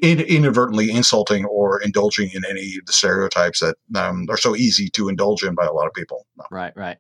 in, 0.01 0.21
inadvertently 0.21 0.89
insulting 0.89 1.45
or 1.45 1.81
indulging 1.83 2.31
in 2.33 2.45
any 2.49 2.77
of 2.79 2.87
the 2.87 2.93
stereotypes 2.93 3.59
that 3.59 3.77
um, 3.97 4.27
are 4.31 4.37
so 4.37 4.55
easy 4.55 4.89
to 4.91 5.09
indulge 5.09 5.43
in 5.43 5.57
by 5.57 5.67
a 5.67 5.73
lot 5.73 5.89
of 5.89 5.93
people. 5.93 6.27
Right, 6.49 6.73
right. 6.77 6.99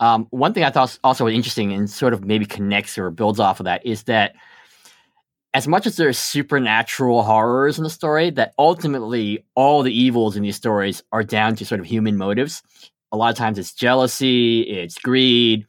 Um, 0.00 0.26
one 0.30 0.54
thing 0.54 0.64
I 0.64 0.70
thought 0.70 0.82
was 0.82 1.00
also 1.04 1.28
interesting 1.28 1.72
and 1.72 1.88
sort 1.88 2.14
of 2.14 2.24
maybe 2.24 2.46
connects 2.46 2.96
or 2.96 3.10
builds 3.10 3.38
off 3.38 3.60
of 3.60 3.64
that 3.64 3.84
is 3.86 4.04
that 4.04 4.34
as 5.52 5.68
much 5.68 5.86
as 5.86 5.96
there's 5.96 6.18
supernatural 6.18 7.22
horrors 7.22 7.76
in 7.76 7.84
the 7.84 7.90
story, 7.90 8.30
that 8.30 8.54
ultimately 8.58 9.44
all 9.54 9.82
the 9.82 9.92
evils 9.92 10.36
in 10.36 10.42
these 10.42 10.56
stories 10.56 11.02
are 11.12 11.22
down 11.22 11.54
to 11.56 11.66
sort 11.66 11.80
of 11.80 11.86
human 11.86 12.16
motives. 12.16 12.62
A 13.12 13.16
lot 13.16 13.30
of 13.30 13.36
times 13.36 13.58
it's 13.58 13.74
jealousy, 13.74 14.62
it's 14.62 14.98
greed, 14.98 15.66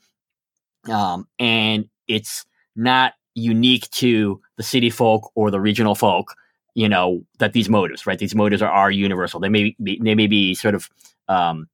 um, 0.90 1.28
and 1.40 1.90
it's 2.08 2.46
not 2.76 3.14
unique 3.34 3.90
to 3.92 4.40
the 4.58 4.64
city 4.64 4.90
folk 4.90 5.32
or 5.36 5.50
the 5.52 5.60
regional 5.60 5.96
folk. 5.96 6.36
You 6.74 6.88
know 6.88 7.26
that 7.40 7.52
these 7.52 7.68
motives, 7.68 8.06
right? 8.06 8.20
These 8.20 8.36
motives 8.36 8.62
are, 8.62 8.72
are 8.72 8.92
universal. 8.92 9.40
They 9.40 9.50
may 9.50 9.76
be 9.84 10.00
they 10.02 10.16
may 10.16 10.28
be 10.28 10.54
sort 10.54 10.76
of 10.76 10.90
um, 11.28 11.68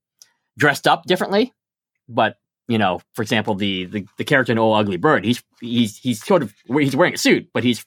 dressed 0.58 0.88
up 0.88 1.04
differently, 1.06 1.54
but 2.10 2.38
you 2.68 2.78
know, 2.78 3.00
for 3.14 3.22
example, 3.22 3.56
the 3.56 3.86
the, 3.86 4.06
the 4.18 4.24
character 4.24 4.52
in 4.52 4.58
Old 4.60 4.78
Ugly 4.78 4.98
Bird, 4.98 5.26
he's 5.26 5.42
he's 5.62 5.98
he's 5.98 6.24
sort 6.24 6.44
of 6.44 6.54
he's 6.68 6.96
wearing 6.96 7.14
a 7.14 7.18
suit, 7.18 7.50
but 7.54 7.64
he's 7.64 7.86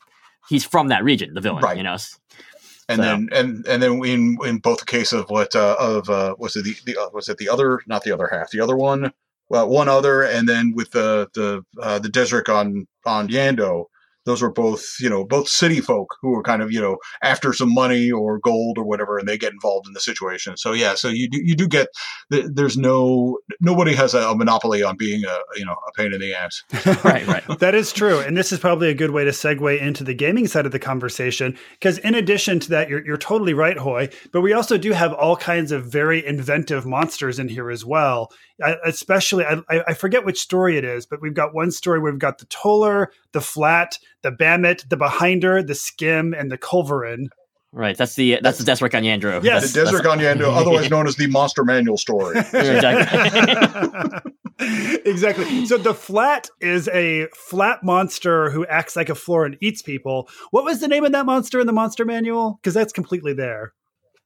he's 0.49 0.65
from 0.65 0.89
that 0.89 1.05
region, 1.05 1.35
the 1.35 1.41
villain, 1.41 1.63
Right. 1.63 1.77
you 1.77 1.83
know. 1.83 1.93
and 1.93 2.97
So- 2.97 2.97
then 3.03 3.29
and 3.33 3.67
and 3.67 3.83
then 3.83 4.05
in 4.05 4.39
in 4.45 4.59
both 4.59 4.81
the 4.81 4.87
case 4.87 5.13
of 5.13 5.29
what 5.31 5.55
uh, 5.55 5.77
of 5.79 6.09
uh, 6.11 6.35
was 6.39 6.57
it 6.57 6.65
the, 6.65 6.75
the 6.87 7.01
uh, 7.01 7.09
was 7.13 7.29
it 7.29 7.39
the 7.39 7.49
other 7.49 7.81
not 7.87 8.03
the 8.05 8.13
other 8.13 8.29
half 8.33 8.51
the 8.51 8.61
other 8.61 8.77
one 8.77 9.13
well 9.49 9.69
one 9.69 9.89
other 9.89 10.23
and 10.23 10.49
then 10.49 10.73
with 10.75 10.91
the 10.93 11.29
the 11.35 11.63
uh, 11.81 11.99
the 11.99 12.09
desrick 12.09 12.49
on 12.49 12.87
on 13.07 13.29
Yandro 13.29 13.85
those 14.25 14.43
were 14.43 14.53
both 14.53 14.85
you 15.01 15.09
know 15.09 15.25
both 15.25 15.49
city 15.49 15.81
folk 15.81 16.17
who 16.21 16.31
were 16.31 16.43
kind 16.43 16.63
of 16.63 16.73
you 16.73 16.81
know 16.81 16.97
after 17.23 17.53
some 17.53 17.73
money 17.73 18.11
or 18.11 18.39
gold 18.39 18.79
or 18.79 18.85
whatever 18.85 19.19
and 19.19 19.29
they 19.29 19.39
get 19.39 19.53
involved 19.53 19.87
in 19.87 19.93
the 19.93 20.01
situation 20.01 20.57
so 20.57 20.73
yeah 20.73 20.95
so 20.95 21.09
you 21.09 21.29
do 21.29 21.41
you 21.43 21.55
do 21.55 21.67
get 21.69 21.89
there's 22.31 22.77
no 22.77 23.39
nobody 23.61 23.95
has 23.95 24.15
a, 24.15 24.21
a 24.21 24.35
monopoly 24.35 24.83
on 24.83 24.97
being 24.97 25.25
a 25.25 25.39
you 25.57 25.65
know 25.65 25.77
a 25.89 25.93
pain 25.97 26.13
in 26.13 26.21
the 26.21 26.35
ass 26.35 26.63
right, 27.05 27.27
right. 27.27 27.45
That 27.59 27.75
is 27.75 27.93
true. 27.93 28.21
And 28.21 28.37
this 28.37 28.53
is 28.53 28.59
probably 28.59 28.89
a 28.89 28.95
good 28.95 29.11
way 29.11 29.25
to 29.25 29.31
segue 29.31 29.81
into 29.81 30.05
the 30.05 30.15
gaming 30.15 30.47
side 30.47 30.67
of 30.67 30.73
the 30.73 30.79
conversation. 30.79 31.57
Because 31.73 31.99
in 31.99 32.15
addition 32.15 32.61
to 32.61 32.71
that, 32.71 32.89
you're, 32.89 33.05
you're 33.05 33.17
totally 33.17 33.55
right, 33.55 33.77
Hoy. 33.77 34.09
But 34.33 34.41
we 34.41 34.53
also 34.53 34.79
do 34.79 34.93
have 34.93 35.13
all 35.13 35.37
kinds 35.37 35.73
of 35.73 35.87
very 35.87 36.25
inventive 36.25 36.87
monsters 36.87 37.39
in 37.39 37.49
here 37.49 37.71
as 37.71 37.85
well. 37.85 38.31
I, 38.63 38.77
especially, 38.85 39.45
I, 39.45 39.61
I 39.69 39.83
I 39.89 39.95
forget 39.95 40.25
which 40.25 40.41
story 40.41 40.77
it 40.77 40.85
is, 40.85 41.07
but 41.07 41.21
we've 41.21 41.35
got 41.35 41.55
one 41.55 41.71
story 41.71 41.99
where 41.99 42.13
we've 42.13 42.21
got 42.21 42.39
the 42.39 42.47
Toller, 42.47 43.11
the 43.33 43.41
Flat, 43.41 43.99
the 44.23 44.31
Bammat, 44.31 44.89
the 44.89 44.97
Behinder, 44.97 45.67
the 45.67 45.75
Skim, 45.75 46.35
and 46.35 46.51
the 46.51 46.59
Culverin. 46.59 47.29
Right. 47.73 47.97
That's 47.97 48.15
the 48.15 48.41
that's 48.43 48.59
the 48.59 48.71
Desrick 48.71 48.97
on 48.97 49.05
Yandro. 49.05 49.43
Yes. 49.45 49.73
the 49.73 49.81
desrick 49.81 50.11
on 50.11 50.19
Yandro 50.19 50.53
otherwise 50.53 50.91
known 50.91 51.07
as 51.07 51.15
the 51.15 51.29
monster 51.29 51.65
manual 51.65 51.97
story 51.97 52.37
exactly. 52.53 54.33
exactly. 55.05 55.67
So 55.67 55.79
the 55.79 55.95
flat 55.95 56.51
is 56.61 56.89
a 56.89 57.29
flat 57.29 57.85
monster 57.85 58.51
who 58.51 58.67
acts 58.67 58.97
like 58.97 59.09
a 59.09 59.15
floor 59.15 59.47
and 59.47 59.57
eats 59.61 59.83
people. 59.83 60.29
What 60.51 60.65
was 60.65 60.81
the 60.81 60.89
name 60.89 61.05
of 61.05 61.13
that 61.13 61.27
monster 61.27 61.61
in 61.61 61.69
the 61.69 61.73
monster 61.73 62.05
manual? 62.05 62.59
Because 62.61 62.75
that's 62.75 62.93
completely 62.93 63.35
there. 63.35 63.73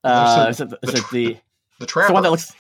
uh, 0.04 0.46
is 0.48 0.60
it, 0.60 0.72
is 0.82 0.94
it 0.94 0.94
the, 0.94 1.04
the 1.12 1.36
the 1.80 1.86
trapper 1.86 2.14
one 2.14 2.22
that 2.22 2.30
looks 2.30 2.50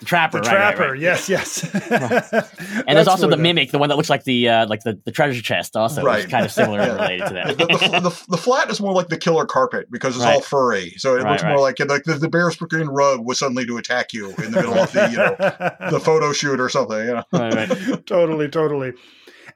the 0.00 0.06
trapper? 0.06 0.40
The 0.40 0.48
right, 0.48 0.56
right, 0.58 0.74
trapper. 0.76 0.92
right. 0.92 1.00
Yes, 1.00 1.28
yes. 1.28 1.64
And 2.86 2.96
there's 2.96 3.08
also 3.08 3.28
the 3.28 3.36
mimic, 3.36 3.70
the 3.72 3.78
one 3.78 3.88
that 3.88 3.96
looks 3.96 4.10
like 4.10 4.24
the 4.24 4.48
uh, 4.48 4.66
like 4.66 4.82
the, 4.82 5.00
the 5.04 5.10
treasure 5.12 5.40
chest, 5.42 5.76
also, 5.76 6.04
which 6.04 6.24
is 6.24 6.30
kind 6.30 6.44
of 6.44 6.52
similar 6.52 6.80
and 6.80 6.88
Yeah. 6.98 7.02
related 7.02 7.26
to 7.28 7.34
the, 7.34 7.66
that. 7.66 7.92
the, 7.92 8.00
the, 8.10 8.24
the 8.28 8.36
flat 8.36 8.70
is 8.70 8.80
more 8.80 8.92
like 8.92 9.08
the 9.08 9.16
killer 9.16 9.46
carpet 9.46 9.90
because 9.90 10.16
it's 10.16 10.24
all 10.24 10.40
furry. 10.40 10.90
So 10.98 11.16
it 11.16 11.22
Right, 11.22 11.32
looks 11.32 11.42
more 11.44 11.58
like 11.60 11.78
like 11.80 12.04
the, 12.04 12.14
the 12.14 12.28
bearskin 12.28 12.88
rug 12.88 13.24
was 13.26 13.38
suddenly 13.38 13.64
to 13.66 13.76
attack 13.78 14.12
you 14.12 14.28
in 14.36 14.50
the 14.52 14.62
middle 14.62 14.74
of 14.74 14.92
the 14.92 15.08
you 15.10 15.16
know 15.16 15.90
the 15.90 16.00
photo 16.00 16.32
shoot 16.32 16.60
or 16.60 16.68
something. 16.68 16.98
You 16.98 17.14
know? 17.14 17.24
Right, 17.32 17.54
right. 17.70 18.06
totally, 18.06 18.48
totally. 18.48 18.92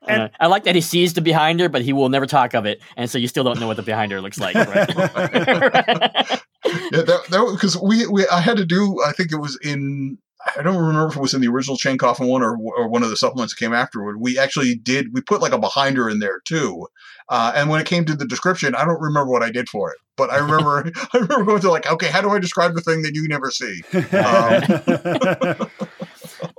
And- 0.08 0.22
Uh, 0.22 0.28
I 0.40 0.46
like 0.46 0.64
that 0.64 0.74
he 0.74 0.80
sees 0.80 1.12
the 1.12 1.20
behinder, 1.20 1.68
but 1.68 1.82
he 1.82 1.92
will 1.92 2.08
never 2.08 2.24
talk 2.26 2.54
of 2.54 2.64
it, 2.64 2.80
and 2.96 3.10
so 3.10 3.18
you 3.18 3.28
still 3.28 3.44
don't 3.44 3.60
know 3.60 3.66
what 3.66 3.76
the 3.76 3.82
behinder 3.82 4.22
looks 4.22 4.40
like. 4.40 4.54
Right? 4.54 4.88
Yeah, 6.92 7.02
that 7.02 7.20
that 7.30 7.48
because 7.52 7.76
we, 7.76 8.06
we 8.06 8.26
I 8.28 8.40
had 8.40 8.56
to 8.58 8.64
do. 8.66 9.00
I 9.06 9.12
think 9.12 9.32
it 9.32 9.36
was 9.36 9.58
in. 9.62 10.18
I 10.58 10.62
don't 10.62 10.76
remember 10.76 11.08
if 11.08 11.16
it 11.16 11.20
was 11.20 11.34
in 11.34 11.40
the 11.40 11.48
original 11.48 11.76
Chain 11.76 11.98
Coffin 11.98 12.26
one 12.26 12.42
or, 12.42 12.56
or 12.56 12.88
one 12.88 13.02
of 13.02 13.10
the 13.10 13.16
supplements 13.16 13.54
that 13.54 13.64
came 13.64 13.72
afterward. 13.72 14.20
We 14.20 14.38
actually 14.38 14.74
did. 14.74 15.08
We 15.12 15.20
put 15.20 15.40
like 15.40 15.52
a 15.52 15.58
behinder 15.58 16.08
in 16.08 16.18
there 16.18 16.40
too. 16.46 16.86
Uh, 17.28 17.52
and 17.54 17.70
when 17.70 17.80
it 17.80 17.86
came 17.86 18.04
to 18.06 18.16
the 18.16 18.26
description, 18.26 18.74
I 18.74 18.84
don't 18.84 19.00
remember 19.00 19.30
what 19.30 19.42
I 19.42 19.50
did 19.50 19.68
for 19.68 19.90
it, 19.92 19.98
but 20.16 20.30
I 20.30 20.38
remember 20.38 20.90
I 21.12 21.18
remember 21.18 21.44
going 21.44 21.60
to 21.60 21.70
like, 21.70 21.90
okay, 21.90 22.08
how 22.08 22.20
do 22.20 22.30
I 22.30 22.38
describe 22.38 22.74
the 22.74 22.80
thing 22.80 23.02
that 23.02 23.14
you 23.14 23.28
never 23.28 23.50
see? 23.50 23.82
Um, 24.20 25.70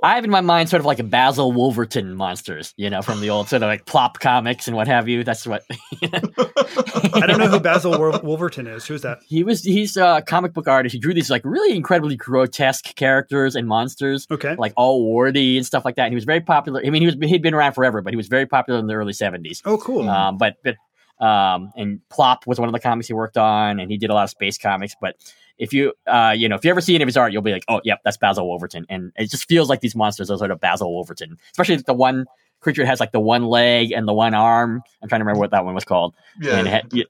I 0.02 0.16
have 0.16 0.24
in 0.24 0.30
my 0.30 0.40
mind 0.40 0.68
sort 0.68 0.80
of 0.80 0.86
like 0.86 0.98
a 0.98 1.04
Basil 1.04 1.52
Wolverton 1.52 2.14
monsters, 2.14 2.74
you 2.76 2.90
know, 2.90 3.02
from 3.02 3.20
the 3.20 3.30
old 3.30 3.48
sort 3.48 3.62
of 3.62 3.68
like 3.68 3.86
plop 3.86 4.18
comics 4.18 4.66
and 4.66 4.76
what 4.76 4.88
have 4.88 5.08
you. 5.08 5.22
That's 5.22 5.46
what 5.46 5.64
I 6.02 7.26
don't 7.26 7.38
know 7.38 7.48
who 7.48 7.60
Basil 7.60 7.96
Wolverton 8.22 8.66
is. 8.66 8.84
Who's 8.86 9.02
that? 9.02 9.20
he 9.26 9.44
was. 9.44 9.62
He's 9.62 9.96
a 9.96 10.22
comic 10.26 10.54
book 10.54 10.66
artist. 10.66 10.92
He 10.92 10.98
drew 10.98 11.14
these 11.14 11.30
like 11.30 11.44
really 11.44 11.76
incredibly 11.76 12.16
grotesque 12.16 12.94
characters 12.96 13.54
and 13.54 13.68
monsters. 13.68 14.26
Okay. 14.30 14.56
like 14.56 14.72
all 14.76 15.02
warty 15.04 15.56
and 15.56 15.64
stuff 15.64 15.84
like 15.84 15.96
that. 15.96 16.04
And 16.04 16.12
he 16.12 16.16
was 16.16 16.24
very 16.24 16.40
popular. 16.40 16.82
I 16.84 16.90
mean, 16.90 17.02
he 17.02 17.06
was 17.06 17.16
he'd 17.30 17.42
been 17.42 17.54
around 17.54 17.74
forever, 17.74 18.02
but 18.02 18.12
he 18.12 18.16
was 18.16 18.28
very 18.28 18.46
popular 18.46 18.80
in 18.80 18.86
the 18.86 18.94
early 18.94 19.12
seventies. 19.12 19.62
Oh, 19.64 19.78
cool. 19.78 20.08
Um, 20.08 20.36
but 20.36 20.56
but 20.64 20.76
um, 21.24 21.70
and 21.76 22.00
Plop 22.10 22.46
was 22.46 22.58
one 22.58 22.68
of 22.68 22.72
the 22.72 22.80
comics 22.80 23.06
he 23.06 23.14
worked 23.14 23.38
on, 23.38 23.78
and 23.78 23.90
he 23.90 23.96
did 23.96 24.10
a 24.10 24.14
lot 24.14 24.24
of 24.24 24.30
space 24.30 24.58
comics. 24.58 24.96
But 25.00 25.14
if 25.58 25.72
you 25.72 25.92
uh, 26.06 26.34
you 26.36 26.48
know, 26.48 26.56
if 26.56 26.64
you 26.64 26.70
ever 26.70 26.80
see 26.80 26.94
any 26.94 27.02
of 27.04 27.08
his 27.08 27.16
art, 27.16 27.32
you'll 27.32 27.42
be 27.42 27.52
like, 27.52 27.64
oh, 27.68 27.80
yep, 27.84 28.00
that's 28.04 28.16
Basil 28.16 28.46
Wolverton, 28.46 28.86
and 28.88 29.12
it 29.16 29.30
just 29.30 29.48
feels 29.48 29.68
like 29.68 29.80
these 29.80 29.94
monsters 29.94 30.30
are 30.30 30.38
sort 30.38 30.50
of 30.50 30.60
Basil 30.60 30.92
Wolverton, 30.92 31.38
especially 31.52 31.76
the 31.76 31.94
one 31.94 32.26
creature 32.60 32.82
that 32.82 32.88
has 32.88 33.00
like 33.00 33.12
the 33.12 33.20
one 33.20 33.44
leg 33.46 33.90
and 33.92 34.06
the 34.06 34.12
one 34.14 34.34
arm. 34.34 34.82
I'm 35.02 35.08
trying 35.08 35.20
to 35.20 35.24
remember 35.24 35.40
what 35.40 35.50
that 35.50 35.64
one 35.64 35.74
was 35.74 35.84
called. 35.84 36.14
yeah, 36.40 36.56
And 36.58 36.68
had, 36.68 36.92
yeah, 36.92 37.04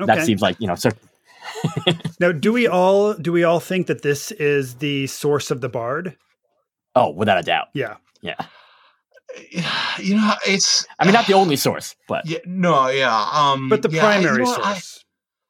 okay. 0.00 0.06
that 0.14 0.24
seems 0.26 0.42
like 0.42 0.56
you 0.60 0.66
know, 0.66 0.74
so 0.74 0.90
now, 2.20 2.32
do 2.32 2.52
we 2.52 2.66
all 2.68 3.14
do 3.14 3.32
we 3.32 3.44
all 3.44 3.60
think 3.60 3.86
that 3.86 4.02
this 4.02 4.30
is 4.32 4.76
the 4.76 5.06
source 5.06 5.50
of 5.50 5.60
the 5.60 5.68
bard? 5.68 6.16
oh, 6.96 7.10
without 7.10 7.38
a 7.38 7.42
doubt, 7.42 7.68
Yeah. 7.72 7.96
yeah. 8.20 8.34
you 9.98 10.16
know, 10.16 10.34
it's. 10.46 10.84
I 10.98 11.04
mean, 11.04 11.14
not 11.14 11.26
the 11.28 11.34
only 11.34 11.54
source, 11.56 11.94
but 12.08 12.26
Yeah, 12.26 12.38
no, 12.46 12.88
yeah. 12.88 13.28
Um, 13.32 13.68
But 13.68 13.82
the 13.82 13.90
yeah, 13.90 14.04
I- 14.04 14.16
you 14.16 14.22
primary 14.22 14.42
know 14.44 14.50
what, 14.50 14.64
I- 14.64 14.72
source. 14.74 15.04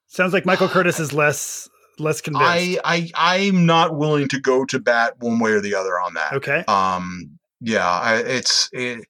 Sounds 0.06 0.32
like 0.32 0.44
Michael 0.44 0.68
Curtis 0.68 0.98
is 1.00 1.12
less 1.12 1.69
less 2.00 2.20
convinced. 2.20 2.46
I, 2.46 2.78
I, 2.84 3.10
I'm 3.14 3.66
not 3.66 3.96
willing 3.96 4.28
to 4.28 4.40
go 4.40 4.64
to 4.66 4.78
bat 4.78 5.14
one 5.20 5.38
way 5.38 5.52
or 5.52 5.60
the 5.60 5.74
other 5.74 6.00
on 6.00 6.14
that. 6.14 6.32
okay. 6.34 6.64
Um, 6.66 7.38
yeah, 7.60 7.86
I, 7.86 8.16
it's 8.16 8.68
it, 8.72 9.04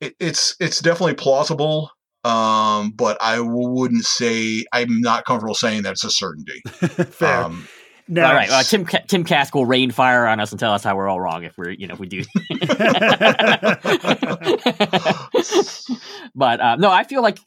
it, 0.00 0.14
it's 0.20 0.56
it's 0.60 0.80
definitely 0.80 1.14
plausible. 1.14 1.90
Um, 2.22 2.92
but 2.92 3.18
I 3.20 3.40
wouldn't 3.40 4.04
say 4.04 4.64
I'm 4.72 5.00
not 5.00 5.26
comfortable 5.26 5.54
saying 5.54 5.82
that 5.82 5.92
it's 5.92 6.04
a 6.04 6.10
certainty. 6.10 6.62
Fair. 7.10 7.44
Um, 7.44 7.68
now, 8.06 8.28
all 8.28 8.34
right, 8.34 8.50
uh, 8.50 8.62
Tim 8.62 8.84
Tim 8.84 9.24
Kask 9.24 9.54
will 9.54 9.64
rain 9.64 9.90
fire 9.90 10.26
on 10.26 10.38
us 10.38 10.50
and 10.50 10.60
tell 10.60 10.72
us 10.72 10.84
how 10.84 10.94
we're 10.94 11.08
all 11.08 11.20
wrong 11.20 11.44
if 11.44 11.56
we're 11.56 11.70
you 11.70 11.86
know 11.86 11.94
if 11.94 12.00
we 12.00 12.06
do. 12.06 12.18
but 16.34 16.60
uh, 16.60 16.76
no, 16.76 16.90
I 16.90 17.04
feel 17.04 17.22
like 17.22 17.38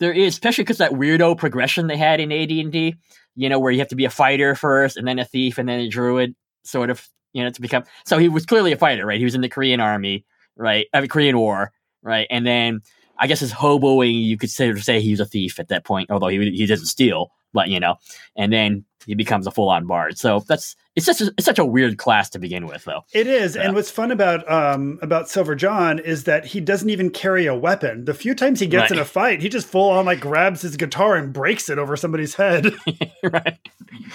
there 0.00 0.12
is, 0.12 0.34
especially 0.34 0.64
because 0.64 0.78
that 0.78 0.92
weirdo 0.92 1.38
progression 1.38 1.86
they 1.86 1.96
had 1.96 2.20
in 2.20 2.30
AD 2.30 2.50
and 2.50 2.70
D. 2.70 2.96
You 3.34 3.48
know, 3.48 3.58
where 3.58 3.72
you 3.72 3.78
have 3.78 3.88
to 3.88 3.96
be 3.96 4.04
a 4.04 4.10
fighter 4.10 4.54
first, 4.54 4.96
and 4.96 5.06
then 5.06 5.18
a 5.18 5.24
thief, 5.24 5.58
and 5.58 5.68
then 5.68 5.80
a 5.80 5.88
druid, 5.88 6.34
sort 6.64 6.90
of. 6.90 7.08
You 7.34 7.42
know, 7.42 7.48
to 7.48 7.62
become. 7.62 7.84
So 8.04 8.18
he 8.18 8.28
was 8.28 8.44
clearly 8.44 8.72
a 8.72 8.76
fighter, 8.76 9.06
right? 9.06 9.16
He 9.16 9.24
was 9.24 9.34
in 9.34 9.40
the 9.40 9.48
Korean 9.48 9.80
army, 9.80 10.26
right? 10.54 10.86
I 10.92 11.00
mean, 11.00 11.08
Korean 11.08 11.38
War, 11.38 11.72
right? 12.02 12.26
And 12.28 12.44
then 12.46 12.82
I 13.18 13.26
guess 13.26 13.40
his 13.40 13.50
hoboing, 13.54 14.22
you 14.22 14.36
could 14.36 14.50
sort 14.50 14.76
of 14.76 14.84
say 14.84 15.00
he 15.00 15.12
was 15.12 15.20
a 15.20 15.24
thief 15.24 15.58
at 15.58 15.68
that 15.68 15.84
point, 15.84 16.10
although 16.10 16.28
he 16.28 16.50
he 16.50 16.66
doesn't 16.66 16.88
steal, 16.88 17.30
but 17.54 17.68
you 17.70 17.80
know. 17.80 17.96
And 18.36 18.52
then 18.52 18.84
he 19.06 19.14
becomes 19.14 19.46
a 19.46 19.50
full 19.50 19.70
on 19.70 19.86
bard. 19.86 20.18
So 20.18 20.40
that's 20.46 20.76
it's 20.94 21.06
such 21.06 21.20
a, 21.20 21.26
it's 21.38 21.44
such 21.44 21.58
a 21.58 21.64
weird 21.64 21.96
class 21.98 22.28
to 22.30 22.38
begin 22.38 22.66
with, 22.66 22.84
though. 22.84 23.02
It 23.14 23.26
is, 23.26 23.56
Yeah. 23.56 23.62
and 23.62 23.74
what's 23.74 23.90
fun 23.90 24.10
about 24.10 24.50
um, 24.50 24.98
about 25.02 25.28
Silver 25.28 25.54
John 25.54 25.98
is 25.98 26.24
that 26.24 26.44
he 26.46 26.60
doesn't 26.60 26.90
even 26.90 27.10
carry 27.10 27.46
a 27.46 27.54
weapon. 27.54 28.04
The 28.04 28.14
few 28.14 28.34
times 28.34 28.60
he 28.60 28.66
gets 28.66 28.90
Right. 28.90 28.92
in 28.92 28.98
a 28.98 29.04
fight, 29.04 29.40
he 29.40 29.48
just 29.48 29.66
full 29.66 29.90
on 29.90 30.04
like 30.06 30.20
grabs 30.20 30.62
his 30.62 30.76
guitar 30.76 31.16
and 31.16 31.32
breaks 31.32 31.68
it 31.70 31.78
over 31.78 31.96
somebody's 31.96 32.34
head. 32.34 32.66
right, 33.22 33.58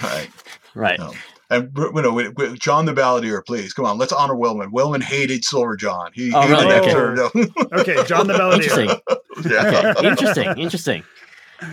right. 0.02 0.30
right. 0.74 0.98
No. 0.98 1.12
And 1.50 1.70
you 1.76 2.02
know, 2.02 2.12
with- 2.12 2.34
with 2.36 2.58
John 2.60 2.84
the 2.84 2.92
Balladeer, 2.92 3.44
please 3.46 3.72
come 3.72 3.86
on. 3.86 3.96
Let's 3.96 4.12
honor 4.12 4.34
Wellman. 4.36 4.70
Wellman 4.70 5.00
hated 5.00 5.44
Silver 5.46 5.76
John. 5.76 6.10
He 6.14 6.30
Oh, 6.34 6.42
hated 6.42 6.52
really? 6.52 6.66
that 6.68 6.82
Okay. 6.82 6.90
character. 6.92 7.30
okay, 7.80 8.04
John 8.06 8.26
the 8.26 8.34
Interesting. 8.52 8.88
Balladeer. 8.88 9.50
yeah. 9.50 9.90
Okay, 9.96 10.08
interesting, 10.08 10.58
interesting. 10.58 11.02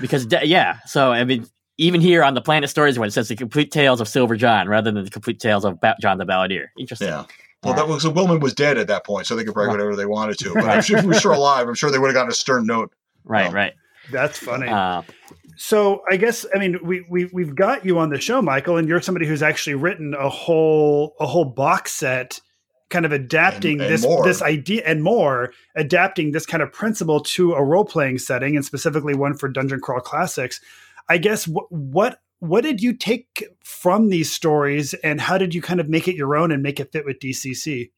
Because 0.01 0.25
de- 0.25 0.45
yeah, 0.47 0.77
so 0.87 1.11
I 1.11 1.25
mean, 1.25 1.45
even 1.77 2.01
here 2.01 2.23
on 2.23 2.33
the 2.33 2.41
Planet 2.41 2.69
Stories 2.69 2.97
one, 2.97 3.07
it 3.07 3.11
says 3.11 3.27
the 3.27 3.35
complete 3.35 3.71
tales 3.71 3.99
of 4.01 4.07
Silver 4.07 4.35
John 4.35 4.67
rather 4.67 4.91
than 4.91 5.03
the 5.03 5.09
complete 5.09 5.39
tales 5.39 5.65
of 5.65 5.79
ba- 5.81 5.95
John 6.01 6.17
the 6.17 6.25
Balladeer. 6.25 6.67
Interesting. 6.79 7.09
Yeah. 7.09 7.25
Well, 7.63 7.73
that 7.73 7.87
was 7.87 8.03
so 8.03 8.11
Wellman 8.11 8.39
was 8.41 8.53
dead 8.53 8.77
at 8.77 8.87
that 8.87 9.05
point, 9.05 9.25
so 9.25 9.35
they 9.35 9.43
could 9.43 9.55
write 9.55 9.65
Right. 9.65 9.71
whatever 9.71 9.95
they 9.95 10.05
wanted 10.05 10.37
to. 10.39 10.49
But 10.53 10.63
Right. 10.65 10.75
I'm 10.77 10.81
sure 10.83 10.97
if 10.97 11.03
he 11.03 11.07
was 11.09 11.17
still 11.17 11.33
alive, 11.33 11.67
I'm 11.67 11.73
sure 11.73 11.89
they 11.89 11.97
would 11.97 12.07
have 12.07 12.13
gotten 12.15 12.29
a 12.31 12.33
stern 12.35 12.65
note. 12.67 12.91
Right, 13.23 13.49
Oh. 13.49 13.53
right. 13.53 13.73
That's 14.11 14.37
funny. 14.37 14.67
Uh, 14.67 15.01
So 15.57 16.01
I 16.11 16.17
guess 16.17 16.45
I 16.53 16.59
mean 16.59 16.77
we 16.83 17.05
we 17.09 17.25
we've 17.33 17.55
got 17.55 17.85
you 17.85 17.97
on 17.97 18.09
the 18.09 18.19
show, 18.19 18.41
Michael, 18.41 18.77
and 18.77 18.87
you're 18.87 19.01
somebody 19.01 19.25
who's 19.25 19.41
actually 19.41 19.75
written 19.75 20.13
a 20.13 20.29
whole 20.29 21.15
a 21.19 21.25
whole 21.25 21.45
box 21.45 21.91
set, 21.93 22.39
kind 22.89 23.05
of 23.05 23.11
adapting 23.11 23.73
And- 23.79 23.81
and 23.83 23.93
this 23.93 24.03
more. 24.03 24.23
this 24.25 24.41
idea 24.41 24.83
and 24.85 25.01
more, 25.01 25.51
adapting 25.75 26.33
this 26.33 26.45
kind 26.45 26.61
of 26.61 26.71
principle 26.71 27.19
to 27.21 27.53
a 27.53 27.63
role 27.63 27.85
playing 27.85 28.19
setting, 28.19 28.55
and 28.55 28.63
specifically 28.65 29.15
one 29.15 29.33
for 29.33 29.47
Dungeon 29.47 29.79
Crawl 29.79 30.01
Classics. 30.01 30.59
I 31.09 31.17
guess 31.17 31.47
what 31.47 31.71
what 31.71 32.19
what 32.39 32.63
did 32.63 32.81
you 32.81 32.93
take 32.93 33.43
from 33.63 34.09
these 34.09 34.31
stories, 34.31 34.93
and 34.95 35.21
how 35.21 35.37
did 35.37 35.55
you 35.55 35.61
kind 35.61 35.79
of 35.79 35.89
make 35.89 36.07
it 36.07 36.15
your 36.15 36.35
own 36.35 36.51
and 36.51 36.61
make 36.61 36.79
it 36.79 36.91
fit 36.91 37.05
with 37.05 37.19
DCC? 37.19 37.89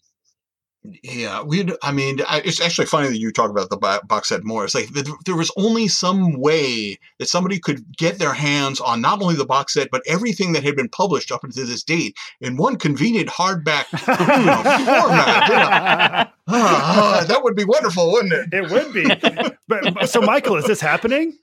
Yeah, 1.03 1.41
we. 1.41 1.67
I 1.81 1.91
mean, 1.91 2.19
I, 2.27 2.41
it's 2.45 2.61
actually 2.61 2.85
funny 2.85 3.07
that 3.09 3.17
you 3.17 3.31
talk 3.31 3.49
about 3.49 3.69
the 3.69 3.77
box 3.77 4.29
set 4.29 4.43
more. 4.43 4.63
It's 4.63 4.75
like 4.75 4.93
th- 4.93 5.07
there 5.25 5.35
was 5.35 5.51
only 5.57 5.87
some 5.87 6.39
way 6.39 6.97
that 7.19 7.27
somebody 7.27 7.59
could 7.59 7.97
get 7.97 8.19
their 8.19 8.33
hands 8.33 8.79
on 8.79 9.01
not 9.01 9.21
only 9.21 9.35
the 9.35 9.45
box 9.45 9.73
set 9.73 9.89
but 9.91 10.01
everything 10.07 10.53
that 10.53 10.63
had 10.63 10.75
been 10.75 10.87
published 10.87 11.31
up 11.31 11.43
until 11.43 11.65
this 11.65 11.83
date 11.83 12.15
in 12.39 12.55
one 12.57 12.77
convenient 12.77 13.27
hardback 13.27 13.85
you 13.91 14.45
know, 14.45 14.63
format. 14.85 15.49
you 15.49 15.55
know. 15.55 16.31
Ah, 16.49 17.19
ah, 17.19 17.25
that 17.27 17.43
would 17.43 17.57
be 17.57 17.65
wonderful, 17.65 18.09
wouldn't 18.09 18.31
it? 18.31 18.53
It 18.53 18.71
would 18.71 18.93
be. 18.93 19.53
but 19.67 20.09
so, 20.09 20.21
Michael, 20.21 20.55
is 20.55 20.63
this 20.63 20.79
happening? 20.79 21.37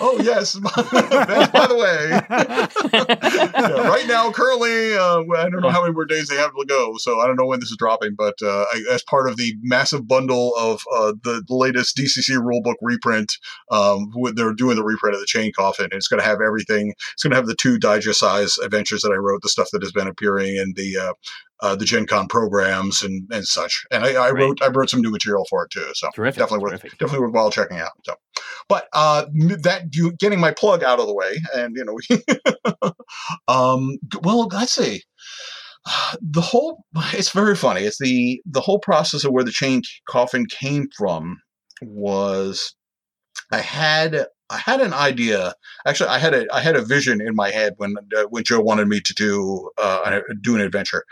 Oh 0.00 0.18
yes. 0.22 0.54
By 0.64 1.66
the 1.66 1.76
way, 1.76 2.10
yeah, 3.52 3.88
right 3.88 4.06
now, 4.06 4.30
currently, 4.30 4.94
uh, 4.94 5.22
I 5.36 5.50
don't 5.50 5.60
know 5.60 5.70
how 5.70 5.82
many 5.82 5.92
more 5.92 6.04
days 6.04 6.28
they 6.28 6.36
have 6.36 6.52
to 6.52 6.64
go, 6.66 6.96
so 6.98 7.20
I 7.20 7.26
don't 7.26 7.36
know 7.36 7.46
when 7.46 7.60
this 7.60 7.70
is 7.70 7.76
dropping. 7.76 8.14
But 8.14 8.34
uh, 8.42 8.64
I, 8.72 8.84
as 8.92 9.02
part 9.02 9.28
of 9.28 9.36
the 9.36 9.54
massive 9.62 10.06
bundle 10.06 10.54
of 10.56 10.82
uh, 10.94 11.14
the 11.24 11.42
latest 11.48 11.96
DCC 11.96 12.38
rulebook 12.38 12.76
reprint, 12.80 13.36
um, 13.70 14.12
they're 14.34 14.54
doing 14.54 14.76
the 14.76 14.84
reprint 14.84 15.14
of 15.14 15.20
the 15.20 15.26
Chain 15.26 15.52
Coffin. 15.52 15.88
It's 15.92 16.08
going 16.08 16.20
to 16.20 16.26
have 16.26 16.40
everything. 16.40 16.94
It's 17.12 17.22
going 17.22 17.32
to 17.32 17.36
have 17.36 17.46
the 17.46 17.56
two 17.56 17.78
digest 17.78 18.20
size 18.20 18.58
adventures 18.58 19.02
that 19.02 19.12
I 19.12 19.16
wrote, 19.16 19.42
the 19.42 19.48
stuff 19.48 19.68
that 19.72 19.82
has 19.82 19.92
been 19.92 20.08
appearing 20.08 20.56
in 20.56 20.74
the. 20.76 21.14
Uh, 21.62 21.74
the 21.74 21.86
Gen 21.86 22.06
Con 22.06 22.28
programs 22.28 23.02
and, 23.02 23.26
and 23.30 23.46
such, 23.46 23.84
and 23.90 24.04
I, 24.04 24.12
I 24.12 24.30
wrote 24.30 24.60
I 24.62 24.68
wrote 24.68 24.90
some 24.90 25.00
new 25.00 25.10
material 25.10 25.46
for 25.48 25.64
it 25.64 25.70
too. 25.70 25.90
So 25.94 26.10
Terrific, 26.14 26.38
definitely 26.38 26.62
worth 26.62 26.80
terrific. 26.82 26.98
definitely 26.98 27.20
worthwhile 27.20 27.50
checking 27.50 27.78
out. 27.78 27.92
So, 28.04 28.14
but 28.68 28.88
uh, 28.92 29.24
that 29.62 29.84
you 29.92 30.12
getting 30.18 30.38
my 30.38 30.52
plug 30.52 30.82
out 30.84 31.00
of 31.00 31.06
the 31.06 31.14
way, 31.14 31.32
and 31.54 31.74
you 31.74 31.84
know, 31.84 32.90
um, 33.48 33.96
well, 34.22 34.48
let's 34.52 34.72
see. 34.74 35.02
The 36.20 36.40
whole 36.40 36.84
it's 37.12 37.30
very 37.30 37.56
funny. 37.56 37.82
It's 37.82 37.98
the 37.98 38.42
the 38.44 38.60
whole 38.60 38.78
process 38.80 39.24
of 39.24 39.32
where 39.32 39.44
the 39.44 39.52
chain 39.52 39.82
coffin 40.08 40.44
came 40.46 40.88
from 40.96 41.38
was 41.80 42.74
I 43.52 43.58
had 43.58 44.26
I 44.48 44.58
had 44.58 44.80
an 44.80 44.92
idea. 44.92 45.54
Actually, 45.86 46.10
I 46.10 46.18
had 46.18 46.32
a 46.34 46.46
I 46.54 46.60
had 46.60 46.76
a 46.76 46.82
vision 46.82 47.20
in 47.20 47.34
my 47.34 47.50
head 47.50 47.74
when 47.78 47.96
uh, 48.16 48.24
when 48.30 48.44
Joe 48.44 48.60
wanted 48.60 48.86
me 48.88 49.00
to 49.00 49.14
do 49.14 49.70
uh, 49.76 50.02
an- 50.06 50.38
do 50.40 50.54
an 50.54 50.60
adventure, 50.60 51.04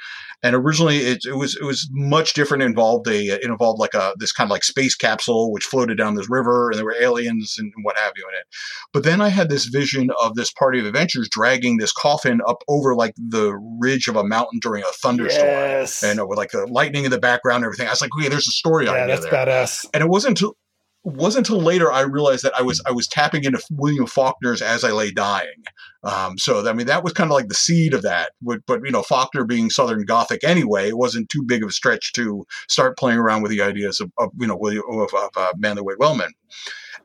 and 0.43 0.55
originally 0.55 0.99
it, 0.99 1.25
it 1.27 1.37
was 1.37 1.57
it 1.57 1.65
was 1.65 1.89
much 1.93 2.35
different. 2.35 2.63
It 2.63 2.67
involved 2.67 3.09
a 3.09 3.27
it 3.35 3.43
involved 3.45 3.81
like 3.81 3.95
a 3.95 4.15
this 4.19 4.31
kind 4.31 4.47
of 4.47 4.53
like 4.53 4.63
space 4.63 4.95
capsule 4.95 5.53
which 5.53 5.65
floated 5.65 5.99
down 5.99 6.15
this 6.15 6.31
river, 6.31 6.71
and 6.71 6.79
there 6.79 6.85
were 6.85 6.95
aliens 7.01 7.57
and 7.59 7.73
what 7.83 7.97
have 7.99 8.13
you 8.17 8.25
in 8.29 8.35
it. 8.39 8.47
But 8.93 9.03
then 9.03 9.21
I 9.21 9.31
had 9.31 9.49
this 9.49 9.65
vision 9.65 10.11
of 10.23 10.37
this 10.37 10.53
party 10.53 10.79
of 10.79 10.87
adventurers 10.87 11.29
dragging 11.29 11.79
this 11.79 11.93
coffin 11.93 12.41
up 12.47 12.63
over 12.69 12.95
like 12.95 13.15
the 13.17 13.53
ridge 13.81 14.07
of 14.07 14.15
a 14.15 14.23
mountain 14.25 14.61
during 14.61 14.85
a 14.85 14.93
thunderstorm, 15.03 15.49
Yes. 15.49 16.03
and 16.05 16.21
uh, 16.21 16.27
with 16.27 16.39
like 16.39 16.53
the 16.53 16.67
lightning 16.67 17.05
in 17.05 17.11
the 17.11 17.19
background 17.19 17.57
and 17.57 17.65
everything. 17.65 17.89
I 17.89 17.91
was 17.91 18.01
like, 18.01 18.11
okay, 18.17 18.29
there's 18.29 18.47
a 18.47 18.53
story 18.53 18.87
on 18.87 18.95
that. 18.95 18.99
yeah, 19.09 19.15
idea 19.15 19.17
that's 19.17 19.31
there 19.31 19.47
badass. 19.47 19.87
and 19.93 20.03
it 20.05 20.09
wasn't 20.09 20.39
until 20.39 20.57
wasn't 21.05 21.49
until 21.49 21.63
later 21.63 21.93
I 21.93 22.01
realized 22.01 22.45
that 22.45 22.57
I 22.57 22.63
was 22.63 22.81
I 22.87 22.93
was 22.93 23.07
tapping 23.07 23.45
into 23.45 23.63
William 23.71 24.07
Faulkner's 24.07 24.63
As 24.63 24.85
I 24.85 24.91
Lay 24.91 25.11
Dying. 25.11 25.63
Um, 26.03 26.39
so 26.39 26.67
I 26.69 26.73
mean 26.73 26.87
that 26.87 27.05
was 27.05 27.13
kind 27.13 27.31
of 27.31 27.35
like 27.35 27.49
the 27.49 27.55
seed 27.55 27.95
of 27.95 28.03
that. 28.03 28.33
But, 28.41 28.61
but 28.67 28.81
you 28.85 28.91
know 28.91 29.03
Faulkner 29.03 29.45
being 29.45 29.71
Southern 29.71 30.05
Gothic 30.05 30.43
anyway, 30.45 30.89
it 30.89 30.99
wasn't 30.99 31.29
too 31.29 31.43
big 31.43 31.63
of 31.63 31.69
a 31.69 31.73
stretch 31.73 32.13
to 32.15 32.45
start 32.69 32.97
playing 32.99 33.19
around 33.19 33.43
with 33.43 33.51
the 33.51 33.61
ideas 33.61 34.01
of, 34.01 34.11
of 34.19 34.31
you 34.39 34.47
know 34.47 34.57
William 34.57 34.85
of, 34.89 35.13
of 35.15 35.31
uh, 35.37 35.53
Manly 35.57 35.83
Wade 35.83 35.99
Wellman. 35.99 36.33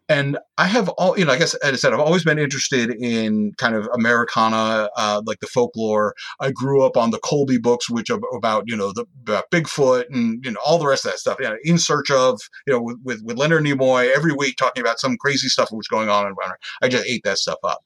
And 0.09 0.39
I 0.57 0.65
have 0.65 0.89
all 0.89 1.17
you 1.17 1.23
know. 1.23 1.31
I 1.31 1.37
guess 1.37 1.53
as 1.55 1.71
I 1.71 1.75
said, 1.75 1.93
I've 1.93 1.99
always 1.99 2.23
been 2.23 2.39
interested 2.39 2.89
in 2.89 3.53
kind 3.57 3.75
of 3.75 3.87
Americana, 3.93 4.89
uh, 4.97 5.21
like 5.23 5.39
the 5.39 5.45
folklore. 5.45 6.15
I 6.39 6.49
grew 6.49 6.83
up 6.83 6.97
on 6.97 7.11
the 7.11 7.19
Colby 7.19 7.59
books, 7.59 7.91
which 7.91 8.09
are 8.09 8.19
about 8.35 8.63
you 8.65 8.75
know 8.75 8.91
the 8.91 9.05
about 9.21 9.45
Bigfoot 9.51 10.05
and 10.09 10.43
you 10.43 10.51
know 10.51 10.59
all 10.65 10.79
the 10.79 10.87
rest 10.87 11.05
of 11.05 11.11
that 11.11 11.19
stuff. 11.19 11.37
You 11.39 11.49
know, 11.49 11.57
in 11.63 11.77
search 11.77 12.09
of 12.09 12.41
you 12.65 12.73
know 12.73 12.81
with, 12.81 13.21
with 13.23 13.37
Leonard 13.37 13.63
Nimoy 13.63 14.09
every 14.13 14.33
week 14.33 14.57
talking 14.57 14.81
about 14.81 14.99
some 14.99 15.15
crazy 15.17 15.47
stuff 15.47 15.69
that 15.69 15.77
was 15.77 15.87
going 15.87 16.09
on 16.09 16.25
Runner. 16.33 16.57
I 16.81 16.89
just 16.89 17.05
ate 17.05 17.21
that 17.23 17.37
stuff 17.37 17.59
up. 17.63 17.79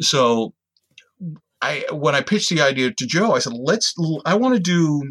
So 0.00 0.54
I 1.60 1.84
when 1.90 2.14
I 2.14 2.20
pitched 2.20 2.50
the 2.50 2.60
idea 2.60 2.92
to 2.92 3.06
Joe, 3.06 3.32
I 3.32 3.40
said, 3.40 3.54
let's. 3.54 3.92
I 4.24 4.36
want 4.36 4.54
to 4.54 4.60
do 4.60 5.10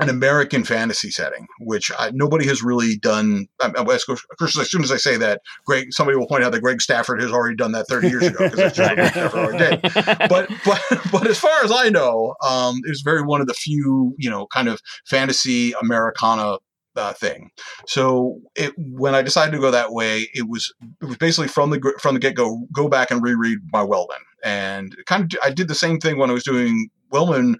an 0.00 0.08
American 0.08 0.64
fantasy 0.64 1.10
setting, 1.10 1.46
which 1.60 1.90
I, 1.98 2.10
nobody 2.12 2.46
has 2.46 2.62
really 2.62 2.96
done. 2.96 3.46
I, 3.60 3.66
I, 3.66 3.80
of 3.80 4.38
course, 4.38 4.58
as 4.58 4.70
soon 4.70 4.82
as 4.82 4.92
I 4.92 4.96
say 4.96 5.16
that, 5.18 5.40
Greg, 5.64 5.92
somebody 5.92 6.16
will 6.16 6.26
point 6.26 6.44
out 6.44 6.52
that 6.52 6.60
Greg 6.60 6.80
Stafford 6.80 7.20
has 7.20 7.32
already 7.32 7.56
done 7.56 7.72
that 7.72 7.86
30 7.88 8.08
years 8.08 8.26
ago 8.26 8.38
because 8.38 8.58
that's 8.58 8.76
just 8.76 8.94
Greg 8.94 9.10
Stafford 9.10 9.40
already 9.40 9.58
did 9.58 9.80
but 10.28 10.48
but 10.64 10.80
but 11.12 11.26
as 11.26 11.38
far 11.38 11.64
as 11.64 11.72
I 11.72 11.88
know, 11.88 12.34
um, 12.46 12.80
it 12.84 12.88
was 12.88 13.02
very 13.02 13.22
one 13.22 13.40
of 13.40 13.46
the 13.46 13.54
few 13.54 14.14
you 14.18 14.30
know 14.30 14.46
kind 14.46 14.68
of 14.68 14.80
fantasy 15.06 15.72
Americana 15.80 16.58
uh, 16.96 17.12
thing. 17.12 17.50
So 17.86 18.40
it 18.54 18.72
when 18.76 19.14
I 19.14 19.22
decided 19.22 19.52
to 19.52 19.58
go 19.58 19.70
that 19.70 19.92
way, 19.92 20.28
it 20.34 20.48
was 20.48 20.72
it 21.00 21.06
was 21.06 21.16
basically 21.16 21.48
from 21.48 21.70
the 21.70 21.94
from 22.00 22.14
the 22.14 22.20
get 22.20 22.34
go 22.34 22.66
go 22.72 22.88
back 22.88 23.10
and 23.10 23.22
reread 23.22 23.58
my 23.72 23.82
Wellman, 23.82 24.18
and 24.44 24.96
kind 25.06 25.24
of 25.24 25.38
I 25.44 25.50
did 25.50 25.68
the 25.68 25.74
same 25.74 25.98
thing 25.98 26.18
when 26.18 26.30
I 26.30 26.34
was 26.34 26.44
doing 26.44 26.88
Wellman 27.10 27.56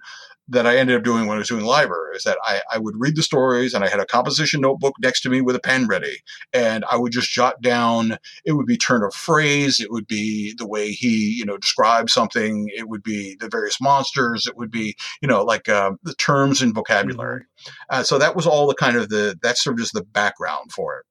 that 0.47 0.67
I 0.67 0.77
ended 0.77 0.97
up 0.97 1.03
doing 1.03 1.27
when 1.27 1.37
I 1.37 1.39
was 1.39 1.47
doing 1.47 1.63
library 1.63 2.15
is 2.15 2.23
that 2.23 2.37
I, 2.43 2.61
I 2.71 2.77
would 2.77 2.95
read 2.97 3.15
the 3.15 3.23
stories 3.23 3.73
and 3.73 3.83
I 3.83 3.89
had 3.89 3.99
a 3.99 4.05
composition 4.05 4.61
notebook 4.61 4.95
next 5.01 5.21
to 5.21 5.29
me 5.29 5.41
with 5.41 5.55
a 5.55 5.59
pen 5.59 5.87
ready. 5.87 6.17
And 6.53 6.83
I 6.91 6.97
would 6.97 7.11
just 7.11 7.31
jot 7.31 7.61
down 7.61 8.17
it 8.45 8.53
would 8.53 8.65
be 8.65 8.77
turn 8.77 9.03
of 9.03 9.13
phrase 9.13 9.79
it 9.79 9.91
would 9.91 10.07
be 10.07 10.53
the 10.57 10.67
way 10.67 10.91
he 10.91 11.35
you 11.37 11.45
know 11.45 11.57
describes 11.57 12.13
something 12.13 12.69
it 12.75 12.89
would 12.89 13.03
be 13.03 13.35
the 13.39 13.49
various 13.49 13.79
monsters 13.79 14.47
it 14.47 14.57
would 14.57 14.71
be 14.71 14.95
you 15.21 15.27
know 15.27 15.43
like 15.43 15.69
uh, 15.69 15.91
the 16.03 16.15
terms 16.15 16.61
and 16.61 16.75
vocabulary. 16.75 17.43
Uh, 17.89 18.03
so 18.03 18.17
that 18.17 18.35
was 18.35 18.47
all 18.47 18.67
the 18.67 18.75
kind 18.75 18.97
of 18.97 19.09
the 19.09 19.37
that 19.41 19.57
served 19.57 19.79
as 19.79 19.91
the 19.91 20.03
background 20.03 20.71
for 20.71 20.97
it 20.97 21.05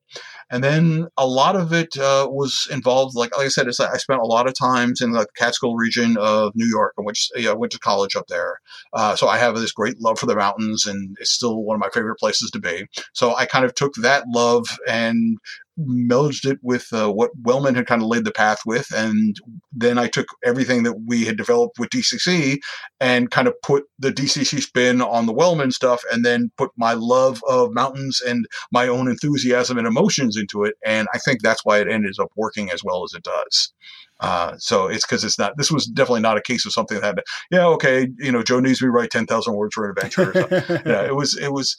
and 0.50 0.62
then 0.64 1.06
a 1.16 1.26
lot 1.26 1.56
of 1.56 1.72
it 1.72 1.96
uh, 1.96 2.26
was 2.30 2.68
involved 2.70 3.14
like, 3.14 3.36
like 3.36 3.46
i 3.46 3.48
said 3.48 3.68
i 3.68 3.96
spent 3.96 4.20
a 4.20 4.26
lot 4.26 4.46
of 4.46 4.54
times 4.54 5.00
in 5.00 5.12
the 5.12 5.26
catskill 5.36 5.76
region 5.76 6.16
of 6.18 6.52
new 6.54 6.66
york 6.66 6.92
and 6.96 7.06
which 7.06 7.30
you 7.36 7.44
know, 7.44 7.56
went 7.56 7.72
to 7.72 7.78
college 7.78 8.16
up 8.16 8.26
there. 8.28 8.58
Uh, 8.92 9.14
so 9.16 9.28
i 9.28 9.38
have 9.38 9.54
this 9.56 9.72
great 9.72 10.00
love 10.00 10.18
for 10.18 10.26
the 10.26 10.36
mountains 10.36 10.86
and 10.86 11.16
it's 11.20 11.30
still 11.30 11.62
one 11.62 11.74
of 11.74 11.80
my 11.80 11.90
favorite 11.90 12.18
places 12.18 12.50
to 12.50 12.58
be. 12.58 12.86
So 13.12 13.34
i 13.34 13.46
kind 13.46 13.64
of 13.64 13.74
took 13.74 13.94
that 13.94 14.24
love 14.28 14.66
and 14.86 15.38
merged 15.86 16.46
it 16.46 16.58
with 16.62 16.86
uh, 16.92 17.10
what 17.10 17.30
Wellman 17.42 17.74
had 17.74 17.86
kind 17.86 18.02
of 18.02 18.08
laid 18.08 18.24
the 18.24 18.32
path 18.32 18.60
with, 18.66 18.86
and 18.94 19.36
then 19.72 19.98
I 19.98 20.08
took 20.08 20.26
everything 20.44 20.82
that 20.84 21.00
we 21.06 21.24
had 21.24 21.36
developed 21.36 21.78
with 21.78 21.90
DCC 21.90 22.58
and 23.00 23.30
kind 23.30 23.48
of 23.48 23.54
put 23.62 23.84
the 23.98 24.12
DCC 24.12 24.60
spin 24.62 25.00
on 25.00 25.26
the 25.26 25.32
Wellman 25.32 25.72
stuff, 25.72 26.02
and 26.12 26.24
then 26.24 26.50
put 26.56 26.70
my 26.76 26.92
love 26.94 27.42
of 27.48 27.72
mountains 27.72 28.20
and 28.20 28.46
my 28.72 28.88
own 28.88 29.08
enthusiasm 29.08 29.78
and 29.78 29.86
emotions 29.86 30.36
into 30.36 30.64
it, 30.64 30.74
and 30.84 31.08
I 31.14 31.18
think 31.18 31.42
that's 31.42 31.64
why 31.64 31.78
it 31.78 31.88
ended 31.88 32.14
up 32.20 32.30
working 32.36 32.70
as 32.70 32.82
well 32.84 33.04
as 33.04 33.14
it 33.14 33.22
does. 33.22 33.72
Uh, 34.20 34.54
so 34.58 34.86
it's 34.86 35.04
because 35.06 35.24
it's 35.24 35.38
not. 35.38 35.56
This 35.56 35.70
was 35.70 35.86
definitely 35.86 36.20
not 36.20 36.36
a 36.36 36.42
case 36.42 36.66
of 36.66 36.72
something 36.72 37.00
that. 37.00 37.24
Yeah, 37.50 37.66
okay, 37.68 38.08
you 38.18 38.30
know, 38.30 38.42
Joe 38.42 38.60
needs 38.60 38.80
me 38.82 38.86
to 38.86 38.92
write 38.92 39.10
ten 39.10 39.26
thousand 39.26 39.54
words 39.54 39.74
for 39.74 39.86
an 39.86 39.96
adventure. 39.96 40.32
yeah, 40.86 41.04
it 41.04 41.16
was. 41.16 41.36
It 41.36 41.52
was. 41.52 41.76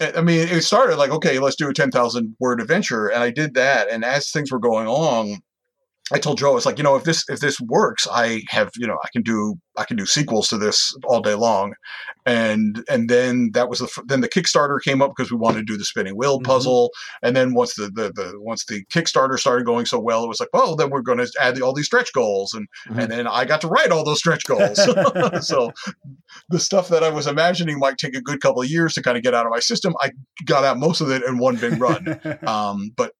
I 0.00 0.20
mean, 0.20 0.48
it 0.48 0.62
started 0.62 0.96
like, 0.96 1.10
okay, 1.10 1.38
let's 1.38 1.56
do 1.56 1.68
a 1.68 1.74
10,000 1.74 2.36
word 2.38 2.60
adventure. 2.60 3.08
And 3.08 3.22
I 3.22 3.30
did 3.30 3.54
that. 3.54 3.90
And 3.90 4.04
as 4.04 4.30
things 4.30 4.52
were 4.52 4.60
going 4.60 4.86
on, 4.86 5.40
I 6.12 6.18
told 6.18 6.38
Joe, 6.38 6.56
it's 6.56 6.66
like, 6.66 6.78
you 6.78 6.84
know, 6.84 6.96
if 6.96 7.04
this, 7.04 7.24
if 7.28 7.40
this 7.40 7.60
works, 7.60 8.06
I 8.10 8.42
have, 8.48 8.70
you 8.76 8.86
know, 8.86 8.98
I 9.02 9.08
can 9.12 9.22
do, 9.22 9.56
I 9.78 9.84
can 9.84 9.96
do 9.96 10.06
sequels 10.06 10.48
to 10.48 10.58
this 10.58 10.94
all 11.04 11.20
day 11.20 11.34
long. 11.34 11.74
And, 12.26 12.84
and 12.90 13.08
then 13.08 13.50
that 13.54 13.70
was 13.70 13.78
the, 13.78 14.02
then 14.06 14.20
the 14.20 14.28
Kickstarter 14.28 14.82
came 14.82 15.00
up 15.00 15.12
because 15.16 15.30
we 15.30 15.38
wanted 15.38 15.60
to 15.60 15.72
do 15.72 15.78
the 15.78 15.84
spinning 15.84 16.16
wheel 16.16 16.40
puzzle. 16.40 16.88
Mm-hmm. 16.88 17.26
And 17.26 17.36
then 17.36 17.54
once 17.54 17.74
the, 17.74 17.84
the, 17.84 18.12
the, 18.12 18.34
once 18.40 18.66
the 18.66 18.84
Kickstarter 18.86 19.38
started 19.38 19.64
going 19.64 19.86
so 19.86 19.98
well, 19.98 20.24
it 20.24 20.28
was 20.28 20.40
like, 20.40 20.50
well, 20.52 20.76
then 20.76 20.90
we're 20.90 21.00
going 21.00 21.18
to 21.18 21.30
add 21.40 21.56
the, 21.56 21.62
all 21.64 21.72
these 21.72 21.86
stretch 21.86 22.12
goals. 22.12 22.52
And, 22.52 22.68
mm-hmm. 22.88 22.98
and 22.98 23.10
then 23.10 23.26
I 23.26 23.44
got 23.44 23.60
to 23.62 23.68
write 23.68 23.90
all 23.90 24.04
those 24.04 24.18
stretch 24.18 24.44
goals. 24.44 24.78
so 25.46 25.72
the 26.50 26.58
stuff 26.58 26.88
that 26.88 27.02
I 27.02 27.08
was 27.08 27.26
imagining 27.26 27.78
might 27.78 27.98
take 27.98 28.14
a 28.14 28.20
good 28.20 28.40
couple 28.40 28.62
of 28.62 28.68
years 28.68 28.94
to 28.94 29.02
kind 29.02 29.16
of 29.16 29.22
get 29.22 29.34
out 29.34 29.46
of 29.46 29.52
my 29.52 29.60
system, 29.60 29.94
I 30.00 30.10
got 30.44 30.64
out 30.64 30.78
most 30.78 31.00
of 31.00 31.10
it 31.10 31.22
in 31.24 31.38
one 31.38 31.56
big 31.56 31.80
run. 31.80 32.20
um, 32.46 32.90
but, 32.96 33.12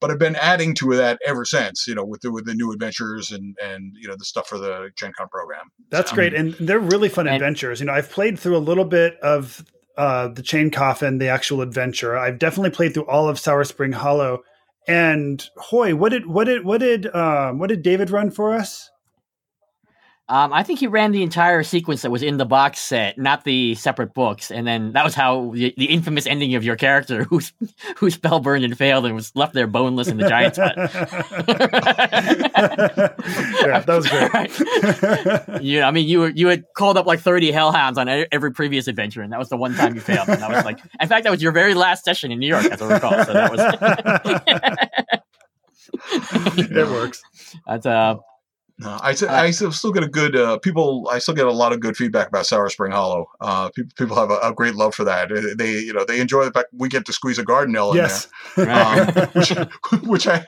but 0.00 0.10
I've 0.10 0.18
been 0.18 0.36
adding 0.36 0.74
to 0.76 0.94
that 0.94 1.18
ever 1.26 1.44
since, 1.44 1.86
you 1.86 1.94
know, 1.94 2.04
with 2.04 2.22
the, 2.22 2.32
with 2.32 2.46
the 2.46 2.54
new 2.54 2.72
adventures 2.72 3.30
and 3.30 3.56
and 3.62 3.92
you 3.96 4.08
know 4.08 4.14
the 4.16 4.24
stuff 4.24 4.48
for 4.48 4.58
the 4.58 4.90
Gen 4.96 5.12
Con 5.16 5.28
program. 5.28 5.70
That's 5.90 6.03
so, 6.10 6.16
great, 6.16 6.34
and 6.34 6.54
they're 6.54 6.78
really 6.78 7.08
fun 7.08 7.26
and, 7.26 7.36
adventures. 7.36 7.80
You 7.80 7.86
know, 7.86 7.92
I've 7.92 8.10
played 8.10 8.38
through 8.38 8.56
a 8.56 8.58
little 8.58 8.84
bit 8.84 9.18
of 9.20 9.64
uh, 9.96 10.28
the 10.28 10.42
Chain 10.42 10.70
Coffin, 10.70 11.18
the 11.18 11.28
actual 11.28 11.60
adventure. 11.60 12.16
I've 12.16 12.38
definitely 12.38 12.70
played 12.70 12.94
through 12.94 13.06
all 13.06 13.28
of 13.28 13.38
Sour 13.38 13.64
Spring 13.64 13.92
Hollow. 13.92 14.42
And 14.86 15.44
Hoy, 15.56 15.94
what 15.94 16.10
did 16.10 16.26
what 16.26 16.44
did 16.44 16.64
what 16.64 16.78
did 16.78 17.14
um, 17.14 17.58
what 17.58 17.68
did 17.68 17.82
David 17.82 18.10
run 18.10 18.30
for 18.30 18.52
us? 18.54 18.90
Um, 20.26 20.54
I 20.54 20.62
think 20.62 20.78
he 20.78 20.86
ran 20.86 21.12
the 21.12 21.22
entire 21.22 21.62
sequence 21.62 22.00
that 22.00 22.10
was 22.10 22.22
in 22.22 22.38
the 22.38 22.46
box 22.46 22.80
set, 22.80 23.18
not 23.18 23.44
the 23.44 23.74
separate 23.74 24.14
books, 24.14 24.50
and 24.50 24.66
then 24.66 24.94
that 24.94 25.04
was 25.04 25.14
how 25.14 25.50
the, 25.52 25.74
the 25.76 25.84
infamous 25.84 26.26
ending 26.26 26.54
of 26.54 26.64
your 26.64 26.76
character, 26.76 27.24
who 27.30 27.40
who 27.96 28.08
spell 28.08 28.40
burned 28.40 28.64
and 28.64 28.78
failed 28.78 29.04
and 29.04 29.14
was 29.14 29.36
left 29.36 29.52
there 29.52 29.66
boneless 29.66 30.08
in 30.08 30.16
the 30.16 30.26
giant's 30.26 30.56
hut. 30.56 30.74
yeah, 33.66 33.80
that 33.80 33.86
was 33.86 34.08
great. 34.08 35.62
yeah, 35.62 35.86
I 35.86 35.90
mean, 35.90 36.08
you 36.08 36.20
were 36.20 36.30
you 36.30 36.46
had 36.46 36.64
called 36.74 36.96
up 36.96 37.04
like 37.04 37.20
thirty 37.20 37.52
hellhounds 37.52 37.98
on 37.98 38.08
every 38.08 38.52
previous 38.52 38.88
adventure, 38.88 39.20
and 39.20 39.30
that 39.30 39.38
was 39.38 39.50
the 39.50 39.58
one 39.58 39.74
time 39.74 39.94
you 39.94 40.00
failed. 40.00 40.30
And 40.30 40.40
that 40.40 40.50
was 40.50 40.64
like, 40.64 40.80
in 41.02 41.08
fact, 41.08 41.24
that 41.24 41.30
was 41.30 41.42
your 41.42 41.52
very 41.52 41.74
last 41.74 42.02
session 42.02 42.32
in 42.32 42.38
New 42.38 42.48
York, 42.48 42.64
as 42.64 42.80
I 42.80 42.94
recall. 42.94 43.24
So 43.26 43.32
that 43.34 43.50
was. 43.52 43.60
it 46.70 46.88
works. 46.88 47.22
That's 47.66 47.84
uh 47.84 48.16
no, 48.76 48.98
I, 49.00 49.12
uh, 49.12 49.26
I 49.30 49.52
still 49.52 49.92
get 49.92 50.02
a 50.02 50.08
good 50.08 50.34
uh, 50.34 50.58
people. 50.58 51.08
I 51.08 51.20
still 51.20 51.34
get 51.34 51.46
a 51.46 51.52
lot 51.52 51.72
of 51.72 51.78
good 51.78 51.96
feedback 51.96 52.26
about 52.26 52.44
Sour 52.44 52.68
Spring 52.70 52.90
Hollow. 52.90 53.26
Uh, 53.40 53.68
people, 53.70 53.92
people 53.96 54.16
have 54.16 54.32
a, 54.32 54.38
a, 54.38 54.52
great 54.52 54.74
love 54.74 54.96
for 54.96 55.04
that. 55.04 55.28
They 55.56 55.78
you 55.78 55.92
know 55.92 56.04
they 56.04 56.20
enjoy 56.20 56.44
the 56.44 56.50
fact 56.50 56.70
we 56.72 56.88
get 56.88 57.06
to 57.06 57.12
squeeze 57.12 57.38
a 57.38 57.44
garden 57.44 57.76
in 57.76 57.94
yes. 57.94 58.26
there, 58.56 58.68
um, 58.68 59.08
which, 59.34 59.50
which 60.02 60.26
I 60.26 60.44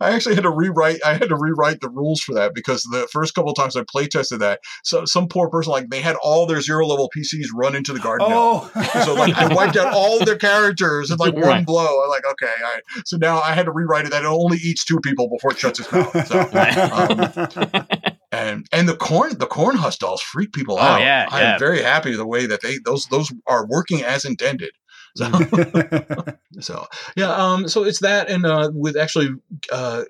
I 0.00 0.10
actually 0.10 0.34
had 0.34 0.42
to 0.42 0.50
rewrite. 0.50 0.98
I 1.06 1.12
had 1.12 1.28
to 1.28 1.36
rewrite 1.36 1.80
the 1.80 1.88
rules 1.88 2.20
for 2.20 2.34
that 2.34 2.54
because 2.54 2.82
the 2.90 3.06
first 3.12 3.36
couple 3.36 3.52
of 3.52 3.56
times 3.56 3.76
I 3.76 3.84
play 3.88 4.08
tested 4.08 4.40
that, 4.40 4.58
so 4.82 5.04
some 5.04 5.28
poor 5.28 5.48
person 5.48 5.70
like 5.70 5.90
they 5.90 6.00
had 6.00 6.16
all 6.16 6.46
their 6.46 6.60
zero 6.60 6.84
level 6.86 7.08
PCs 7.16 7.46
run 7.54 7.76
into 7.76 7.92
the 7.92 8.00
garden. 8.00 8.26
Oh, 8.28 8.68
so 9.04 9.14
like 9.14 9.32
I 9.36 9.54
wiped 9.54 9.76
out 9.76 9.94
all 9.94 10.24
their 10.24 10.38
characters 10.38 11.12
in 11.12 11.18
like 11.18 11.36
one 11.36 11.62
blow. 11.62 12.02
I'm 12.02 12.10
like 12.10 12.26
okay, 12.32 12.52
all 12.64 12.72
right. 12.72 12.82
So 13.06 13.16
now 13.16 13.38
I 13.38 13.52
had 13.52 13.66
to 13.66 13.72
rewrite 13.72 14.06
it 14.06 14.10
that 14.10 14.24
it 14.24 14.26
only 14.26 14.58
eats 14.58 14.84
two 14.84 14.98
people 14.98 15.28
before 15.28 15.52
it 15.52 15.58
shuts 15.58 15.78
its 15.78 15.92
mouth. 15.92 16.26
So, 16.26 16.40
um, 17.44 17.44
and 18.32 18.66
and 18.72 18.88
the 18.88 18.96
corn 18.96 19.38
the 19.38 19.46
corn 19.46 19.76
husk 19.76 20.00
dolls 20.00 20.22
freak 20.22 20.52
people 20.52 20.76
oh, 20.76 20.82
out. 20.82 21.00
Yeah, 21.00 21.26
I 21.30 21.42
am 21.42 21.58
very 21.58 21.82
happy 21.82 22.10
with 22.10 22.18
the 22.18 22.26
way 22.26 22.46
that 22.46 22.62
they 22.62 22.78
those 22.84 23.06
those 23.06 23.32
are 23.46 23.66
working 23.66 24.02
as 24.02 24.24
intended. 24.24 24.72
So, 25.16 25.30
so 26.60 26.86
yeah, 27.14 27.30
um, 27.30 27.68
so 27.68 27.84
it's 27.84 28.00
that, 28.00 28.28
and 28.28 28.44
uh, 28.44 28.72
with 28.74 28.96
actually 28.96 29.28
uh, 29.70 30.02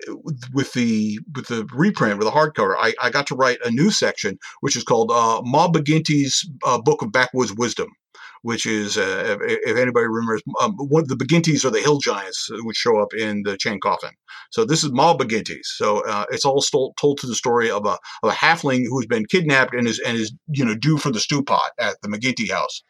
with 0.51 0.73
the 0.73 1.19
with 1.35 1.45
the 1.45 1.67
reprint 1.71 2.17
with 2.17 2.25
the 2.25 2.31
hardcover, 2.31 2.73
I, 2.75 2.95
I 2.99 3.11
got 3.11 3.27
to 3.27 3.35
write 3.35 3.59
a 3.63 3.69
new 3.69 3.91
section 3.91 4.39
which 4.61 4.75
is 4.75 4.83
called 4.83 5.11
uh, 5.11 5.43
Mob 5.45 5.75
McGinty's 5.75 6.49
uh, 6.65 6.81
Book 6.81 7.03
of 7.03 7.11
Backwoods 7.11 7.53
Wisdom 7.53 7.89
which 8.45 8.67
is, 8.67 8.95
uh, 8.95 9.37
if, 9.41 9.59
if, 9.65 9.75
anybody 9.75 10.05
remembers, 10.05 10.43
um, 10.61 10.75
one 10.77 11.01
of 11.01 11.07
the 11.07 11.15
McGinties 11.15 11.65
or 11.65 11.71
the 11.71 11.79
hill 11.79 11.97
giants 11.97 12.47
which 12.51 12.77
show 12.77 12.99
up 12.99 13.11
in 13.11 13.41
the 13.41 13.57
chain 13.57 13.79
coffin. 13.81 14.11
So 14.51 14.65
this 14.65 14.83
is 14.83 14.91
Ma 14.91 15.17
McGinties. 15.17 15.65
So 15.65 16.05
uh, 16.07 16.25
it's 16.29 16.45
all 16.45 16.61
stole, 16.61 16.93
told 16.99 17.17
to 17.19 17.27
the 17.27 17.33
story 17.33 17.71
of 17.71 17.87
a, 17.87 17.97
of 18.21 18.29
a 18.29 18.31
halfling 18.31 18.83
who's 18.87 19.07
been 19.07 19.25
kidnapped 19.25 19.73
and 19.73 19.87
is 19.87 19.99
and 19.99 20.15
is 20.15 20.31
you 20.47 20.63
know 20.63 20.75
due 20.75 20.99
for 20.99 21.11
the 21.11 21.19
stew 21.19 21.41
pot 21.41 21.71
at 21.79 21.95
the 22.03 22.07
McGinty 22.07 22.51
house, 22.51 22.83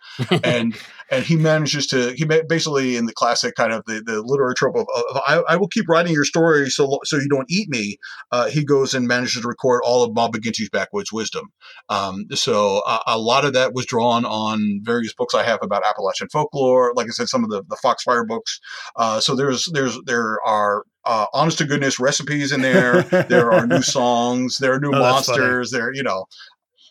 and 0.44 0.78
and 1.10 1.24
he 1.24 1.38
manages 1.38 1.88
to 1.88 2.14
he 2.18 2.26
basically 2.26 2.98
in 2.98 3.06
the 3.06 3.14
classic 3.14 3.56
kind 3.56 3.72
of 3.72 3.84
the, 3.86 4.02
the 4.06 4.22
literary 4.22 4.56
trope 4.56 4.76
of, 4.76 4.86
of 4.94 5.22
I, 5.26 5.42
I, 5.50 5.56
will 5.56 5.70
keep 5.70 5.88
writing 5.88 6.12
your 6.12 6.26
story 6.26 6.70
so 6.70 7.00
so 7.06 7.16
you 7.16 7.30
don't 7.30 7.50
eat 7.50 7.70
me. 7.70 7.98
Uh, 8.32 8.50
he 8.50 8.66
goes 8.66 8.94
and 8.94 9.08
manages 9.08 9.42
to 9.42 9.48
record 9.48 9.82
all 9.86 10.04
of 10.04 10.14
Mob 10.14 10.36
McGinty's 10.36 10.70
backwoods 10.70 11.14
wisdom. 11.14 11.46
Um, 11.88 12.26
so 12.34 12.84
a, 12.86 13.00
a 13.08 13.18
lot 13.18 13.46
of 13.46 13.54
that 13.54 13.74
was 13.74 13.86
drawn 13.86 14.26
on 14.26 14.82
various 14.84 15.14
books 15.14 15.34
I 15.34 15.45
have 15.46 15.60
about 15.62 15.86
Appalachian 15.86 16.28
folklore. 16.30 16.94
Like 16.96 17.08
I 17.08 17.12
said, 17.12 17.30
some 17.30 17.44
of 17.44 17.50
the, 17.50 17.64
the 17.70 17.78
Foxfire 17.84 18.26
books. 18.26 18.60
Uh, 18.96 19.20
so 19.20 19.36
there's 19.36 19.66
there's 19.74 19.98
there 20.06 20.40
are 20.46 20.84
uh, 21.06 21.26
honest 21.34 21.58
to 21.60 21.66
goodness 21.66 22.00
recipes 22.00 22.52
in 22.52 22.62
there. 22.62 23.04
there 23.30 23.52
are 23.52 23.66
new 23.66 23.82
songs. 23.82 24.58
There 24.58 24.74
are 24.74 24.80
new 24.80 24.92
oh, 24.94 25.00
monsters. 25.00 25.72
There, 25.72 25.94
you 25.94 26.04
know. 26.04 26.26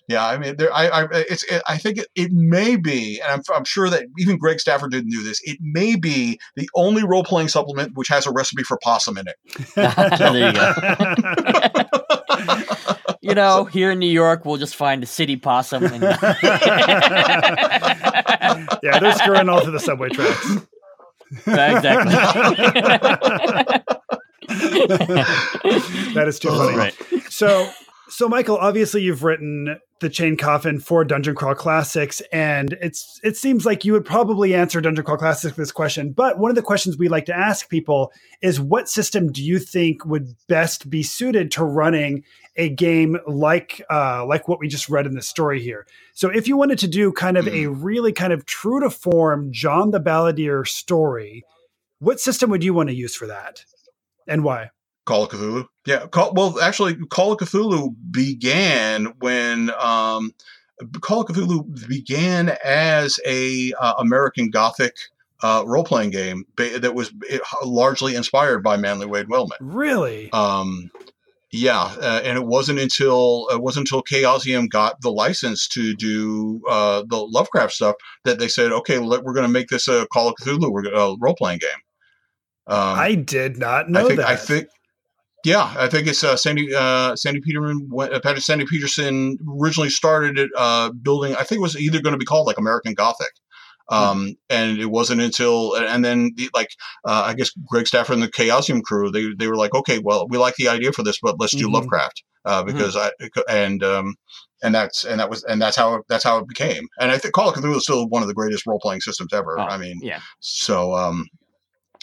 Yeah, 0.06 0.26
I 0.26 0.36
mean, 0.36 0.56
there. 0.56 0.72
I, 0.72 0.88
I, 0.88 1.06
it's. 1.12 1.44
It, 1.44 1.62
I 1.66 1.78
think 1.78 1.96
it, 1.96 2.08
it, 2.14 2.30
may 2.30 2.76
be, 2.76 3.20
and 3.22 3.32
I'm, 3.32 3.40
I'm 3.56 3.64
sure 3.64 3.88
that 3.88 4.04
even 4.18 4.36
Greg 4.36 4.60
Stafford 4.60 4.90
didn't 4.90 5.10
do 5.10 5.22
this. 5.22 5.40
It 5.44 5.56
may 5.62 5.96
be 5.96 6.38
the 6.56 6.68
only 6.74 7.04
role 7.04 7.24
playing 7.24 7.48
supplement 7.48 7.96
which 7.96 8.08
has 8.08 8.26
a 8.26 8.30
recipe 8.30 8.64
for 8.64 8.78
possum 8.82 9.16
in 9.16 9.26
it. 9.28 9.36
there 9.74 10.46
you 10.46 10.52
go. 10.52 10.72
you 13.24 13.34
know, 13.34 13.64
here 13.64 13.90
in 13.90 13.98
New 13.98 14.10
York, 14.10 14.44
we'll 14.44 14.58
just 14.58 14.76
find 14.76 15.02
a 15.02 15.06
city 15.06 15.36
possum. 15.36 15.84
And... 15.84 16.02
yeah, 18.82 18.98
they're 19.00 19.14
screwing 19.14 19.48
all 19.48 19.62
through 19.62 19.72
the 19.72 19.80
subway 19.80 20.10
tracks. 20.10 20.58
exactly. 21.46 22.12
that 26.14 26.24
is 26.28 26.38
too 26.38 26.50
funny. 26.50 26.76
Right. 26.76 26.94
So, 27.30 27.70
so 28.08 28.28
Michael, 28.28 28.58
obviously 28.58 29.02
you've 29.02 29.22
written 29.24 29.80
the 30.04 30.10
Chain 30.10 30.36
Coffin 30.36 30.78
for 30.78 31.02
Dungeon 31.02 31.34
Crawl 31.34 31.54
Classics, 31.54 32.20
and 32.30 32.74
it's 32.82 33.18
it 33.24 33.38
seems 33.38 33.64
like 33.64 33.86
you 33.86 33.94
would 33.94 34.04
probably 34.04 34.54
answer 34.54 34.80
Dungeon 34.80 35.02
Crawl 35.02 35.16
Classics 35.16 35.56
this 35.56 35.72
question. 35.72 36.12
But 36.12 36.38
one 36.38 36.50
of 36.50 36.56
the 36.56 36.62
questions 36.62 36.98
we 36.98 37.08
like 37.08 37.24
to 37.24 37.34
ask 37.34 37.70
people 37.70 38.12
is, 38.42 38.60
what 38.60 38.88
system 38.88 39.32
do 39.32 39.42
you 39.42 39.58
think 39.58 40.04
would 40.04 40.36
best 40.46 40.90
be 40.90 41.02
suited 41.02 41.50
to 41.52 41.64
running 41.64 42.22
a 42.56 42.68
game 42.68 43.18
like 43.26 43.82
uh, 43.90 44.26
like 44.26 44.46
what 44.46 44.60
we 44.60 44.68
just 44.68 44.90
read 44.90 45.06
in 45.06 45.14
the 45.14 45.22
story 45.22 45.60
here? 45.60 45.86
So, 46.12 46.28
if 46.28 46.46
you 46.46 46.58
wanted 46.58 46.78
to 46.80 46.88
do 46.88 47.10
kind 47.10 47.38
of 47.38 47.48
a 47.48 47.68
really 47.68 48.12
kind 48.12 48.34
of 48.34 48.44
true 48.44 48.80
to 48.80 48.90
form 48.90 49.52
John 49.52 49.90
the 49.90 50.00
Balladeer 50.00 50.68
story, 50.68 51.44
what 51.98 52.20
system 52.20 52.50
would 52.50 52.62
you 52.62 52.74
want 52.74 52.90
to 52.90 52.94
use 52.94 53.16
for 53.16 53.26
that, 53.26 53.64
and 54.28 54.44
why? 54.44 54.68
Call 55.04 55.24
of 55.24 55.30
Cthulhu. 55.30 55.66
Yeah. 55.86 56.06
Call, 56.06 56.32
well, 56.34 56.60
actually, 56.60 56.96
Call 57.06 57.32
of 57.32 57.38
Cthulhu 57.38 57.94
began 58.10 59.06
when 59.18 59.70
um, 59.78 60.32
Call 61.00 61.22
of 61.22 61.28
Cthulhu 61.28 61.88
began 61.88 62.56
as 62.64 63.18
a 63.26 63.72
uh, 63.78 63.94
American 63.98 64.50
Gothic 64.50 64.94
uh, 65.42 65.62
role 65.66 65.84
playing 65.84 66.10
game 66.10 66.46
that 66.56 66.94
was 66.94 67.12
largely 67.62 68.14
inspired 68.14 68.62
by 68.62 68.76
Manly 68.76 69.06
Wade 69.06 69.28
Wellman. 69.28 69.58
Really? 69.60 70.32
Um, 70.32 70.90
yeah, 71.50 71.94
uh, 72.00 72.20
and 72.24 72.36
it 72.36 72.46
wasn't 72.46 72.80
until 72.80 73.46
it 73.50 73.62
wasn't 73.62 73.86
until 73.88 74.02
Chaosium 74.02 74.68
got 74.68 75.00
the 75.02 75.12
license 75.12 75.68
to 75.68 75.94
do 75.94 76.62
uh, 76.68 77.04
the 77.06 77.18
Lovecraft 77.18 77.72
stuff 77.72 77.94
that 78.24 78.38
they 78.38 78.48
said, 78.48 78.72
okay, 78.72 78.98
we're 78.98 79.20
going 79.20 79.46
to 79.46 79.48
make 79.48 79.68
this 79.68 79.86
a 79.86 80.06
Call 80.12 80.28
of 80.28 80.34
Cthulhu 80.40 81.18
role 81.20 81.34
playing 81.36 81.60
game. 81.60 81.70
Um, 82.66 82.98
I 82.98 83.14
did 83.14 83.58
not 83.58 83.90
know 83.90 84.00
I 84.00 84.08
think, 84.08 84.16
that. 84.18 84.28
I 84.28 84.36
think 84.36 84.68
yeah, 85.44 85.72
I 85.76 85.88
think 85.88 86.06
it's 86.08 86.24
uh, 86.24 86.36
Sandy 86.36 86.74
uh, 86.74 87.14
Sandy 87.16 87.40
Peterman. 87.40 87.88
Uh, 87.96 88.34
Sandy 88.40 88.64
Petersen 88.66 89.36
originally 89.60 89.90
started 89.90 90.38
it 90.38 90.50
uh, 90.56 90.90
building. 90.90 91.34
I 91.36 91.44
think 91.44 91.58
it 91.58 91.62
was 91.62 91.76
either 91.76 92.00
going 92.02 92.14
to 92.14 92.18
be 92.18 92.24
called 92.24 92.46
like 92.46 92.58
American 92.58 92.94
Gothic, 92.94 93.32
Um, 93.90 94.34
and 94.48 94.78
it 94.78 94.86
wasn't 94.86 95.20
until, 95.20 95.74
and 95.74 96.02
then 96.04 96.30
the, 96.36 96.48
like, 96.54 96.68
uh, 97.04 97.24
I 97.26 97.34
guess 97.34 97.50
Greg 97.68 97.86
Stafford 97.86 98.14
and 98.14 98.22
the 98.22 98.28
Chaosium 98.28 98.82
crew, 98.82 99.10
they, 99.10 99.26
they 99.38 99.46
were 99.46 99.56
like, 99.56 99.74
okay, 99.74 99.98
well, 99.98 100.26
we 100.28 100.38
like 100.38 100.54
the 100.56 100.68
idea 100.68 100.90
for 100.92 101.02
this, 101.02 101.18
but 101.20 101.36
let's 101.38 101.54
do 101.54 101.68
Mhm. 101.68 101.74
Lovecraft, 101.74 102.24
uh, 102.46 102.62
because 102.62 102.96
I, 102.96 103.10
and, 103.48 103.84
um, 103.84 104.14
and 104.62 104.74
that's, 104.74 105.04
and 105.04 105.20
that 105.20 105.28
was, 105.28 105.44
and 105.44 105.60
that's 105.60 105.76
how, 105.76 106.02
that's 106.08 106.24
how 106.24 106.38
it 106.38 106.48
became. 106.48 106.86
And 106.98 107.10
I 107.12 107.18
think 107.18 107.34
Call 107.34 107.50
of 107.50 107.54
Cthulhu 107.56 107.76
is 107.76 107.82
still 107.82 108.08
one 108.08 108.22
of 108.22 108.28
the 108.28 108.34
greatest 108.34 108.66
role 108.66 108.80
playing 108.80 109.02
systems 109.02 109.34
ever. 109.34 109.58
Oh, 109.60 109.64
I 109.64 109.76
mean, 109.76 109.98
yeah. 110.00 110.20
so, 110.40 110.94
um, 110.94 111.26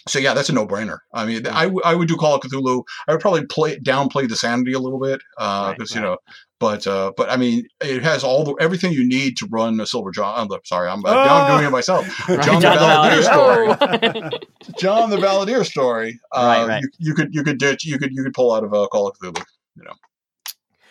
so 0.08 0.20
yeah, 0.20 0.34
that's 0.34 0.49
a 0.49 0.54
no-brainer. 0.54 0.97
I 1.14 1.26
mean, 1.26 1.45
I, 1.47 1.64
w- 1.64 1.82
I 1.84 1.95
would 1.95 2.08
do 2.08 2.16
Call 2.16 2.36
of 2.36 2.41
Cthulhu. 2.41 2.84
I 3.08 3.12
would 3.12 3.22
probably 3.22 3.45
play 3.45 3.78
downplay 3.78 4.28
the 4.28 4.36
sanity 4.36 4.74
a 4.74 4.80
little 4.80 4.99
bit 4.99 5.22
because 5.38 5.78
Right, 5.80 5.89
you 5.91 5.95
right. 6.02 6.02
know, 6.04 6.18
but 6.60 6.88
uh, 6.88 7.12
but 7.18 7.30
I 7.30 7.38
mean, 7.38 7.66
it 7.82 8.04
has 8.04 8.24
all 8.24 8.43
the 8.43 8.54
everything 8.60 8.93
you 8.93 9.08
need 9.08 9.38
to 9.38 9.47
run 9.52 9.80
a 9.80 9.86
Silver 9.86 10.12
John. 10.12 10.47
I'm 10.52 10.60
sorry, 10.66 10.89
I'm, 10.89 11.04
uh, 11.06 11.14
now 11.14 11.38
I'm 11.38 11.47
doing 11.47 11.66
it 11.66 11.72
myself. 11.72 12.06
Right, 12.30 12.41
John 12.43 12.62
the 12.62 12.68
Balladeer 12.68 13.24
story. 13.24 14.39
John 14.80 15.10
the 15.10 15.18
Balladeer 15.18 15.66
story. 15.66 16.20
Uh, 16.32 16.39
Right, 16.45 16.68
right. 16.68 16.82
You, 16.82 16.89
you 17.10 17.14
could 17.14 17.30
you 17.34 17.43
could 17.43 17.58
ditch 17.60 17.86
you 17.86 17.97
could 17.99 18.12
you 18.14 18.24
could 18.24 18.34
pull 18.34 18.54
out 18.54 18.64
of 18.64 18.74
uh, 18.74 18.88
Call 18.91 19.08
of 19.08 19.18
Cthulhu. 19.18 19.43
You 19.76 19.84
know. 19.84 19.93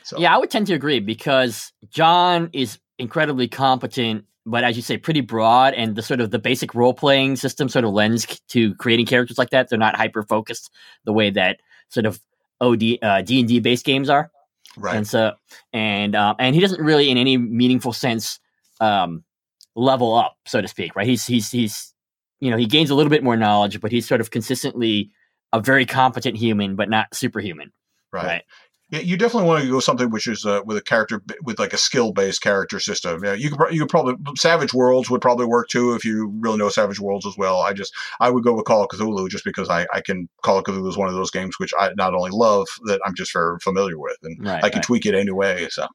So 0.02 0.18
Yeah, 0.18 0.34
I 0.34 0.38
would 0.38 0.50
tend 0.50 0.66
to 0.68 0.74
agree 0.74 1.00
because 1.00 1.72
John 1.90 2.50
is 2.52 2.78
incredibly 2.98 3.48
competent, 3.48 4.24
but 4.46 4.64
as 4.64 4.76
you 4.76 4.82
say, 4.82 4.96
pretty 4.96 5.20
broad, 5.20 5.74
and 5.74 5.96
the 5.96 6.02
sort 6.02 6.20
of 6.20 6.30
the 6.30 6.38
basic 6.38 6.74
role 6.74 6.94
playing 6.94 7.36
system 7.36 7.68
sort 7.68 7.84
of 7.84 7.92
lends 7.92 8.26
to 8.48 8.74
creating 8.76 9.06
characters 9.06 9.38
like 9.38 9.50
that. 9.50 9.68
They're 9.68 9.78
not 9.78 9.96
hyper 9.96 10.22
focused 10.22 10.70
the 11.04 11.12
way 11.12 11.30
that 11.30 11.60
sort 11.88 12.06
of 12.06 12.20
OD 12.60 12.98
uh, 13.02 13.22
D 13.22 13.40
and 13.40 13.48
D 13.48 13.60
based 13.60 13.84
games 13.84 14.08
are, 14.08 14.30
right. 14.76 14.96
and 14.96 15.06
so 15.06 15.32
and 15.72 16.14
um, 16.16 16.36
and 16.38 16.54
he 16.54 16.60
doesn't 16.60 16.80
really, 16.80 17.10
in 17.10 17.18
any 17.18 17.36
meaningful 17.36 17.92
sense, 17.92 18.38
um, 18.80 19.24
level 19.74 20.14
up, 20.14 20.36
so 20.46 20.60
to 20.60 20.68
speak. 20.68 20.96
Right? 20.96 21.06
He's 21.06 21.26
he's 21.26 21.50
he's 21.50 21.94
you 22.40 22.50
know 22.50 22.56
he 22.56 22.66
gains 22.66 22.90
a 22.90 22.94
little 22.94 23.10
bit 23.10 23.22
more 23.22 23.36
knowledge, 23.36 23.80
but 23.80 23.92
he's 23.92 24.08
sort 24.08 24.20
of 24.20 24.30
consistently 24.30 25.10
a 25.52 25.60
very 25.60 25.84
competent 25.84 26.36
human, 26.36 26.76
but 26.76 26.88
not 26.88 27.14
superhuman. 27.14 27.72
right. 28.12 28.24
right. 28.24 28.42
Yeah, 28.90 29.00
you 29.00 29.16
definitely 29.16 29.48
want 29.48 29.62
to 29.62 29.70
go 29.70 29.78
something 29.78 30.10
which 30.10 30.26
is 30.26 30.44
uh, 30.44 30.62
with 30.64 30.76
a 30.76 30.82
character 30.82 31.22
with 31.44 31.58
like 31.58 31.72
a 31.72 31.76
skill 31.78 32.12
based 32.12 32.42
character 32.42 32.80
system. 32.80 33.24
Yeah, 33.24 33.34
you 33.34 33.50
could 33.50 33.72
you 33.72 33.80
could 33.80 33.88
probably 33.88 34.14
Savage 34.36 34.74
Worlds 34.74 35.08
would 35.10 35.20
probably 35.20 35.46
work 35.46 35.68
too 35.68 35.94
if 35.94 36.04
you 36.04 36.32
really 36.40 36.58
know 36.58 36.68
Savage 36.68 36.98
Worlds 36.98 37.24
as 37.24 37.36
well. 37.38 37.60
I 37.60 37.72
just 37.72 37.94
I 38.18 38.30
would 38.30 38.42
go 38.42 38.54
with 38.54 38.64
Call 38.64 38.82
of 38.82 38.88
Cthulhu 38.88 39.28
just 39.28 39.44
because 39.44 39.68
I 39.70 39.86
I 39.94 40.00
can 40.00 40.28
Call 40.42 40.58
of 40.58 40.64
Cthulhu 40.64 40.88
is 40.88 40.96
one 40.96 41.08
of 41.08 41.14
those 41.14 41.30
games 41.30 41.54
which 41.58 41.72
I 41.78 41.90
not 41.96 42.14
only 42.14 42.30
love 42.32 42.66
that 42.84 43.00
I'm 43.06 43.14
just 43.14 43.32
very 43.32 43.58
familiar 43.60 43.98
with 43.98 44.16
and 44.22 44.36
Right, 44.44 44.64
I 44.64 44.70
can 44.70 44.78
right. 44.78 44.84
tweak 44.84 45.06
it 45.06 45.14
anyway. 45.14 45.68
So 45.70 45.86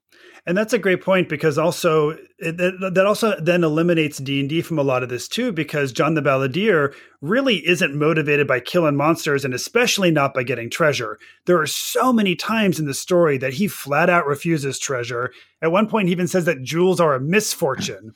And 0.48 0.56
that's 0.56 0.74
a 0.74 0.80
great 0.80 1.02
point 1.02 1.28
because 1.28 1.58
also 1.58 2.12
it, 2.38 2.58
that, 2.58 2.92
that 2.94 3.06
also 3.06 3.40
then 3.40 3.64
eliminates 3.64 4.20
D 4.20 4.40
and 4.40 4.48
D 4.48 4.62
from 4.62 4.78
a 4.78 4.84
lot 4.84 5.02
of 5.02 5.10
this 5.10 5.28
too 5.28 5.52
because 5.52 5.92
John 5.92 6.14
the 6.14 6.22
Balladeer 6.22 6.94
really 7.22 7.66
isn't 7.68 7.96
motivated 7.96 8.48
by 8.48 8.60
killing 8.60 8.96
monsters 8.96 9.44
and 9.44 9.56
especially 9.56 10.12
not 10.12 10.36
by 10.36 10.44
getting 10.44 10.70
treasure. 10.70 11.18
There 11.48 11.60
are 11.60 11.66
so 11.66 12.14
many 12.14 12.36
times 12.36 12.80
in 12.80 12.86
the 12.86 12.94
story 12.94 13.40
that 13.40 13.54
he 13.54 13.68
flat 13.68 14.08
out 14.08 14.28
refuses 14.28 14.78
treasure. 14.78 15.32
At 15.64 15.72
one 15.72 15.88
point, 15.88 16.10
he 16.10 16.12
even 16.12 16.28
says 16.28 16.46
that 16.46 16.62
jewels 16.62 17.00
are 17.00 17.16
a 17.16 17.20
misfortune. 17.20 18.14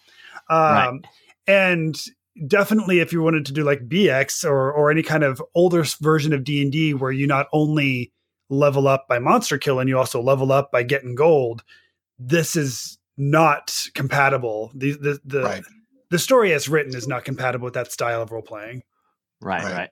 Um, 0.49 0.59
Right. 0.59 0.99
And 1.47 1.99
definitely, 2.47 2.99
if 2.99 3.11
you 3.11 3.23
wanted 3.23 3.47
to 3.47 3.53
do 3.53 3.63
like 3.63 3.89
BX 3.89 4.45
or 4.45 4.71
or 4.71 4.91
any 4.91 5.01
kind 5.01 5.23
of 5.23 5.41
older 5.55 5.83
version 5.99 6.31
of 6.31 6.43
D 6.43 6.61
and 6.61 6.71
D 6.71 6.93
where 6.93 7.11
you 7.11 7.25
not 7.25 7.47
only 7.51 8.13
level 8.49 8.87
up 8.87 9.07
by 9.07 9.17
monster 9.17 9.57
killing, 9.57 9.87
you 9.87 9.97
also 9.97 10.21
level 10.21 10.51
up 10.51 10.71
by 10.71 10.83
getting 10.83 11.15
gold 11.15 11.63
this 12.19 12.55
is 12.55 12.97
not 13.17 13.75
compatible. 13.95 14.71
The 14.75 14.91
the 14.93 15.19
the, 15.25 15.41
Right. 15.43 15.63
the 16.09 16.19
story 16.19 16.53
as 16.53 16.69
written 16.69 16.95
is 16.95 17.07
not 17.07 17.23
compatible 17.25 17.65
with 17.65 17.73
that 17.73 17.91
style 17.91 18.21
of 18.21 18.31
role 18.31 18.41
playing. 18.41 18.83
Right, 19.41 19.63
Right. 19.63 19.73
right. 19.73 19.89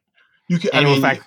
you 0.47 0.59
can. 0.59 0.71
I 0.73 0.77
And 0.77 0.85
mean, 0.87 0.95
in 0.97 1.01
fact, 1.01 1.23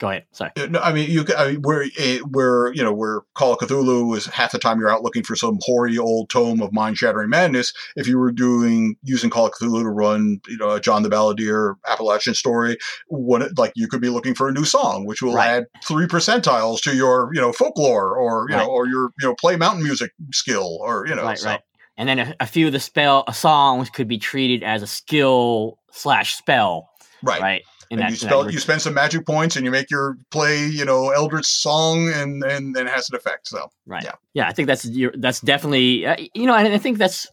go 0.00 0.08
ahead. 0.08 0.24
Sorry. 0.32 0.50
Uh, 0.56 0.66
No, 0.66 0.80
I 0.80 0.92
mean 0.92 1.08
you. 1.08 1.24
I 1.38 1.52
mean, 1.52 1.62
where 1.62 1.84
it, 1.96 2.26
where 2.28 2.72
you 2.72 2.82
know 2.82 2.92
where 2.92 3.20
Call 3.34 3.52
of 3.52 3.58
Cthulhu 3.60 4.16
is 4.16 4.26
half 4.26 4.50
the 4.50 4.58
time 4.58 4.80
you're 4.80 4.90
out 4.90 5.04
looking 5.04 5.22
for 5.22 5.36
some 5.36 5.58
hoary 5.62 5.96
old 5.98 6.30
tome 6.30 6.60
of 6.60 6.72
mind 6.72 6.98
shattering 6.98 7.28
madness. 7.30 7.72
If 7.94 8.08
you 8.08 8.18
were 8.18 8.32
doing 8.32 8.96
using 9.04 9.30
Call 9.30 9.46
of 9.46 9.52
Cthulhu 9.52 9.82
to 9.82 9.88
run, 9.90 10.40
you 10.48 10.56
know, 10.56 10.70
a 10.70 10.80
John 10.80 11.04
the 11.04 11.08
Balladeer 11.10 11.74
Appalachian 11.86 12.34
story, 12.34 12.76
what 13.06 13.56
like 13.56 13.72
you 13.76 13.86
could 13.86 14.00
be 14.00 14.08
looking 14.08 14.34
for 14.34 14.48
a 14.48 14.52
new 14.52 14.64
song, 14.64 15.06
which 15.06 15.22
will 15.22 15.34
Right. 15.34 15.48
add 15.48 15.64
three 15.86 16.06
percentiles 16.06 16.80
to 16.82 16.96
your 16.96 17.30
you 17.32 17.40
know 17.40 17.52
folklore 17.52 18.16
or 18.16 18.46
you 18.48 18.56
Right. 18.56 18.64
know 18.64 18.70
or 18.70 18.88
your 18.88 19.12
you 19.20 19.28
know 19.28 19.34
play 19.34 19.56
mountain 19.56 19.84
music 19.84 20.10
skill 20.32 20.78
or 20.80 21.06
you 21.06 21.14
know 21.14 21.22
right, 21.24 21.38
so, 21.38 21.50
right. 21.50 21.60
And 21.96 22.08
then 22.08 22.18
a, 22.18 22.34
a 22.40 22.46
few 22.46 22.66
of 22.66 22.72
the 22.72 22.80
spell 22.80 23.30
songs 23.32 23.90
could 23.90 24.08
be 24.08 24.16
treated 24.16 24.62
as 24.62 24.82
a 24.82 24.86
skill 24.86 25.78
slash 25.92 26.34
spell, 26.34 26.88
right. 27.22 27.40
right? 27.42 27.62
And 27.90 28.00
you 28.08 28.14
spell, 28.14 28.48
you 28.50 28.60
spend 28.60 28.80
some 28.82 28.94
magic 28.94 29.26
points, 29.26 29.56
and 29.56 29.64
you 29.64 29.70
make 29.72 29.90
your 29.90 30.16
play, 30.30 30.64
you 30.66 30.84
know, 30.84 31.10
Eldritch 31.10 31.46
song, 31.46 32.08
and 32.08 32.42
and 32.44 32.74
then 32.74 32.86
it 32.86 32.92
has 32.92 33.10
an 33.10 33.16
effect. 33.16 33.48
So 33.48 33.70
right. 33.86 34.04
yeah. 34.04 34.12
Yeah, 34.32 34.48
I 34.48 34.52
think 34.52 34.68
that's 34.68 34.88
that's 35.18 35.40
definitely 35.40 36.06
uh, 36.06 36.16
you 36.34 36.46
know, 36.46 36.54
and 36.54 36.68
I 36.72 36.78
think 36.78 36.98
that's 36.98 37.26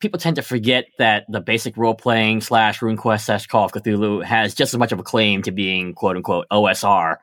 people 0.00 0.18
tend 0.18 0.36
to 0.36 0.42
forget 0.42 0.86
that 0.98 1.26
the 1.28 1.40
basic 1.40 1.76
role 1.76 1.94
playing 1.94 2.40
slash 2.40 2.82
Rune 2.82 2.96
Quest 2.96 3.26
slash 3.26 3.46
Call 3.46 3.66
of 3.66 3.72
Cthulhu 3.72 4.24
has 4.24 4.54
just 4.54 4.74
as 4.74 4.78
much 4.78 4.90
of 4.92 4.98
a 4.98 5.02
claim 5.04 5.42
to 5.42 5.52
being 5.52 5.94
quote 5.94 6.16
unquote 6.16 6.46
OSR 6.50 7.16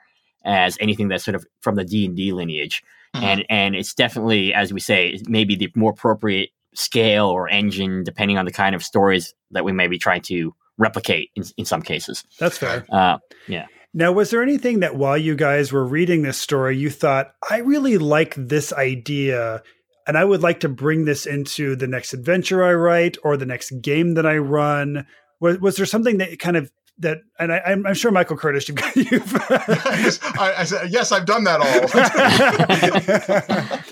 as 0.46 0.78
anything 0.80 1.10
that's 1.10 1.26
sort 1.26 1.36
of 1.36 1.46
from 1.60 1.76
the 1.76 1.84
D 1.84 2.06
and 2.06 2.16
D 2.16 2.32
lineage, 2.32 2.84
Mhm. 3.16 3.24
and 3.24 3.46
and 3.50 3.76
it's 3.76 3.94
definitely 3.94 4.54
as 4.54 4.72
we 4.72 4.80
say 4.80 5.20
maybe 5.28 5.56
the 5.58 5.70
more 5.76 5.92
appropriate 5.92 6.52
scale 6.74 7.26
or 7.26 7.50
engine 7.50 8.04
depending 8.04 8.38
on 8.38 8.46
the 8.46 8.52
kind 8.52 8.76
of 8.76 8.84
stories 8.84 9.34
that 9.52 9.66
we 9.66 9.72
may 9.74 9.88
be 9.88 9.98
trying 9.98 10.22
to 10.22 10.54
replicate 10.78 11.32
in, 11.36 11.44
in 11.58 11.66
some 11.66 11.82
cases. 11.82 12.24
That's 12.40 12.58
fair. 12.58 12.86
Uh, 12.90 13.18
yeah. 13.48 13.66
Now, 13.94 14.12
was 14.12 14.30
there 14.30 14.44
anything 14.44 14.82
that 14.82 14.96
while 14.96 15.18
you 15.18 15.36
guys 15.36 15.72
were 15.72 15.86
reading 15.86 16.22
this 16.22 16.38
story, 16.38 16.78
you 16.78 16.90
thought, 16.90 17.34
I 17.50 17.60
really 17.60 17.98
like 17.98 18.36
this 18.36 18.72
idea, 18.74 19.64
and 20.06 20.18
I 20.18 20.24
would 20.24 20.44
like 20.44 20.60
to 20.62 20.70
bring 20.70 21.06
this 21.06 21.26
into 21.26 21.76
the 21.76 21.88
next 21.88 22.14
adventure 22.14 22.64
I 22.64 22.74
write 22.74 23.18
or 23.24 23.38
the 23.38 23.46
next 23.46 23.72
game 23.82 24.14
that 24.14 24.26
I 24.26 24.38
run? 24.38 25.08
Was, 25.40 25.60
was 25.60 25.76
there 25.78 25.86
something 25.86 26.18
that 26.18 26.38
kind 26.38 26.58
of 26.58 26.72
that, 27.00 27.20
and 27.40 27.52
I, 27.52 27.62
I'm, 27.66 27.86
I'm 27.86 27.94
sure 27.94 28.12
Michael 28.12 28.38
Curtis, 28.38 28.68
you've, 28.68 28.80
you've 28.96 29.36
I, 29.36 30.56
I 30.58 30.64
said, 30.64 30.92
yes, 30.92 31.12
I've 31.12 31.26
done 31.26 31.44
that 31.46 31.62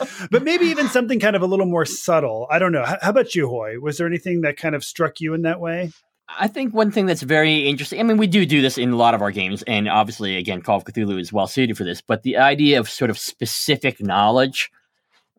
all. 0.10 0.28
but 0.32 0.44
maybe 0.44 0.66
even 0.66 0.88
something 0.88 1.20
kind 1.20 1.36
of 1.36 1.42
a 1.42 1.46
little 1.46 1.68
more 1.68 1.86
subtle. 1.86 2.48
I 2.50 2.60
don't 2.60 2.72
know. 2.72 2.84
How, 2.84 2.98
how 3.02 3.10
about 3.12 3.36
you, 3.36 3.48
Hoy? 3.48 3.78
Was 3.80 3.98
there 3.98 4.08
anything 4.08 4.42
that 4.42 4.58
kind 4.58 4.76
of 4.76 4.84
struck 4.84 5.22
you 5.22 5.34
in 5.34 5.44
that 5.44 5.60
way? 5.60 5.92
I 6.28 6.48
think 6.48 6.74
one 6.74 6.92
thing 6.92 7.06
that's 7.06 7.22
very 7.22 7.68
interesting. 7.68 8.00
I 8.00 8.04
mean, 8.04 8.18
we 8.18 8.28
do 8.28 8.46
do 8.46 8.62
this 8.62 8.78
in 8.78 8.92
a 8.92 8.96
lot 8.96 9.14
of 9.14 9.22
our 9.22 9.32
games, 9.32 9.62
and 9.64 9.88
obviously, 9.88 10.38
again, 10.38 10.62
Call 10.62 10.78
of 10.78 10.84
Cthulhu 10.84 11.20
is 11.20 11.32
well 11.32 11.48
suited 11.48 11.78
for 11.78 11.84
this. 11.84 12.02
But 12.02 12.24
the 12.24 12.38
idea 12.38 12.80
of 12.80 12.90
sort 12.90 13.12
of 13.12 13.20
specific 13.20 14.02
knowledge, 14.02 14.72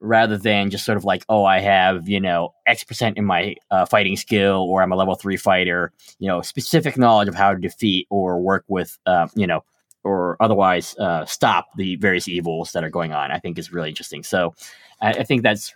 rather 0.00 0.38
than 0.38 0.70
just 0.70 0.84
sort 0.84 0.96
of 0.96 1.04
like, 1.04 1.24
oh, 1.28 1.44
I 1.44 1.58
have 1.58 2.08
you 2.08 2.20
know 2.20 2.54
X 2.66 2.84
percent 2.84 3.18
in 3.18 3.24
my 3.24 3.56
uh, 3.70 3.86
fighting 3.86 4.16
skill, 4.16 4.66
or 4.68 4.80
I'm 4.82 4.92
a 4.92 4.96
level 4.96 5.16
three 5.16 5.36
fighter. 5.36 5.92
You 6.20 6.28
know, 6.28 6.40
specific 6.40 6.96
knowledge 6.96 7.28
of 7.28 7.34
how 7.34 7.52
to 7.52 7.58
defeat 7.58 8.06
or 8.08 8.40
work 8.40 8.64
with, 8.68 8.96
uh, 9.06 9.26
you 9.34 9.46
know, 9.46 9.64
or 10.04 10.36
otherwise 10.38 10.96
uh, 10.98 11.24
stop 11.24 11.66
the 11.76 11.96
various 11.96 12.28
evils 12.28 12.72
that 12.72 12.84
are 12.84 12.90
going 12.90 13.12
on. 13.12 13.32
I 13.32 13.40
think 13.40 13.58
is 13.58 13.72
really 13.72 13.88
interesting. 13.88 14.22
So, 14.22 14.54
I, 15.00 15.10
I 15.10 15.22
think 15.24 15.42
that's 15.42 15.74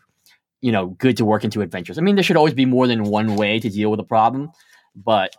you 0.60 0.70
know 0.70 0.86
good 0.86 1.16
to 1.16 1.24
work 1.24 1.42
into 1.42 1.62
adventures. 1.62 1.98
I 1.98 2.02
mean, 2.02 2.14
there 2.14 2.24
should 2.24 2.36
always 2.36 2.54
be 2.54 2.64
more 2.64 2.86
than 2.86 3.02
one 3.02 3.34
way 3.34 3.58
to 3.58 3.68
deal 3.68 3.90
with 3.90 3.98
a 3.98 4.04
problem 4.04 4.52
but 4.94 5.36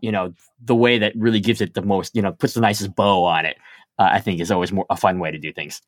you 0.00 0.12
know 0.12 0.32
the 0.62 0.74
way 0.74 0.98
that 0.98 1.12
really 1.16 1.40
gives 1.40 1.60
it 1.60 1.74
the 1.74 1.82
most 1.82 2.14
you 2.14 2.22
know 2.22 2.32
puts 2.32 2.54
the 2.54 2.60
nicest 2.60 2.94
bow 2.94 3.24
on 3.24 3.44
it 3.44 3.56
uh, 3.98 4.08
i 4.12 4.20
think 4.20 4.40
is 4.40 4.50
always 4.50 4.72
more 4.72 4.86
a 4.90 4.96
fun 4.96 5.18
way 5.18 5.30
to 5.30 5.38
do 5.38 5.52
things. 5.52 5.80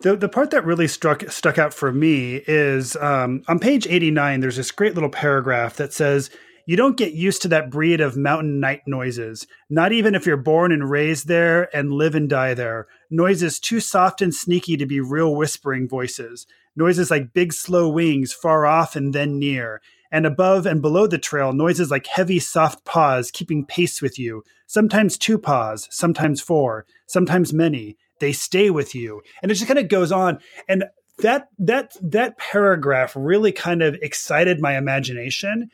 The 0.00 0.16
the 0.16 0.28
part 0.28 0.50
that 0.52 0.64
really 0.64 0.86
struck 0.86 1.28
stuck 1.28 1.58
out 1.58 1.74
for 1.74 1.90
me 1.90 2.36
is 2.46 2.94
um, 2.96 3.42
on 3.48 3.58
page 3.58 3.86
89 3.86 4.40
there's 4.40 4.56
this 4.56 4.70
great 4.70 4.94
little 4.94 5.10
paragraph 5.10 5.76
that 5.76 5.92
says 5.92 6.30
you 6.66 6.76
don't 6.76 6.96
get 6.96 7.14
used 7.14 7.42
to 7.42 7.48
that 7.48 7.70
breed 7.70 8.00
of 8.00 8.16
mountain 8.16 8.60
night 8.60 8.82
noises 8.86 9.46
not 9.68 9.90
even 9.90 10.14
if 10.14 10.24
you're 10.24 10.36
born 10.36 10.70
and 10.70 10.88
raised 10.88 11.26
there 11.26 11.74
and 11.76 11.92
live 11.92 12.14
and 12.14 12.28
die 12.28 12.54
there. 12.54 12.86
Noises 13.10 13.58
too 13.58 13.80
soft 13.80 14.22
and 14.22 14.32
sneaky 14.32 14.76
to 14.76 14.86
be 14.86 15.00
real 15.00 15.34
whispering 15.34 15.88
voices. 15.88 16.46
Noises 16.76 17.10
like 17.10 17.32
big 17.32 17.52
slow 17.52 17.88
wings 17.88 18.32
far 18.32 18.66
off 18.66 18.94
and 18.94 19.12
then 19.12 19.40
near 19.40 19.80
and 20.10 20.26
above 20.26 20.66
and 20.66 20.80
below 20.82 21.06
the 21.06 21.18
trail 21.18 21.52
noises 21.52 21.90
like 21.90 22.06
heavy 22.06 22.38
soft 22.38 22.84
paws 22.84 23.30
keeping 23.30 23.64
pace 23.64 24.00
with 24.00 24.18
you. 24.18 24.42
Sometimes 24.66 25.18
two 25.18 25.38
paws 25.38 25.88
sometimes 25.90 26.40
four 26.40 26.86
sometimes 27.06 27.52
many. 27.52 27.96
They 28.20 28.32
stay 28.32 28.70
with 28.70 28.94
you. 28.94 29.22
And 29.42 29.50
it 29.50 29.54
just 29.54 29.68
kind 29.68 29.78
of 29.78 29.88
goes 29.88 30.10
on. 30.10 30.40
And 30.68 30.84
that 31.18 31.48
that 31.58 31.96
that 32.00 32.38
paragraph 32.38 33.12
really 33.16 33.52
kind 33.52 33.82
of 33.82 33.94
excited 33.96 34.60
my 34.60 34.76
imagination 34.76 35.70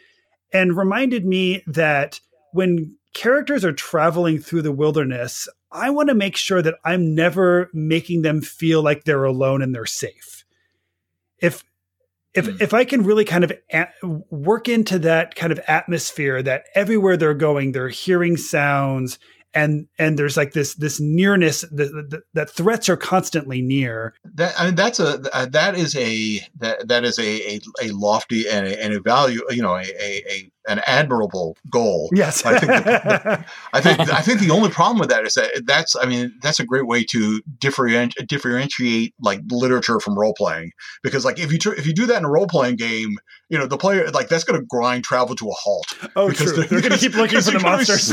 and 0.52 0.76
reminded 0.76 1.26
me 1.26 1.62
that 1.66 2.20
when 2.52 2.96
characters 3.12 3.64
are 3.64 3.72
traveling 3.72 4.38
through 4.38 4.62
the 4.62 4.72
wilderness 4.72 5.46
i 5.70 5.90
want 5.90 6.08
to 6.08 6.14
make 6.14 6.36
sure 6.36 6.62
that 6.62 6.74
i'm 6.84 7.14
never 7.14 7.70
making 7.72 8.22
them 8.22 8.40
feel 8.40 8.82
like 8.82 9.04
they're 9.04 9.24
alone 9.24 9.62
and 9.62 9.74
they're 9.74 9.86
safe. 9.86 10.44
If 11.38 11.62
if 12.34 12.46
Hmm. 12.46 12.56
if 12.60 12.74
I 12.74 12.84
can 12.84 13.02
really 13.04 13.24
kind 13.24 13.44
of 13.44 13.52
a- 13.72 13.88
work 14.30 14.68
into 14.68 14.98
that 15.00 15.34
kind 15.34 15.52
of 15.52 15.60
atmosphere 15.66 16.42
that 16.42 16.64
everywhere 16.74 17.16
they're 17.16 17.34
going, 17.34 17.72
they're 17.72 17.88
hearing 17.88 18.36
sounds 18.36 19.18
and 19.54 19.86
and 19.98 20.18
there's 20.18 20.36
like 20.36 20.52
this 20.52 20.74
this 20.74 20.98
nearness 21.00 21.60
that, 21.70 21.92
that, 22.10 22.22
that 22.34 22.50
threats 22.50 22.88
are 22.88 22.96
constantly 22.96 23.62
near. 23.62 24.14
That 24.34 24.54
I 24.58 24.66
mean, 24.66 24.74
that's 24.74 24.98
a 24.98 25.18
that 25.50 25.76
is 25.76 25.94
a 25.96 26.40
that 26.58 26.88
that 26.88 27.04
is 27.04 27.18
a 27.18 27.22
a, 27.54 27.60
a 27.82 27.90
lofty 27.92 28.48
and 28.48 28.66
a, 28.66 28.82
and 28.84 28.92
a 28.92 29.00
value, 29.00 29.42
you 29.50 29.62
know, 29.62 29.76
a, 29.76 29.84
a, 29.84 30.22
a 30.28 30.50
an 30.66 30.80
admirable 30.86 31.56
goal. 31.70 32.10
Yes. 32.14 32.44
I 32.44 32.58
think 32.58 32.72
that- 32.84 33.46
I 33.72 33.80
think 33.80 34.00
I 34.12 34.20
think 34.20 34.40
the 34.40 34.50
only 34.50 34.70
problem 34.70 34.98
with 34.98 35.10
that 35.10 35.26
is 35.26 35.34
that 35.34 35.62
that's 35.66 35.96
I 35.96 36.06
mean 36.06 36.34
that's 36.42 36.60
a 36.60 36.64
great 36.64 36.86
way 36.86 37.04
to 37.04 37.42
differentiate 37.58 38.26
differentiate 38.28 39.14
like 39.20 39.40
literature 39.50 40.00
from 40.00 40.18
role 40.18 40.34
playing 40.36 40.72
because 41.02 41.24
like 41.24 41.38
if 41.38 41.52
you 41.52 41.58
tr- 41.58 41.74
if 41.74 41.86
you 41.86 41.94
do 41.94 42.06
that 42.06 42.18
in 42.18 42.24
a 42.24 42.30
role 42.30 42.46
playing 42.46 42.76
game, 42.76 43.16
you 43.48 43.58
know 43.58 43.66
the 43.66 43.76
player 43.76 44.10
like 44.10 44.28
that's 44.28 44.44
going 44.44 44.58
to 44.58 44.66
grind 44.66 45.04
travel 45.04 45.34
to 45.36 45.48
a 45.48 45.52
halt. 45.52 45.86
oh, 46.16 46.28
because 46.28 46.52
true. 46.52 46.64
They're, 46.64 46.80
going 46.80 46.92
to 46.92 46.98
keep 46.98 47.14
looking 47.14 47.40
for 47.40 47.50
the 47.50 47.58
they're 47.58 47.60
monsters. 47.60 48.10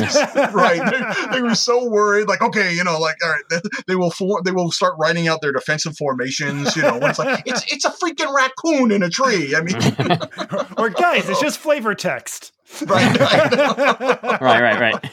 right? 0.53 0.81
They're, 0.91 1.33
they 1.33 1.41
were 1.41 1.55
so 1.55 1.87
worried, 1.89 2.27
like 2.27 2.41
okay, 2.41 2.73
you 2.73 2.83
know, 2.83 2.99
like 2.99 3.17
all 3.23 3.31
right, 3.31 3.43
they, 3.49 3.59
they 3.87 3.95
will 3.95 4.11
form, 4.11 4.41
they 4.43 4.51
will 4.51 4.71
start 4.71 4.95
writing 4.99 5.27
out 5.27 5.41
their 5.41 5.51
defensive 5.51 5.95
formations. 5.97 6.75
You 6.75 6.83
know, 6.83 6.97
when 6.97 7.09
it's 7.11 7.19
like 7.19 7.43
it's 7.45 7.71
it's 7.71 7.85
a 7.85 7.91
freaking 7.91 8.33
raccoon 8.33 8.91
in 8.91 9.03
a 9.03 9.09
tree. 9.09 9.55
I 9.55 9.61
mean, 9.61 9.75
or 10.77 10.89
guys, 10.89 11.29
it's 11.29 11.41
just 11.41 11.59
flavor 11.59 11.95
text. 11.95 12.40
right? 12.85 13.17
I 13.19 14.37
right, 14.41 14.61
right, 14.61 14.79
right. 14.79 15.03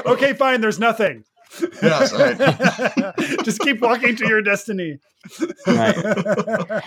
okay, 0.06 0.32
fine. 0.32 0.60
There's 0.60 0.78
nothing. 0.78 1.24
Yes, 1.80 2.12
right. 2.12 2.36
just 3.44 3.60
keep 3.60 3.80
walking 3.80 4.16
to 4.16 4.26
your 4.26 4.42
destiny. 4.42 4.98
Right. 5.66 6.82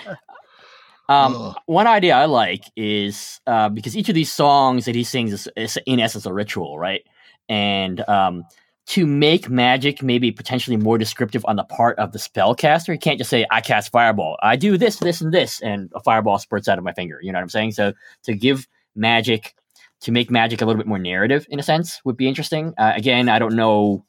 Um, 1.09 1.55
one 1.67 1.87
idea 1.87 2.15
I 2.15 2.25
like 2.25 2.65
is 2.75 3.39
uh, 3.47 3.69
because 3.69 3.95
each 3.95 4.09
of 4.09 4.15
these 4.15 4.31
songs 4.31 4.85
that 4.85 4.95
he 4.95 5.03
sings 5.03 5.31
is, 5.31 5.47
is 5.55 5.77
in 5.85 5.99
essence 5.99 6.25
a 6.25 6.33
ritual, 6.33 6.77
right? 6.77 7.03
And 7.47 8.07
um, 8.09 8.43
to 8.87 9.05
make 9.05 9.49
magic 9.49 10.01
maybe 10.01 10.31
potentially 10.31 10.77
more 10.77 10.97
descriptive 10.97 11.43
on 11.45 11.57
the 11.57 11.63
part 11.65 11.99
of 11.99 12.13
the 12.13 12.19
spellcaster, 12.19 12.93
you 12.93 12.99
can't 12.99 13.17
just 13.17 13.29
say, 13.29 13.45
I 13.51 13.59
cast 13.59 13.91
fireball. 13.91 14.37
I 14.41 14.55
do 14.55 14.77
this, 14.77 14.97
this, 14.97 15.19
and 15.19 15.33
this, 15.33 15.61
and 15.61 15.91
a 15.93 15.99
fireball 15.99 16.39
spurts 16.39 16.69
out 16.69 16.77
of 16.77 16.85
my 16.85 16.93
finger. 16.93 17.19
You 17.21 17.33
know 17.33 17.37
what 17.37 17.43
I'm 17.43 17.49
saying? 17.49 17.73
So 17.73 17.91
to 18.23 18.33
give 18.33 18.65
magic, 18.95 19.53
to 20.01 20.11
make 20.11 20.31
magic 20.31 20.61
a 20.61 20.65
little 20.65 20.77
bit 20.77 20.87
more 20.87 20.99
narrative 20.99 21.45
in 21.49 21.59
a 21.59 21.63
sense 21.63 21.99
would 22.05 22.15
be 22.15 22.29
interesting. 22.29 22.73
Uh, 22.77 22.93
again, 22.95 23.27
I 23.27 23.39
don't 23.39 23.55
know 23.55 24.05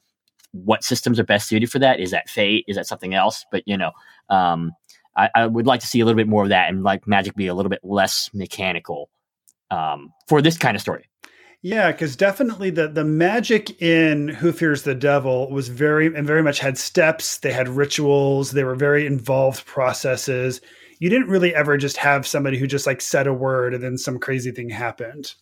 what 0.53 0.85
systems 0.85 1.19
are 1.19 1.25
best 1.25 1.49
suited 1.49 1.73
for 1.73 1.81
that. 1.81 1.99
Is 1.99 2.13
that 2.13 2.31
fate? 2.31 2.65
Is 2.69 2.77
that 2.77 2.87
something 2.87 3.15
else? 3.15 3.45
But, 3.51 3.65
you 3.67 3.77
know, 3.77 3.91
um, 4.31 4.73
I, 5.17 5.29
I 5.35 5.47
would 5.47 5.67
like 5.67 5.81
to 5.81 5.89
see 5.89 5.99
a 5.99 6.05
little 6.05 6.17
bit 6.17 6.29
more 6.29 6.45
of 6.45 6.51
that 6.51 6.69
and 6.71 6.85
like 6.85 7.07
magic 7.09 7.35
be 7.35 7.49
a 7.49 7.55
little 7.55 7.71
bit 7.71 7.81
less 7.83 8.31
mechanical 8.33 9.11
um, 9.73 10.13
for 10.29 10.41
this 10.41 10.57
kind 10.57 10.77
of 10.77 10.81
story. 10.81 11.09
Yeah, 11.61 11.91
because 11.91 12.15
definitely 12.15 12.71
the 12.71 12.87
the 12.89 13.05
magic 13.05 13.83
in 13.83 14.29
Who 14.29 14.53
Fears 14.53 14.85
the 14.85 14.95
Devil 14.95 15.51
was 15.51 15.69
very 15.69 16.07
and 16.07 16.27
very 16.27 16.43
much 16.43 16.61
had 16.61 16.79
steps. 16.79 17.39
They 17.39 17.53
had 17.53 17.69
rituals. 17.69 18.53
They 18.53 18.63
were 18.63 18.77
very 18.77 19.07
involved 19.07 19.67
processes. 19.67 20.61
You 21.01 21.11
didn't 21.11 21.29
really 21.29 21.55
ever 21.55 21.77
just 21.77 21.97
have 21.97 22.27
somebody 22.27 22.59
who 22.59 22.67
just 22.67 22.87
like 22.87 23.01
said 23.01 23.27
a 23.27 23.33
word 23.33 23.75
and 23.75 23.83
then 23.83 23.99
some 23.99 24.19
crazy 24.19 24.53
thing 24.53 24.69
happened. 24.69 25.35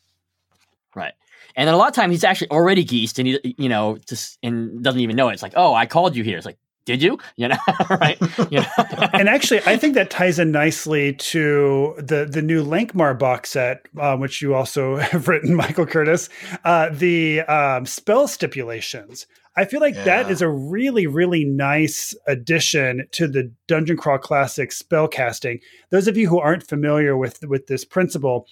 Right. 0.94 1.14
And 1.54 1.66
then 1.66 1.74
a 1.74 1.78
lot 1.78 1.88
of 1.88 1.94
times 1.94 2.12
he's 2.12 2.24
actually 2.24 2.50
already 2.50 2.84
geased 2.84 3.18
and 3.18 3.28
he, 3.28 3.54
you 3.58 3.68
know, 3.68 3.98
just 4.06 4.38
and 4.42 4.82
doesn't 4.82 5.00
even 5.00 5.16
know 5.16 5.28
it. 5.28 5.34
It's 5.34 5.42
like, 5.42 5.54
oh, 5.56 5.74
I 5.74 5.86
called 5.86 6.16
you 6.16 6.22
here. 6.22 6.36
It's 6.36 6.46
like, 6.46 6.58
did 6.86 7.02
you? 7.02 7.18
You 7.36 7.48
know, 7.48 7.56
right? 7.90 8.18
You 8.50 8.60
know? 8.60 8.66
and 9.12 9.28
actually, 9.28 9.60
I 9.66 9.76
think 9.76 9.94
that 9.94 10.08
ties 10.08 10.38
in 10.38 10.50
nicely 10.52 11.12
to 11.12 11.94
the 11.98 12.24
the 12.24 12.40
new 12.40 12.64
Lankhmar 12.64 13.18
box 13.18 13.50
set, 13.50 13.84
um, 14.00 14.20
which 14.20 14.40
you 14.40 14.54
also 14.54 14.96
have 14.96 15.28
written, 15.28 15.54
Michael 15.54 15.84
Curtis. 15.86 16.30
Uh, 16.64 16.88
the 16.90 17.40
um, 17.42 17.84
spell 17.84 18.26
stipulations. 18.26 19.26
I 19.58 19.64
feel 19.64 19.80
like 19.80 19.94
that 19.94 20.26
Yeah. 20.26 20.32
is 20.32 20.42
a 20.42 20.48
really, 20.50 21.06
really 21.06 21.44
nice 21.44 22.14
addition 22.26 23.06
to 23.12 23.26
the 23.26 23.50
Dungeon 23.66 23.96
Crawl 23.96 24.18
Classic 24.18 24.70
spell 24.70 25.08
casting. 25.08 25.60
Those 25.90 26.08
of 26.08 26.16
you 26.18 26.28
who 26.28 26.38
aren't 26.38 26.62
familiar 26.66 27.16
with 27.16 27.42
with 27.46 27.66
this 27.66 27.82
principle, 27.84 28.46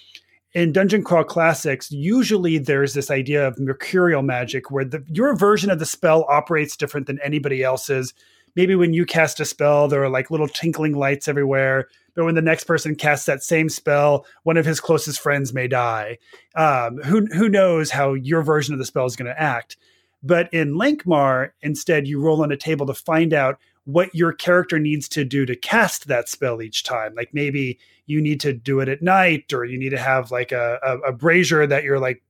in 0.55 0.73
Dungeon 0.73 1.03
Crawl 1.03 1.25
Classics, 1.25 1.91
usually 1.91 2.59
there's 2.59 2.95
this 2.95 3.11
idea 3.11 3.47
of 3.47 3.59
mercurial 3.59 4.23
magic 4.23 4.71
where 4.71 4.85
the, 4.85 5.05
your 5.09 5.35
version 5.37 5.69
of 5.69 5.81
the 5.81 5.87
spell 5.87 6.25
operates 6.29 6.77
different 6.77 7.09
than 7.09 7.21
anybody 7.21 7.63
else's. 7.63 8.15
Maybe 8.55 8.77
when 8.77 8.93
you 8.93 9.05
cast 9.05 9.41
a 9.41 9.45
spell, 9.45 9.89
there 9.89 10.05
are 10.05 10.09
like 10.09 10.31
little 10.31 10.47
tinkling 10.47 10.95
lights 10.95 11.27
everywhere. 11.27 11.89
But 12.15 12.25
when 12.25 12.37
the 12.37 12.43
next 12.43 12.65
person 12.65 12.95
casts 12.95 13.27
that 13.27 13.43
same 13.43 13.69
spell, 13.69 14.25
one 14.45 14.57
of 14.57 14.65
his 14.65 14.79
closest 14.79 15.21
friends 15.21 15.53
may 15.53 15.67
die. 15.67 16.19
Um, 16.55 16.99
who 16.99 17.27
who 17.27 17.49
knows 17.49 17.91
how 17.91 18.15
your 18.15 18.43
version 18.43 18.73
of 18.73 18.79
the 18.79 18.85
spell 18.85 19.07
is 19.07 19.17
going 19.17 19.27
to 19.27 19.41
act? 19.41 19.77
But 20.23 20.49
in 20.55 20.75
Lankhmar, 20.75 21.51
instead, 21.61 22.07
you 22.07 22.21
roll 22.21 22.43
on 22.43 22.53
a 22.53 22.57
table 22.57 22.87
to 22.87 22.95
find 22.95 23.35
out 23.35 23.59
what 23.85 24.15
your 24.15 24.33
character 24.33 24.79
needs 24.79 25.09
to 25.11 25.25
do 25.25 25.45
to 25.47 25.55
cast 25.57 26.09
that 26.09 26.29
spell 26.29 26.63
each 26.63 26.83
time. 26.85 27.15
Like 27.15 27.31
maybe 27.33 27.79
you 28.07 28.21
need 28.21 28.41
to 28.41 28.53
do 28.53 28.81
it 28.81 28.89
at 28.89 29.03
night, 29.03 29.53
or 29.53 29.65
you 29.65 29.79
need 29.79 29.91
to 29.91 29.99
have 29.99 30.31
like 30.31 30.53
a, 30.53 30.79
a, 30.83 30.99
a 31.09 31.13
brazier 31.13 31.67
that 31.67 31.85
you're 31.85 32.01
like, 32.01 32.23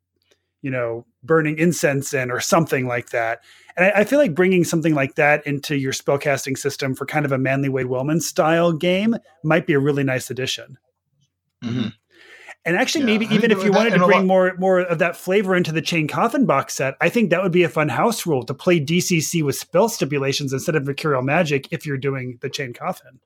you 0.63 0.71
know, 0.71 1.07
burning 1.23 1.59
incense 1.59 2.15
in, 2.15 2.31
or 2.31 2.41
something 2.41 2.87
like 2.87 3.11
that. 3.11 3.41
And 3.77 3.87
I, 3.87 4.01
I 4.01 4.05
feel 4.05 4.19
like 4.19 4.35
bringing 4.35 4.65
something 4.65 4.95
like 4.95 5.15
that 5.17 5.47
into 5.47 5.77
your 5.77 5.93
spellcasting 5.93 6.57
system 6.57 6.95
for 6.95 7.07
kind 7.07 7.25
of 7.25 7.33
a 7.33 7.39
Manly 7.39 7.69
Wade 7.69 7.87
Wellman 7.87 8.21
style 8.21 8.73
game 8.73 9.17
might 9.43 9.67
be 9.67 9.75
a 9.75 9.81
really 9.81 10.05
nice 10.05 10.31
addition. 10.31 10.79
Mhm. 11.63 11.93
And 12.67 12.77
actually, 12.77 13.03
Yeah, 13.03 13.07
maybe 13.19 13.27
I 13.29 13.35
even 13.35 13.51
if 13.51 13.59
you 13.59 13.65
that- 13.71 13.77
wanted 13.77 13.91
to 13.91 13.99
bring 14.07 14.19
lot- 14.21 14.27
more 14.27 14.55
more 14.59 14.81
of 14.81 14.99
that 14.99 15.17
flavor 15.17 15.55
into 15.55 15.71
the 15.71 15.83
Chain 15.83 16.09
Coffin 16.09 16.47
box 16.47 16.75
set, 16.75 16.95
I 17.01 17.09
think 17.11 17.31
that 17.31 17.43
would 17.43 17.53
be 17.53 17.63
a 17.63 17.69
fun 17.69 17.91
house 17.91 18.25
rule 18.27 18.43
to 18.45 18.55
play 18.55 18.81
DCC 18.81 19.43
with 19.43 19.57
spell 19.57 19.89
stipulations 19.91 20.53
instead 20.53 20.75
of 20.75 20.85
Mercurial 20.87 21.23
Magic 21.23 21.69
if 21.73 21.85
you're 21.85 21.99
doing 21.99 22.39
the 22.41 22.49
Chain 22.49 22.73
Coffin. 22.73 23.21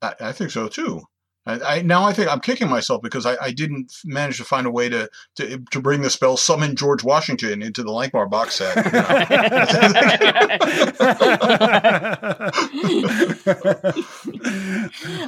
I, 0.00 0.14
I 0.20 0.32
think 0.32 0.50
so 0.50 0.68
too. 0.68 1.02
I, 1.46 1.60
I 1.78 1.82
now 1.82 2.04
I 2.04 2.12
think 2.12 2.30
I'm 2.30 2.40
kicking 2.40 2.68
myself 2.70 3.02
because 3.02 3.26
I, 3.26 3.36
I 3.40 3.50
didn't 3.52 3.92
manage 4.04 4.36
to 4.38 4.44
find 4.44 4.66
a 4.66 4.70
way 4.70 4.88
to, 4.88 5.08
to 5.36 5.58
to 5.70 5.80
bring 5.80 6.02
the 6.02 6.10
spell 6.10 6.36
summon 6.36 6.74
George 6.76 7.02
Washington 7.04 7.62
into 7.62 7.82
the 7.82 7.90
Lankhmar 7.90 8.28
box 8.30 8.56
set. 8.56 8.76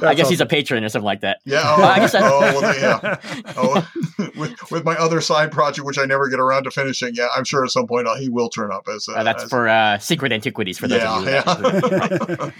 I 0.03 0.13
guess 0.15 0.29
he's 0.29 0.41
a 0.41 0.45
patron 0.45 0.83
or 0.83 0.89
something 0.89 1.05
like 1.05 1.21
that. 1.21 1.39
Yeah. 1.45 1.61
Oh, 1.65 1.83
I 1.83 1.99
guess 1.99 2.13
I- 2.15 2.21
oh, 2.23 2.39
well, 2.61 2.75
yeah. 2.79 3.17
Oh, 3.59 3.87
with 4.37 4.53
with 4.71 4.85
my 4.85 4.93
other 4.95 5.19
side 5.21 5.51
project, 5.51 5.83
which 5.85 5.97
I 5.97 6.05
never 6.05 6.29
get 6.29 6.39
around 6.39 6.63
to 6.65 6.71
finishing. 6.71 7.15
Yeah, 7.15 7.27
I'm 7.35 7.43
sure 7.43 7.63
at 7.63 7.71
some 7.71 7.87
point 7.87 8.07
uh, 8.07 8.15
he 8.15 8.29
will 8.29 8.49
turn 8.49 8.71
up 8.71 8.87
as. 8.93 9.07
Uh, 9.09 9.13
Uh, 9.13 9.23
that's 9.23 9.43
as- 9.43 9.49
for 9.49 9.67
uh, 9.67 9.97
secret 9.99 10.31
antiquities 10.31 10.77
for 10.77 10.87
those 10.87 11.01
yeah, 11.01 11.17
of 11.17 11.25
you. 11.25 11.31
yeah. 12.45 12.51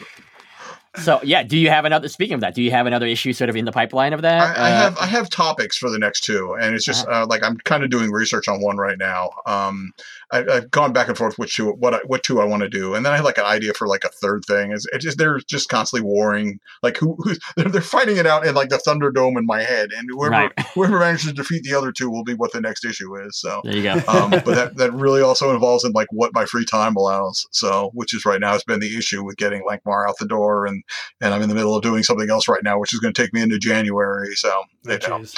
So 0.96 1.20
yeah, 1.24 1.44
do 1.44 1.58
you 1.58 1.70
have 1.70 1.86
another? 1.86 2.08
Speaking 2.08 2.34
of 2.34 2.42
that, 2.42 2.56
do 2.56 2.62
you 2.62 2.72
have 2.72 2.88
another 2.88 3.06
issue 3.06 3.34
sort 3.34 3.50
of 3.50 3.56
in 3.56 3.66
the 3.66 3.72
pipeline 3.72 4.14
of 4.14 4.22
that? 4.24 4.58
I, 4.58 4.70
I 4.70 4.72
Uh, 4.72 4.82
have 4.82 4.98
I 4.98 5.06
have 5.06 5.30
topics 5.30 5.78
for 5.78 5.90
the 5.90 6.00
next 6.00 6.24
two, 6.24 6.56
and 6.60 6.74
it's 6.76 6.86
just 6.86 7.08
uh, 7.08 7.26
like 7.30 7.44
I'm 7.44 7.58
kind 7.58 7.84
of 7.84 7.90
doing 7.90 8.12
research 8.12 8.48
on 8.48 8.62
one 8.62 8.78
right 8.78 8.98
now. 8.98 9.30
Um, 9.46 9.92
I, 10.32 10.39
I've 10.39 10.71
gone 10.71 10.91
back 10.91 11.07
and 11.07 11.17
forth 11.17 11.38
which 11.38 11.55
two, 11.55 11.71
what 11.71 11.93
I, 11.93 11.99
what 12.05 12.23
two 12.23 12.41
I 12.41 12.45
want 12.45 12.63
to 12.63 12.69
do, 12.69 12.95
and 12.95 13.05
then 13.05 13.13
I 13.13 13.15
have 13.15 13.25
like 13.25 13.38
an 13.38 13.45
idea 13.45 13.73
for 13.73 13.88
like 13.88 14.03
a 14.03 14.09
third 14.09 14.43
thing. 14.45 14.71
It's, 14.71 14.86
it's 14.91 15.05
just 15.05 15.17
they're 15.17 15.39
just 15.39 15.69
constantly 15.69 16.05
warring, 16.05 16.59
like 16.84 16.97
who 16.97 17.15
who's, 17.19 17.39
they're, 17.55 17.69
they're 17.69 17.82
fighting 17.82 18.17
it 18.17 18.25
out 18.25 18.45
in 18.45 18.53
like 18.55 18.69
the 18.69 18.78
Thunderdome 18.78 19.38
in 19.38 19.45
my 19.45 19.61
head, 19.63 19.91
and 19.95 20.09
whoever 20.09 20.32
Right. 20.32 20.59
whoever 20.73 20.99
manages 20.99 21.28
to 21.28 21.34
defeat 21.34 21.63
the 21.63 21.73
other 21.73 21.91
two 21.91 22.09
will 22.09 22.23
be 22.23 22.34
what 22.34 22.51
the 22.51 22.61
next 22.61 22.86
issue 22.86 23.15
is. 23.15 23.39
So. 23.39 23.61
There 23.63 23.75
you 23.75 23.84
go. 23.84 23.93
um, 24.07 24.32
but 24.32 24.45
that, 24.45 24.78
that 24.78 24.93
really 24.93 25.21
also 25.21 25.53
involves 25.53 25.84
in 25.84 25.91
like 25.93 26.07
what 26.11 26.34
my 26.34 26.45
free 26.45 26.65
time 26.65 26.95
allows. 26.95 27.45
So, 27.51 27.91
which 27.93 28.13
is 28.13 28.25
right 28.25 28.41
now 28.41 28.51
has 28.51 28.63
been 28.63 28.80
the 28.80 28.97
issue 28.97 29.23
with 29.23 29.38
getting 29.38 29.63
Lankhmar 29.63 30.07
out 30.07 30.17
the 30.19 30.28
door, 30.28 30.65
and 30.65 30.84
and 31.21 31.34
I'm 31.34 31.41
in 31.41 31.49
the 31.49 31.55
middle 31.55 31.75
of 31.75 31.84
doing 31.84 32.03
something 32.03 32.30
else 32.30 32.47
right 32.47 32.63
now, 32.63 32.80
which 32.80 32.93
is 32.93 32.99
going 32.99 33.13
to 33.13 33.21
take 33.21 33.34
me 33.34 33.41
into 33.41 33.57
January. 33.57 34.36
So, 34.36 34.49
Oh, 34.49 34.91
you 34.91 34.97
know, 34.99 35.19
jeez. 35.19 35.38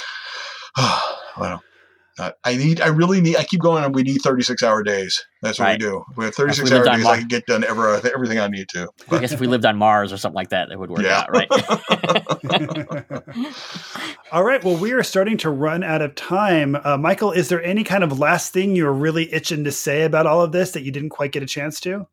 well, 1.37 1.63
uh, 2.19 2.31
I 2.43 2.55
need, 2.57 2.81
I 2.81 2.87
really 2.87 3.21
need, 3.21 3.37
I 3.37 3.43
keep 3.43 3.61
going 3.61 3.83
on. 3.83 3.93
We 3.93 4.03
need 4.03 4.19
36 4.21 4.61
hour 4.61 4.83
days. 4.83 5.23
That's 5.41 5.57
what 5.57 5.65
Right. 5.65 5.79
we 5.81 5.85
do. 5.87 6.03
We 6.17 6.25
have 6.25 6.35
36 6.35 6.69
we 6.69 6.75
hour 6.77 6.83
days. 6.85 7.03
Mar- 7.03 7.13
I 7.13 7.17
can 7.19 7.27
get 7.27 7.45
done 7.45 7.63
every, 7.63 8.11
everything 8.13 8.39
I 8.39 8.47
need 8.47 8.67
to. 8.73 8.89
I 9.09 9.19
guess 9.19 9.31
if 9.31 9.39
we 9.39 9.47
lived 9.47 9.65
on 9.65 9.77
Mars 9.77 10.11
or 10.11 10.17
something 10.17 10.35
like 10.35 10.49
that, 10.49 10.69
it 10.69 10.77
would 10.77 10.89
work 10.91 11.01
Yeah. 11.01 11.19
out, 11.19 11.31
right? 11.31 11.47
All 14.31 14.43
right. 14.43 14.63
Well, 14.63 14.75
we 14.77 14.91
are 14.91 15.03
starting 15.03 15.37
to 15.37 15.49
run 15.49 15.83
out 15.83 16.01
of 16.01 16.13
time. 16.15 16.75
Uh, 16.83 16.97
Michael, 16.97 17.31
is 17.31 17.49
there 17.49 17.63
any 17.63 17.83
kind 17.83 18.03
of 18.03 18.19
last 18.19 18.53
thing 18.53 18.75
you're 18.75 18.93
really 18.93 19.33
itching 19.33 19.63
to 19.63 19.71
say 19.71 20.03
about 20.03 20.27
all 20.27 20.41
of 20.41 20.51
this 20.51 20.71
that 20.71 20.83
you 20.83 20.91
didn't 20.91 21.09
quite 21.09 21.31
get 21.31 21.41
a 21.43 21.47
chance 21.47 21.79
to? 21.81 22.05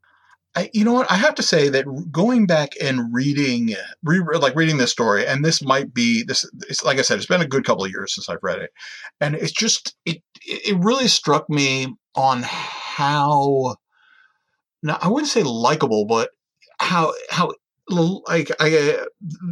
I, 0.56 0.70
you 0.72 0.84
know 0.84 0.94
what? 0.94 1.10
I 1.10 1.16
have 1.16 1.34
to 1.34 1.42
say 1.42 1.68
that 1.68 1.84
going 2.10 2.46
back 2.46 2.72
and 2.82 3.12
reading, 3.12 3.74
re, 4.02 4.20
like 4.38 4.56
reading 4.56 4.78
this 4.78 4.90
story, 4.90 5.26
and 5.26 5.44
this 5.44 5.62
might 5.62 5.92
be 5.92 6.22
this. 6.22 6.48
It's 6.68 6.82
like 6.82 6.98
I 6.98 7.02
said, 7.02 7.18
it's 7.18 7.26
been 7.26 7.42
a 7.42 7.46
good 7.46 7.64
couple 7.66 7.84
of 7.84 7.90
years 7.90 8.14
since 8.14 8.28
I've 8.30 8.42
read 8.42 8.60
it, 8.60 8.70
and 9.20 9.34
it's 9.34 9.52
just 9.52 9.94
it. 10.06 10.22
It 10.46 10.76
really 10.82 11.08
struck 11.08 11.50
me 11.50 11.94
on 12.14 12.42
how, 12.42 13.76
now 14.82 14.98
I 15.02 15.08
wouldn't 15.08 15.30
say 15.30 15.42
likable, 15.42 16.06
but 16.06 16.30
how 16.80 17.12
how 17.30 17.52
like 17.88 18.50
I, 18.58 18.98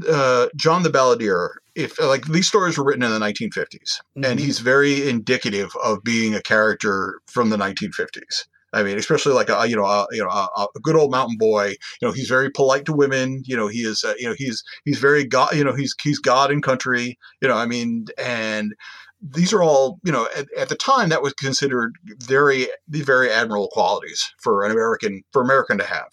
uh, 0.09 0.47
John 0.57 0.83
the 0.83 0.91
Balladeer. 0.91 1.51
If 1.75 2.01
like 2.01 2.27
these 2.27 2.47
stories 2.49 2.79
were 2.79 2.85
written 2.85 3.03
in 3.03 3.11
the 3.11 3.19
1950s, 3.19 4.01
and 4.15 4.25
Mhm. 4.25 4.39
he's 4.39 4.61
very 4.61 5.09
indicative 5.09 5.73
of 5.83 6.05
being 6.05 6.35
a 6.35 6.41
character 6.41 7.21
from 7.27 7.51
the 7.51 7.57
1950s. 7.59 8.47
I 8.75 8.83
mean, 8.83 8.99
especially 8.99 9.33
like 9.33 9.49
a 9.49 9.67
you 9.67 9.77
know 9.77 9.85
a, 9.85 10.07
you 10.11 10.23
know 10.23 10.29
a, 10.29 10.67
a 10.75 10.81
good 10.81 10.97
old 10.97 11.11
mountain 11.11 11.37
boy. 11.39 11.69
You 12.01 12.09
know, 12.09 12.13
he's 12.13 12.29
very 12.29 12.51
polite 12.51 12.85
to 12.87 12.93
women. 12.93 13.43
You 13.47 13.57
know, 13.57 13.69
he 13.69 13.81
is 13.81 14.05
uh, 14.05 14.15
you 14.19 14.29
know 14.29 14.35
he's 14.37 14.63
he's 14.85 14.99
very 14.99 15.25
god. 15.25 15.55
You 15.55 15.65
know, 15.65 15.75
he's 15.75 15.95
he's 16.03 16.19
God 16.19 16.51
and 16.51 16.63
country. 16.63 17.19
You 17.41 17.49
know, 17.49 17.57
I 17.57 17.67
mean, 17.67 18.07
and 18.19 18.75
these 19.23 19.53
are 19.53 19.63
all 19.63 19.99
you 20.05 20.13
know 20.13 20.29
at, 20.37 20.47
at 20.57 20.69
the 20.69 20.75
time 20.75 21.09
that 21.09 21.23
was 21.23 21.33
considered 21.35 21.95
very 22.09 22.69
very 22.89 23.31
admirable 23.31 23.71
qualities 23.73 24.31
for 24.39 24.65
an 24.65 24.71
American 24.71 25.23
for 25.33 25.43
American 25.43 25.79
to 25.79 25.85
have. 25.85 26.09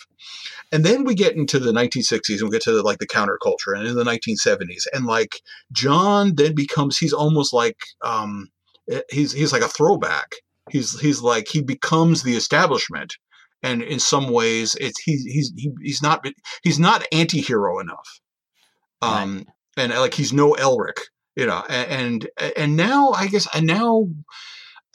And 0.72 0.86
then 0.86 1.04
we 1.04 1.16
get 1.16 1.36
into 1.36 1.60
the 1.60 1.74
1960s 1.74 2.40
and 2.40 2.44
we 2.44 2.52
get 2.52 2.62
to 2.62 2.82
like 2.82 3.00
the 3.00 3.08
counterculture 3.08 3.76
and 3.76 3.86
in 3.86 3.96
the 3.96 4.06
1970s 4.06 4.86
and 4.94 5.06
like 5.06 5.42
John 5.74 6.36
then 6.36 6.56
becomes 6.56 6.98
he's 6.98 7.14
almost 7.14 7.54
like 7.54 7.78
um 8.02 8.50
eh, 8.90 9.02
he's 9.10 9.34
he's 9.34 9.52
like 9.52 9.64
a 9.64 9.68
throwback. 9.68 10.36
He's 10.70 11.00
he's 11.00 11.22
like 11.22 11.48
he 11.48 11.62
becomes 11.62 12.24
the 12.24 12.36
establishment 12.36 13.16
and 13.64 13.82
in 13.82 14.00
some 14.00 14.30
ways 14.30 14.76
it's 14.80 15.00
he's 15.02 15.24
he's 15.24 15.52
he's 15.82 16.02
not 16.02 16.26
he's 16.64 16.80
not 16.80 17.06
anti-hero 17.12 17.80
enough. 17.80 18.20
Um 19.02 19.46
and 19.78 19.92
like 19.94 20.14
he's 20.14 20.34
no 20.34 20.54
Elric, 20.54 21.00
you 21.36 21.46
know. 21.46 21.64
And 21.70 22.30
and, 22.58 22.76
now 22.76 23.12
I 23.12 23.28
guess 23.28 23.48
and 23.56 23.66
now 23.66 24.08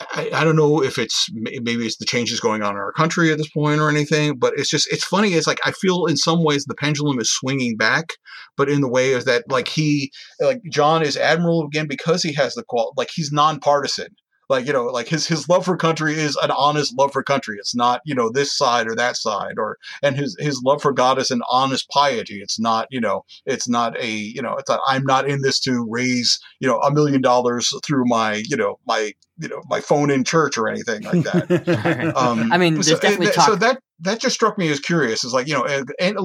I, 0.00 0.30
I 0.32 0.44
don't 0.44 0.56
know 0.56 0.82
if 0.82 0.98
it's 0.98 1.28
maybe 1.32 1.86
it's 1.86 1.96
the 1.96 2.04
changes 2.04 2.38
going 2.38 2.62
on 2.62 2.72
in 2.72 2.76
our 2.76 2.92
country 2.92 3.32
at 3.32 3.38
this 3.38 3.48
point 3.48 3.80
or 3.80 3.88
anything, 3.88 4.38
but 4.38 4.52
it's 4.56 4.68
just 4.68 4.92
it's 4.92 5.04
funny. 5.04 5.32
It's 5.32 5.46
like 5.46 5.60
I 5.64 5.72
feel 5.72 6.06
in 6.06 6.16
some 6.16 6.44
ways 6.44 6.64
the 6.64 6.74
pendulum 6.74 7.18
is 7.18 7.32
swinging 7.32 7.76
back, 7.76 8.12
but 8.56 8.68
in 8.68 8.82
the 8.82 8.88
way 8.88 9.12
is 9.12 9.24
that 9.24 9.44
like 9.48 9.68
he 9.68 10.12
like 10.40 10.60
John 10.70 11.02
is 11.02 11.16
admiral 11.16 11.64
again 11.64 11.86
because 11.88 12.22
he 12.22 12.34
has 12.34 12.54
the 12.54 12.64
qual 12.64 12.92
like 12.96 13.08
he's 13.14 13.32
nonpartisan. 13.32 14.08
Like 14.48 14.66
you 14.66 14.72
know, 14.72 14.84
like 14.84 15.08
his 15.08 15.26
his 15.26 15.48
love 15.48 15.64
for 15.64 15.76
country 15.76 16.14
is 16.14 16.36
an 16.42 16.50
honest 16.50 16.96
love 16.96 17.12
for 17.12 17.22
country. 17.22 17.56
It's 17.58 17.74
not 17.74 18.00
you 18.04 18.14
know 18.14 18.30
this 18.30 18.56
side 18.56 18.86
or 18.86 18.94
that 18.94 19.16
side, 19.16 19.54
or 19.58 19.78
and 20.02 20.16
his 20.16 20.36
his 20.38 20.62
love 20.62 20.80
for 20.80 20.92
God 20.92 21.18
is 21.18 21.30
an 21.30 21.42
honest 21.50 21.88
piety. 21.90 22.40
It's 22.40 22.58
not 22.58 22.86
you 22.90 23.00
know 23.00 23.24
it's 23.44 23.68
not 23.68 23.98
a 24.00 24.08
you 24.08 24.40
know 24.42 24.54
it's 24.56 24.68
not 24.68 24.80
I'm 24.86 25.04
not 25.04 25.28
in 25.28 25.42
this 25.42 25.58
to 25.60 25.86
raise 25.88 26.38
you 26.60 26.68
know 26.68 26.78
a 26.80 26.92
million 26.92 27.20
dollars 27.20 27.72
through 27.84 28.04
my 28.06 28.42
you 28.48 28.56
know 28.56 28.78
my 28.86 29.12
you 29.38 29.48
know 29.48 29.62
my 29.68 29.80
phone 29.80 30.10
in 30.10 30.24
church 30.24 30.56
or 30.56 30.68
anything 30.68 31.02
like 31.02 31.22
that. 31.24 32.12
Um, 32.16 32.52
I 32.52 32.58
mean, 32.58 32.74
there's 32.74 32.88
so, 32.88 32.98
definitely 32.98 33.32
talk- 33.32 33.46
so 33.46 33.56
that 33.56 33.80
that 34.00 34.20
just 34.20 34.34
struck 34.34 34.58
me 34.58 34.68
as 34.68 34.80
curious. 34.80 35.24
It's 35.24 35.32
like 35.32 35.46
you 35.46 35.54
know, 35.54 35.64
and, 35.64 35.90
and 35.98 36.16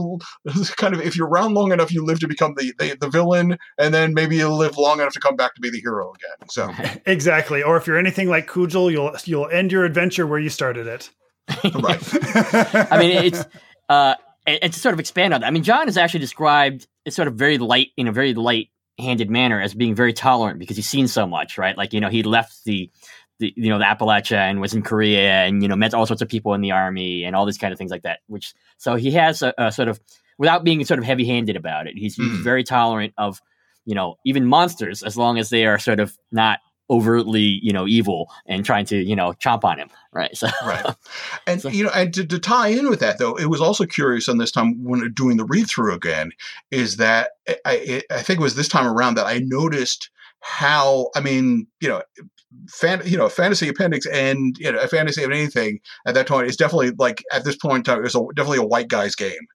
kind 0.77 0.93
of 0.93 1.01
if 1.01 1.15
you're 1.15 1.27
around 1.27 1.53
long 1.53 1.71
enough, 1.71 1.91
you 1.91 2.03
live 2.03 2.19
to 2.19 2.27
become 2.27 2.53
the, 2.57 2.73
the 2.79 2.97
the 2.99 3.09
villain, 3.09 3.57
and 3.77 3.93
then 3.93 4.13
maybe 4.13 4.37
you'll 4.37 4.57
live 4.57 4.77
long 4.77 4.99
enough 4.99 5.13
to 5.13 5.19
come 5.19 5.35
back 5.35 5.55
to 5.55 5.61
be 5.61 5.69
the 5.69 5.79
hero 5.79 6.13
again. 6.13 6.49
So 6.49 7.01
exactly. 7.05 7.63
Or 7.63 7.77
if 7.77 7.87
you're 7.87 7.97
anything 7.97 8.29
like 8.29 8.47
Cugel, 8.47 8.91
you'll 8.91 9.15
you'll 9.25 9.49
end 9.49 9.71
your 9.71 9.85
adventure 9.85 10.27
where 10.27 10.39
you 10.39 10.49
started 10.49 10.87
it. 10.87 11.09
right. 11.81 12.01
I 12.91 12.97
mean, 12.99 13.25
it's 13.25 13.45
uh, 13.89 14.15
and, 14.45 14.59
and 14.61 14.73
to 14.73 14.79
sort 14.79 14.93
of 14.93 14.99
expand 14.99 15.33
on 15.33 15.41
that. 15.41 15.47
I 15.47 15.51
mean, 15.51 15.63
John 15.63 15.87
is 15.87 15.97
actually 15.97 16.21
described 16.21 16.87
as 17.05 17.15
sort 17.15 17.27
of 17.27 17.35
very 17.35 17.57
light 17.57 17.89
in 17.97 18.07
a 18.07 18.11
very 18.11 18.33
light-handed 18.33 19.29
manner 19.29 19.61
as 19.61 19.73
being 19.73 19.95
very 19.95 20.13
tolerant 20.13 20.59
because 20.59 20.75
he's 20.75 20.89
seen 20.89 21.07
so 21.07 21.25
much, 21.25 21.57
right? 21.57 21.77
Like 21.77 21.93
you 21.93 22.01
know, 22.01 22.09
he 22.09 22.23
left 22.23 22.63
the. 22.65 22.89
The, 23.41 23.53
you 23.57 23.69
know 23.69 23.77
the 23.79 23.85
Appalachia 23.85 24.37
and 24.37 24.61
was 24.61 24.73
in 24.73 24.81
Korea 24.83 25.43
and 25.45 25.61
you 25.61 25.67
know 25.67 25.75
met 25.75 25.93
all 25.93 26.05
sorts 26.05 26.21
of 26.21 26.29
people 26.29 26.53
in 26.53 26.61
the 26.61 26.71
army 26.71 27.23
and 27.25 27.35
all 27.35 27.45
these 27.45 27.57
kind 27.57 27.73
of 27.73 27.77
things 27.77 27.91
like 27.91 28.03
that. 28.03 28.19
Which 28.27 28.53
so 28.77 28.95
he 28.95 29.11
has 29.11 29.41
a, 29.41 29.53
a 29.57 29.71
sort 29.71 29.89
of 29.89 29.99
without 30.37 30.63
being 30.63 30.83
sort 30.85 30.99
of 30.99 31.05
heavy-handed 31.05 31.55
about 31.55 31.87
it. 31.87 31.93
He's, 31.97 32.15
he's 32.15 32.27
Mhm. 32.39 32.43
very 32.43 32.63
tolerant 32.63 33.13
of 33.17 33.41
you 33.85 33.95
know 33.95 34.15
even 34.25 34.45
monsters 34.45 35.03
as 35.03 35.17
long 35.17 35.37
as 35.39 35.49
they 35.49 35.65
are 35.65 35.79
sort 35.79 35.99
of 35.99 36.17
not 36.31 36.59
overtly 36.89 37.59
you 37.63 37.71
know 37.71 37.87
evil 37.87 38.29
and 38.45 38.65
trying 38.65 38.85
to 38.85 38.97
you 38.97 39.15
know 39.15 39.33
chomp 39.43 39.63
on 39.63 39.79
him. 39.79 39.89
Right. 40.13 40.31
So 40.37 40.47
right. 40.65 40.85
And 41.47 41.61
so. 41.61 41.69
you 41.69 41.85
know, 41.85 41.91
and 41.95 42.13
to, 42.13 42.25
to 42.25 42.37
tie 42.37 42.67
in 42.67 42.89
with 42.89 42.99
that 42.99 43.17
though, 43.17 43.35
it 43.37 43.45
was 43.47 43.61
also 43.61 43.85
curious 43.85 44.27
on 44.29 44.37
this 44.37 44.51
time 44.51 44.83
when 44.83 45.11
doing 45.13 45.37
the 45.37 45.45
read 45.45 45.67
through 45.67 45.93
again, 45.95 46.31
is 46.69 46.97
that 46.97 47.31
I, 47.47 47.55
I, 47.65 48.03
I 48.17 48.21
think 48.21 48.39
it 48.39 48.43
was 48.43 48.55
this 48.55 48.67
time 48.67 48.85
around 48.85 49.15
that 49.15 49.25
I 49.25 49.39
noticed 49.43 50.09
how 50.41 51.09
I 51.15 51.21
mean, 51.21 51.67
you 51.79 51.87
know, 51.89 52.01
fan, 52.69 53.01
you 53.05 53.17
know, 53.17 53.29
fantasy 53.29 53.67
appendix 53.67 54.05
and 54.07 54.55
you 54.59 54.71
know, 54.71 54.79
a 54.79 54.87
fantasy 54.87 55.23
of 55.23 55.31
anything 55.31 55.79
at 56.05 56.13
that 56.15 56.27
point 56.27 56.47
is 56.47 56.57
definitely 56.57 56.91
like 56.97 57.23
at 57.31 57.43
this 57.43 57.55
point 57.57 57.77
in 57.77 57.83
time, 57.83 57.99
it 57.99 58.03
was 58.03 58.15
a, 58.15 58.21
definitely 58.35 58.59
a 58.59 58.67
white 58.67 58.87
guy's 58.87 59.15
game. 59.15 59.47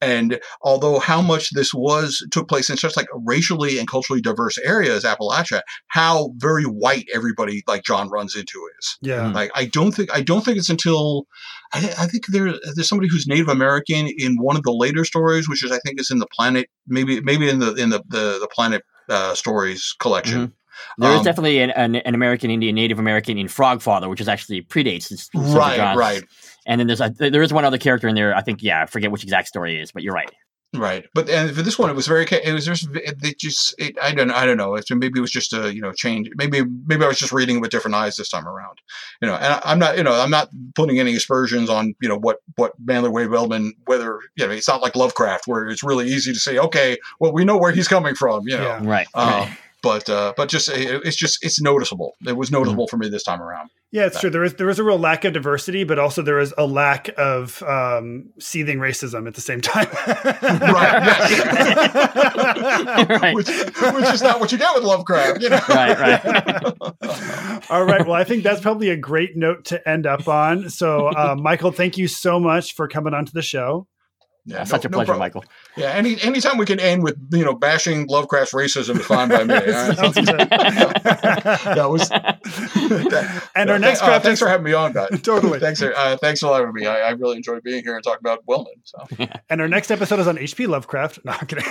And 0.00 0.40
although 0.62 1.00
how 1.00 1.20
much 1.20 1.50
this 1.50 1.74
was 1.74 2.24
took 2.30 2.48
place 2.48 2.70
in 2.70 2.76
such 2.76 2.96
like 2.96 3.08
racially 3.26 3.78
and 3.78 3.88
culturally 3.88 4.20
diverse 4.20 4.56
areas, 4.58 5.04
Appalachia, 5.04 5.62
how 5.88 6.30
very 6.36 6.64
white 6.64 7.08
everybody 7.12 7.62
like 7.66 7.82
John 7.82 8.08
runs 8.08 8.36
into 8.36 8.68
is. 8.78 8.96
Yeah. 9.02 9.32
Like 9.32 9.50
I 9.56 9.64
don't 9.66 9.92
think 9.92 10.14
I 10.14 10.22
don't 10.22 10.44
think 10.44 10.56
it's 10.56 10.70
until 10.70 11.26
I, 11.72 11.78
I 11.98 12.06
think 12.06 12.26
there 12.28 12.54
there's 12.74 12.88
somebody 12.88 13.08
who's 13.10 13.26
Native 13.26 13.48
American 13.48 14.08
in 14.16 14.36
one 14.36 14.56
of 14.56 14.62
the 14.62 14.72
later 14.72 15.04
stories, 15.04 15.48
which 15.48 15.64
is 15.64 15.72
I 15.72 15.78
think 15.80 16.00
is 16.00 16.10
in 16.10 16.20
the 16.20 16.28
planet 16.32 16.68
maybe 16.86 17.20
maybe 17.20 17.48
in 17.48 17.58
the 17.58 17.74
in 17.74 17.90
the 17.90 18.02
the, 18.08 18.38
the 18.40 18.48
planet 18.52 18.82
uh, 19.08 19.34
stories 19.34 19.94
collection. 19.98 20.52
There 20.98 21.10
is 21.12 21.18
Um, 21.18 21.24
definitely 21.24 21.60
an, 21.60 21.70
an, 21.70 21.96
an 21.96 22.14
American 22.14 22.50
Indian, 22.50 22.74
Native 22.74 22.98
American 22.98 23.38
in 23.38 23.46
Frogfather, 23.46 24.08
which 24.08 24.20
is 24.20 24.28
actually 24.28 24.62
predates 24.62 25.08
this- 25.08 25.28
Right, 25.34 25.76
John's. 25.76 25.98
right. 25.98 26.24
And 26.66 26.80
then 26.80 26.86
there's 26.86 27.00
a, 27.00 27.10
there 27.18 27.42
is 27.42 27.52
one 27.52 27.64
other 27.64 27.78
character 27.78 28.08
in 28.08 28.14
there. 28.14 28.34
I 28.36 28.42
think 28.42 28.62
yeah, 28.62 28.82
I 28.82 28.86
forget 28.86 29.10
which 29.10 29.22
exact 29.22 29.48
story 29.48 29.76
it 29.78 29.82
is, 29.82 29.92
but 29.92 30.02
you're 30.02 30.14
right. 30.14 30.30
Right, 30.76 31.06
but 31.14 31.30
and 31.30 31.50
for 31.56 31.62
this 31.62 31.78
one, 31.78 31.88
it 31.88 31.96
was 31.96 32.06
very. 32.06 32.26
It 32.30 32.52
was 32.52 32.66
just. 32.66 32.88
It 32.92 33.38
just. 33.38 33.74
It, 33.78 33.96
I 34.02 34.12
don't. 34.12 34.30
I 34.30 34.44
don't 34.44 34.58
know. 34.58 34.74
It's, 34.74 34.90
maybe 34.90 35.18
it 35.18 35.22
was 35.22 35.30
just 35.30 35.54
a 35.54 35.72
you 35.74 35.80
know 35.80 35.92
change. 35.94 36.28
Maybe 36.36 36.60
maybe 36.86 37.06
I 37.06 37.08
was 37.08 37.18
just 37.18 37.32
reading 37.32 37.56
it 37.56 37.60
with 37.60 37.70
different 37.70 37.94
eyes 37.94 38.16
this 38.16 38.28
time 38.28 38.46
around. 38.46 38.76
You 39.22 39.28
know, 39.28 39.36
and 39.36 39.46
I, 39.46 39.62
I'm 39.64 39.78
not. 39.78 39.96
You 39.96 40.02
know, 40.04 40.12
I'm 40.12 40.28
not 40.28 40.50
putting 40.74 41.00
any 41.00 41.16
aspersions 41.16 41.70
on 41.70 41.94
you 42.02 42.08
know 42.10 42.18
what 42.18 42.40
what 42.56 42.72
Manly 42.84 43.08
Wade 43.08 43.30
Wellman. 43.30 43.72
Whether 43.86 44.18
you 44.36 44.46
know, 44.46 44.52
it's 44.52 44.68
not 44.68 44.82
like 44.82 44.94
Lovecraft 44.94 45.46
where 45.46 45.66
it's 45.68 45.82
really 45.82 46.06
easy 46.06 46.34
to 46.34 46.38
say, 46.38 46.58
okay, 46.58 46.98
well, 47.18 47.32
we 47.32 47.46
know 47.46 47.56
where 47.56 47.72
he's 47.72 47.88
coming 47.88 48.14
from. 48.14 48.46
You 48.46 48.58
know, 48.58 48.64
Yeah. 48.64 48.80
Right. 48.82 49.06
Uh, 49.14 49.48
but 49.82 50.08
uh, 50.08 50.32
but 50.36 50.48
just 50.48 50.68
it's 50.72 51.16
just 51.16 51.44
it's 51.44 51.60
noticeable. 51.60 52.14
It 52.26 52.36
was 52.36 52.50
noticeable 52.50 52.88
for 52.88 52.96
me 52.96 53.08
this 53.08 53.22
time 53.22 53.40
around. 53.40 53.70
Yeah, 53.90 54.06
it's 54.06 54.20
true. 54.20 54.28
There 54.28 54.44
is 54.44 54.54
there 54.54 54.68
is 54.68 54.78
a 54.78 54.84
real 54.84 54.98
lack 54.98 55.24
of 55.24 55.32
diversity, 55.32 55.84
but 55.84 55.98
also 55.98 56.20
there 56.20 56.40
is 56.40 56.52
a 56.58 56.66
lack 56.66 57.08
of 57.16 57.62
um, 57.62 58.30
seething 58.38 58.78
racism 58.78 59.26
at 59.26 59.34
the 59.34 59.40
same 59.40 59.62
time. 59.62 59.88
right. 63.08 63.34
Which, 63.34 63.48
which 63.48 64.14
is 64.14 64.20
not 64.20 64.40
what 64.40 64.52
you 64.52 64.58
get 64.58 64.74
with 64.74 64.84
Lovecraft. 64.84 65.40
You 65.40 65.48
know? 65.50 65.60
Right, 65.68 65.98
right. 65.98 66.24
All 67.70 67.84
right. 67.84 68.06
Well, 68.06 68.12
I 68.16 68.24
think 68.24 68.42
that's 68.42 68.60
probably 68.60 68.90
a 68.90 68.96
great 68.96 69.36
note 69.36 69.64
to 69.66 69.88
end 69.88 70.06
up 70.06 70.28
on. 70.28 70.68
So, 70.68 71.08
uh, 71.08 71.34
Michael, 71.38 71.72
thank 71.72 71.96
you 71.96 72.08
so 72.08 72.38
much 72.38 72.74
for 72.74 72.88
coming 72.88 73.14
onto 73.14 73.32
the 73.32 73.42
show. 73.42 73.86
Yeah, 74.48 74.64
Such 74.64 74.86
a 74.86 74.88
pleasure, 74.88 75.04
problem. 75.04 75.18
Michael. 75.18 75.44
Yeah, 75.76 75.90
any 75.90 76.18
anytime 76.22 76.56
we 76.56 76.64
can 76.64 76.80
end 76.80 77.02
with 77.02 77.16
you 77.32 77.44
know 77.44 77.52
bashing 77.52 78.06
Lovecraft's 78.06 78.54
racism 78.54 78.98
is 78.98 79.04
fine 79.04 79.28
by 79.28 79.44
me. 79.44 79.54
all 79.54 79.60
right? 79.60 79.96
Sounds 79.96 80.14
good. 80.14 80.26
that 80.48 81.88
was. 81.90 82.10
And 83.54 83.70
our 83.70 83.78
next 83.78 84.02
uh, 84.02 84.06
craft 84.06 84.24
thanks 84.24 84.38
for 84.40 84.48
having 84.48 84.64
me 84.64 84.72
on, 84.72 84.92
guys. 84.92 85.20
Totally. 85.20 85.58
Thanks, 85.58 85.82
uh, 85.82 86.16
thanks 86.20 86.40
for 86.40 86.54
having 86.54 86.72
me. 86.72 86.86
I, 86.86 87.08
I 87.08 87.10
really 87.10 87.36
enjoyed 87.36 87.62
being 87.62 87.82
here 87.82 87.96
and 87.96 88.04
talking 88.04 88.20
about 88.20 88.46
Wellman. 88.46 88.72
So 88.84 89.04
And 89.50 89.60
our 89.60 89.68
next 89.68 89.90
episode 89.90 90.20
is 90.20 90.28
on 90.28 90.38
H.P. 90.38 90.66
Lovecraft. 90.66 91.18
No, 91.24 91.32
I'm 91.32 91.46
kidding. 91.46 91.64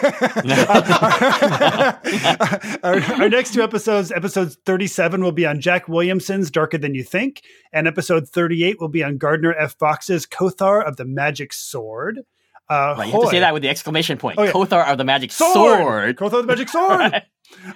our, 2.83 3.01
our 3.21 3.29
next 3.29 3.53
two 3.53 3.61
episodes, 3.63 4.11
episodes 4.11 4.57
37 4.65 5.23
will 5.23 5.31
be 5.31 5.45
on 5.45 5.61
Jack 5.61 5.87
Williamson's 5.87 6.51
Darker 6.51 6.77
Than 6.77 6.93
You 6.93 7.03
Think, 7.03 7.41
and 7.71 7.87
episode 7.87 8.27
38 8.27 8.81
will 8.81 8.89
be 8.89 9.03
on 9.03 9.17
Gardner 9.17 9.53
F. 9.53 9.75
Fox's 9.79 10.25
Kothar 10.25 10.85
of 10.85 10.97
the 10.97 11.05
Magic 11.05 11.53
Sword. 11.53 12.23
Uh, 12.69 12.95
Right, 12.97 13.07
you 13.07 13.13
have 13.13 13.21
to 13.21 13.27
say 13.29 13.39
that 13.39 13.53
with 13.53 13.63
the 13.63 13.69
exclamation 13.69 14.17
point. 14.17 14.37
Oh, 14.37 14.43
yeah. 14.43 14.51
Kothar 14.51 14.85
of 14.87 14.97
the 14.97 15.05
Magic 15.05 15.31
Sword! 15.31 15.53
Sword. 15.53 16.17
Kothar 16.17 16.39
of 16.39 16.47
the 16.47 16.53
Magic 16.53 16.69
Sword. 16.69 17.23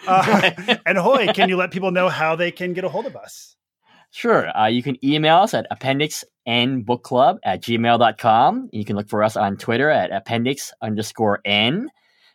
Uh, 0.05 0.51
and 0.85 0.97
Hoy, 0.97 1.27
can 1.27 1.47
you 1.47 1.55
let 1.55 1.71
people 1.71 1.91
know 1.91 2.09
how 2.09 2.35
they 2.35 2.51
can 2.51 2.73
get 2.73 2.83
a 2.83 2.89
hold 2.89 3.05
of 3.05 3.15
us? 3.15 3.55
Sure. 4.11 4.55
Uh, 4.55 4.67
you 4.67 4.83
can 4.83 4.97
email 5.03 5.37
us 5.37 5.53
at 5.53 5.65
appendixnbookclub 5.71 7.37
at 7.43 7.61
gmail.com. 7.61 8.69
You 8.73 8.83
can 8.83 8.97
look 8.97 9.07
for 9.07 9.23
us 9.23 9.37
on 9.37 9.55
Twitter 9.55 9.89
at 9.89 10.11
appendix 10.11 10.73
underscore 10.81 11.39
n. 11.45 11.89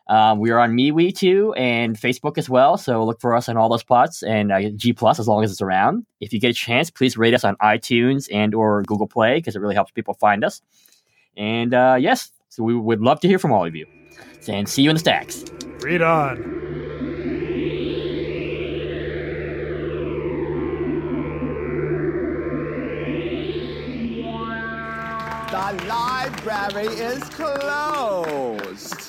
Um, 0.08 0.38
we 0.38 0.50
are 0.50 0.58
on 0.58 0.72
MeWe 0.72 1.14
too 1.14 1.52
and 1.54 1.96
Facebook 1.96 2.38
as 2.38 2.48
well. 2.48 2.78
So 2.78 3.04
look 3.04 3.20
for 3.20 3.34
us 3.34 3.48
on 3.48 3.56
all 3.56 3.68
those 3.68 3.80
spots 3.80 4.22
and 4.22 4.50
uh, 4.52 4.70
G 4.76 4.92
Plus 4.94 5.18
as 5.18 5.28
long 5.28 5.44
as 5.44 5.50
it's 5.50 5.60
around. 5.60 6.06
If 6.20 6.32
you 6.32 6.40
get 6.40 6.50
a 6.50 6.54
chance, 6.54 6.90
please 6.90 7.18
rate 7.18 7.34
us 7.34 7.44
on 7.44 7.56
iTunes 7.56 8.28
and 8.32 8.54
or 8.54 8.82
Google 8.84 9.08
Play 9.08 9.34
because 9.34 9.56
it 9.56 9.60
really 9.60 9.74
helps 9.74 9.90
people 9.90 10.14
find 10.14 10.44
us. 10.44 10.62
And 11.36 11.74
uh, 11.74 11.96
yes, 11.98 12.30
so 12.56 12.62
we 12.62 12.74
would 12.74 13.02
love 13.02 13.20
to 13.20 13.28
hear 13.28 13.38
from 13.38 13.52
all 13.52 13.66
of 13.66 13.76
you. 13.76 13.84
And 14.48 14.66
see 14.66 14.80
you 14.80 14.88
in 14.88 14.96
the 14.96 15.00
stacks. 15.00 15.44
Read 15.80 16.00
on. 16.00 16.40
The 25.50 25.84
library 25.86 26.86
is 26.86 27.22
closed. 27.24 29.05